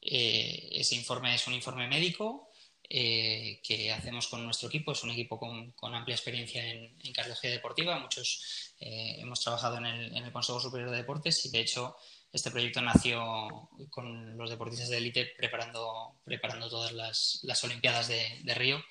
[0.00, 2.48] Eh, ese informe es un informe médico
[2.88, 4.92] eh, que hacemos con nuestro equipo.
[4.92, 7.98] Es un equipo con, amplia experiencia en, cardiología deportiva.
[7.98, 11.96] Muchos hemos trabajado en el, Consejo Superior de Deportes y, de hecho,
[12.32, 16.16] este proyecto nació con los deportistas de élite preparando,
[16.70, 18.82] todas las, Olimpiadas de Río.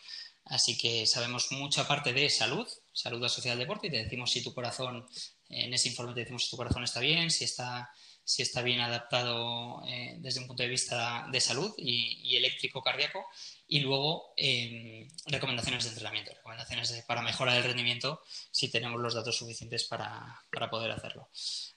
[0.46, 4.44] Así que sabemos mucha parte de salud, salud asociada al deporte, y te decimos si
[4.44, 5.06] tu corazón
[5.50, 7.92] en ese informe te decimos si tu corazón está bien, si está,
[8.24, 13.26] si está bien adaptado eh, desde un punto de vista de salud y, eléctrico cardíaco.
[13.68, 18.22] Y luego em, recomendaciones de entrenamiento, recomendaciones para mejorar el rendimiento
[18.52, 20.40] si tenemos los datos suficientes para,
[20.70, 21.30] poder hacerlo.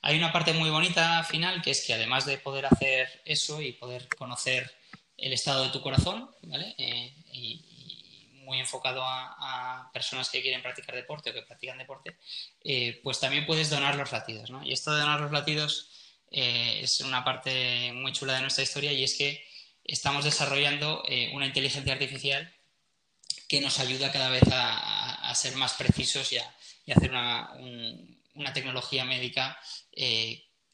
[0.02, 3.72] Hay una parte muy bonita final que es que además de poder hacer eso y
[3.72, 4.70] poder conocer
[5.16, 6.74] el estado de tu corazón, ¿vale?
[6.76, 7.14] Eh,
[8.42, 12.16] muy enfocado a, personas que quieren practicar deporte o que practican deporte,
[12.64, 14.50] eh, pues también puedes donar los latidos.
[14.50, 14.64] ¿no?
[14.64, 15.90] Y esto de donar los latidos
[16.30, 19.44] eh, es una parte muy chula de nuestra historia y es que
[19.84, 22.52] estamos desarrollando eh, una inteligencia artificial
[23.48, 26.54] que nos ayuda cada vez a, ser más precisos y a,
[26.94, 29.58] hacer una, tecnología médica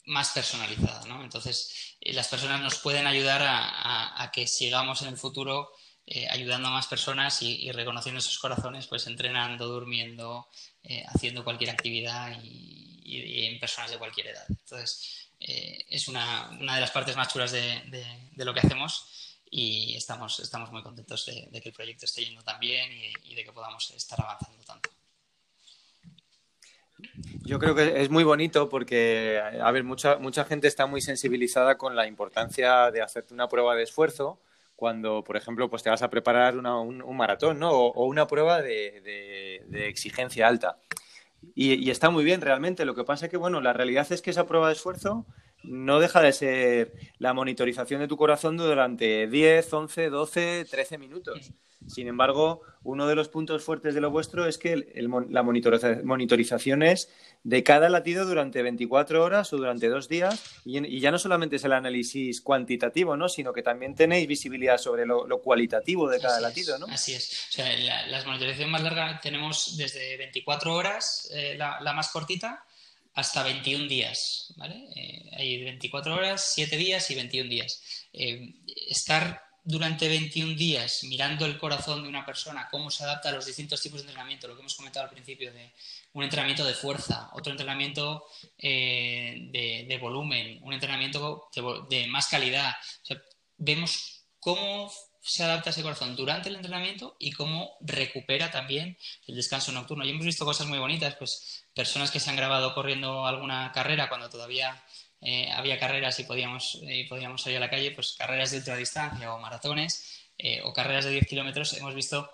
[0.06, 1.06] más personalizada.
[1.06, 1.22] ¿no?
[1.22, 5.72] Entonces, las personas nos pueden ayudar a que sigamos en el futuro
[6.10, 10.48] eh, ayudando a más personas y, reconociendo esos corazones, pues entrenando, durmiendo,
[10.82, 14.44] eh, haciendo cualquier actividad y, en personas de cualquier edad.
[14.48, 17.82] Entonces, eh, es una, una, de las partes más chulas de,
[18.34, 22.42] de, lo que hacemos y estamos, estamos muy contentos de, que el proyecto esté yendo
[22.42, 22.90] tan bien
[23.24, 24.88] y, de que podamos estar avanzando tanto.
[27.44, 31.76] Yo creo que es muy bonito porque, a ver, mucha, mucha gente está muy sensibilizada
[31.76, 34.40] con la importancia de hacerte una prueba de esfuerzo
[34.78, 37.72] cuando, por ejemplo, pues te vas a preparar un, maratón, ¿no?
[37.72, 40.78] O, una prueba de, exigencia alta.
[41.56, 42.84] Y, está muy bien realmente.
[42.84, 45.26] Lo que pasa es que, bueno, la realidad es que esa prueba de esfuerzo
[45.62, 51.52] no deja de ser la monitorización de tu corazón durante 10, 11, 12, 13 minutos.
[51.86, 54.76] Sin embargo, uno de los puntos fuertes de lo vuestro es que
[55.30, 57.08] la monitorización es
[57.44, 61.64] de cada latido durante 24 horas o durante dos días y, ya no solamente es
[61.64, 63.28] el análisis cuantitativo, ¿no?
[63.28, 66.78] sino que también tenéis visibilidad sobre lo, cualitativo de cada latido.
[66.78, 66.86] ¿no?
[66.86, 67.48] Así es.
[67.48, 67.76] O sea,
[68.08, 72.64] la, monitorización más larga tenemos desde 24 horas, eh, la, más cortita,
[73.18, 74.88] hasta 21 días, ¿vale?
[74.94, 77.82] Eh, hay 24 horas, 7 días y 21 días.
[78.12, 78.54] Eh,
[78.88, 83.44] estar durante 21 días mirando el corazón de una persona, cómo se adapta a los
[83.44, 85.72] distintos tipos de entrenamiento, lo que hemos comentado al principio de
[86.12, 88.24] un entrenamiento de fuerza, otro entrenamiento
[88.56, 92.72] de, de, volumen, un entrenamiento de, de más calidad.
[93.56, 98.96] vemos cómo se adapta ese corazón durante el entrenamiento y cómo recupera también
[99.26, 100.04] el descanso nocturno.
[100.04, 104.08] Y hemos visto cosas muy bonitas, pues personas que se han grabado corriendo alguna carrera
[104.08, 104.82] cuando todavía
[105.20, 109.32] eh, había carreras y podíamos, eh, podíamos salir a la calle, pues carreras de ultradistancia
[109.32, 112.28] o maratones eh, o carreras de 10 kilómetros, hemos visto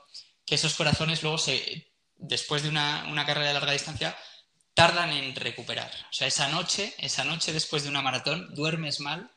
[0.46, 4.16] que esos corazones luego, se, después de una, una carrera de larga distancia,
[4.72, 5.90] tardan en recuperar.
[6.08, 9.30] O sea, esa noche, esa noche después de una maratón, duermes mal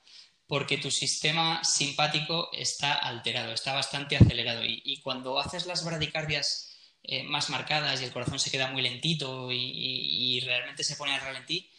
[0.47, 4.61] porque tu sistema simpático está alterado, está bastante acelerado.
[4.63, 9.49] Y, cuando haces las bradicardias eh, más marcadas y el corazón se queda muy lentito
[9.51, 11.69] y, realmente se pone al ralentí,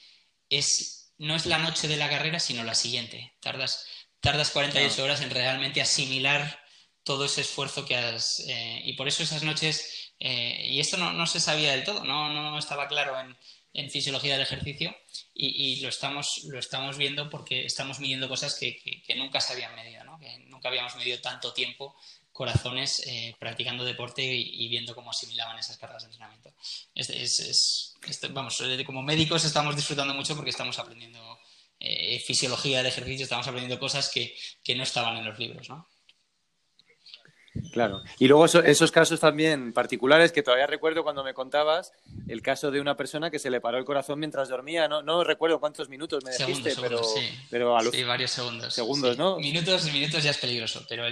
[0.50, 3.34] es, no es la noche de la carrera, sino la siguiente.
[3.40, 3.86] Tardas,
[4.20, 6.62] tardas 48 horas en realmente asimilar
[7.02, 8.40] todo ese esfuerzo que has...
[8.48, 12.04] Eh, y por eso esas noches, eh, y esto no, no, se sabía del todo,
[12.04, 13.36] no, no estaba claro en,
[13.78, 14.96] en fisiología del ejercicio
[15.34, 20.02] y, lo, estamos, lo estamos viendo porque estamos midiendo cosas que, nunca se habían medido,
[20.04, 20.18] ¿no?
[20.18, 21.96] que nunca habíamos medido tanto tiempo
[22.38, 26.52] corazones eh, practicando deporte y, viendo cómo asimilaban esas cargas de entrenamiento.
[26.94, 27.96] Es,
[28.30, 31.18] vamos, como médicos estamos disfrutando mucho porque estamos aprendiendo
[31.80, 35.68] eh, fisiología del ejercicio, estamos aprendiendo cosas que, que no estaban en los libros.
[35.68, 35.88] ¿no?
[37.72, 38.02] Claro.
[38.18, 41.92] Y luego esos casos también particulares que todavía recuerdo cuando me contabas
[42.28, 44.88] el caso de una persona que se le paró el corazón mientras dormía.
[44.88, 47.00] No, no recuerdo cuántos minutos me dijiste, pero,
[47.50, 48.74] pero a los sí, varios segundos.
[48.74, 49.38] Segundos, ¿no?
[49.38, 51.04] Minutos minutos ya es peligroso, pero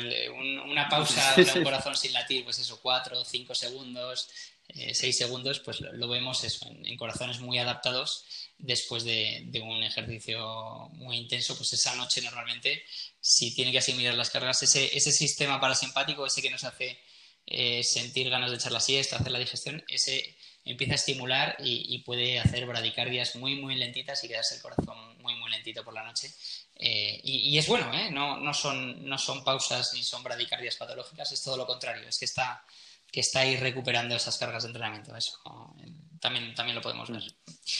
[0.64, 4.28] una pausa de un corazón sin latir, pues eso, cuatro, cinco segundos,
[4.68, 8.24] eh, seis segundos, pues lo, vemos eso, en, corazones muy adaptados
[8.58, 12.82] después de, un ejercicio muy intenso, pues esa noche normalmente,
[13.26, 16.96] si tiene que asimilar las cargas, ese, ese sistema parasimpático, ese que nos hace
[17.44, 21.98] eh, sentir ganas de echar la siesta, hacer la digestión, ese empieza a estimular y,
[22.04, 26.04] puede hacer bradicardias muy, muy lentitas y quedarse el corazón muy, muy lentito por la
[26.04, 26.32] noche.
[26.76, 28.12] Eh, y, es bueno, ¿eh?
[28.12, 32.18] no, no, son, no son pausas ni son bradicardias patológicas, es todo lo contrario, es
[32.18, 32.64] que está
[33.10, 35.16] que está ahí recuperando esas cargas de entrenamiento.
[35.16, 35.38] Eso
[36.20, 37.22] también, también lo podemos ver.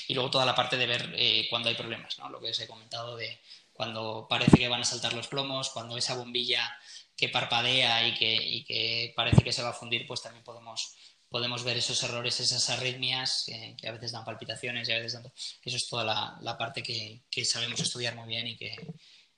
[0.08, 2.28] Y luego toda la parte de ver eh, cuando hay problemas, ¿no?
[2.30, 3.40] lo que os he comentado de
[3.76, 6.76] cuando parece que van a saltar los plomos, cuando esa bombilla
[7.16, 10.94] que parpadea y que, que parece que se va a fundir, pues también podemos,
[11.28, 13.46] podemos ver esos errores, esas arritmias
[13.78, 15.32] que a veces dan palpitaciones y a veces dan...
[15.62, 16.04] Eso es toda
[16.40, 18.76] la, parte que, sabemos estudiar muy bien y que,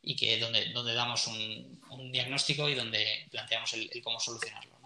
[0.02, 4.78] y que donde, donde damos un, un diagnóstico y donde planteamos el cómo solucionarlo.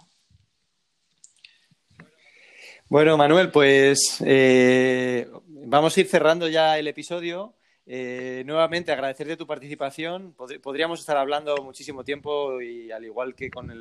[2.92, 7.54] Bueno, Manuel, pues eh, vamos a ir cerrando ya el episodio.
[7.84, 10.34] Eh, nuevamente agradecerte tu participación.
[10.62, 13.72] podríamos estar hablando muchísimo tiempo y al igual que con,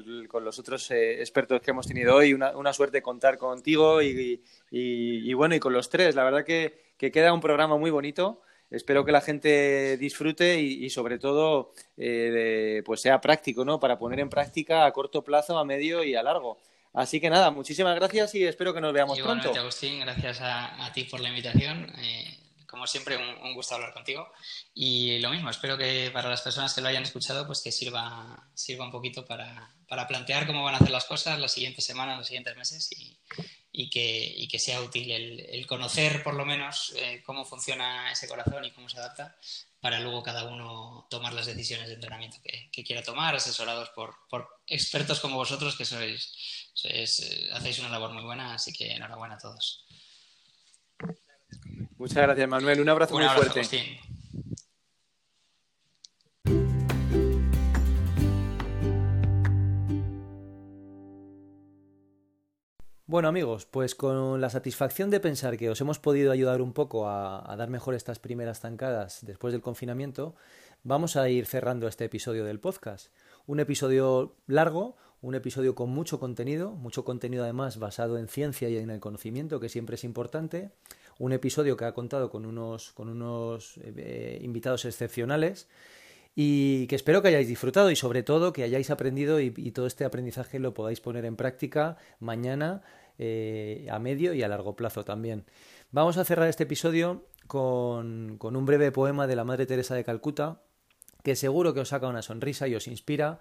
[0.43, 5.59] los otros eh, expertos que hemos tenido hoy, una, suerte contar contigo y, bueno, y
[5.59, 6.15] con los tres.
[6.15, 8.41] La verdad que, queda un programa muy bonito.
[8.71, 13.79] Espero que la gente disfrute y, sobre todo pues sea práctico, ¿no?
[13.79, 16.57] Para poner en práctica a corto plazo, a medio y a largo.
[16.93, 19.53] Así que nada, muchísimas gracias y espero que nos veamos pronto.
[19.53, 21.87] Agustín, gracias a, ti por la invitación.
[22.71, 24.31] Como siempre, un, gusto hablar contigo.
[24.73, 28.49] Y lo mismo, espero que para las personas que lo hayan escuchado, pues que sirva,
[28.55, 29.75] sirva un poquito para,
[30.07, 32.89] plantear cómo van a hacer las cosas las siguientes semanas, los siguientes meses
[33.71, 38.63] y, que, que, sea útil el, conocer por lo menos eh, cómo funciona ese corazón
[38.63, 39.35] y cómo se adapta
[39.81, 44.15] para luego cada uno tomar las decisiones de entrenamiento que, quiera tomar, asesorados por,
[44.67, 49.39] expertos como vosotros, que sois, eh, hacéis una labor muy buena, así que enhorabuena a
[49.39, 49.83] todos.
[51.97, 52.81] Muchas gracias, Manuel.
[52.81, 53.61] Un abrazo muy fuerte.
[63.11, 67.09] Bueno amigos, pues con la satisfacción de pensar que os hemos podido ayudar un poco
[67.09, 70.33] a, dar mejor estas primeras zancadas después del confinamiento,
[70.83, 73.11] vamos a ir cerrando este episodio del podcast.
[73.47, 78.77] Un episodio largo, un episodio con mucho contenido, mucho contenido además basado en ciencia y
[78.77, 80.71] en el conocimiento, que siempre es importante.
[81.19, 85.67] Un episodio que ha contado con unos, con unos eh, invitados excepcionales
[86.35, 90.05] y que espero que hayáis disfrutado y sobre todo que hayáis aprendido y, todo este
[90.05, 92.81] aprendizaje lo podáis poner en práctica mañana
[93.19, 95.45] eh, a medio y a largo plazo también.
[95.91, 100.05] Vamos a cerrar este episodio con, con un breve poema de la Madre Teresa de
[100.05, 100.61] Calcuta
[101.23, 103.39] que seguro que os saca una sonrisa y os inspira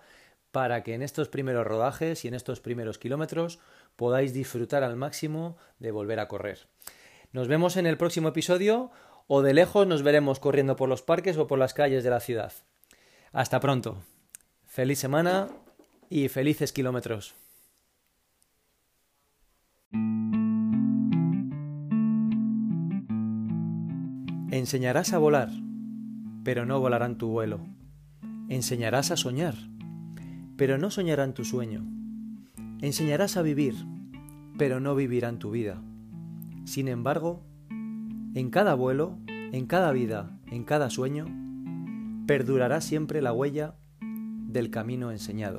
[0.52, 3.60] para que en estos primeros rodajes y en estos primeros kilómetros
[3.96, 6.66] podáis disfrutar al máximo de volver a correr.
[7.32, 8.90] Nos vemos en el próximo episodio
[9.28, 12.18] o de lejos nos veremos corriendo por los parques o por las calles de la
[12.18, 12.52] ciudad.
[13.32, 14.02] Hasta pronto.
[14.66, 15.46] Feliz semana
[16.08, 17.36] y felices kilómetros.
[24.50, 25.50] Enseñarás a volar,
[26.42, 27.60] pero no volarán tu vuelo.
[28.48, 29.54] Enseñarás a soñar,
[30.56, 31.84] pero no soñarán tu sueño.
[32.80, 33.76] Enseñarás a vivir,
[34.58, 35.80] pero no vivirán tu vida.
[36.70, 41.26] Sin embargo, en cada vuelo, en cada vida, en cada sueño,
[42.28, 45.58] perdurará siempre la huella del camino enseñado.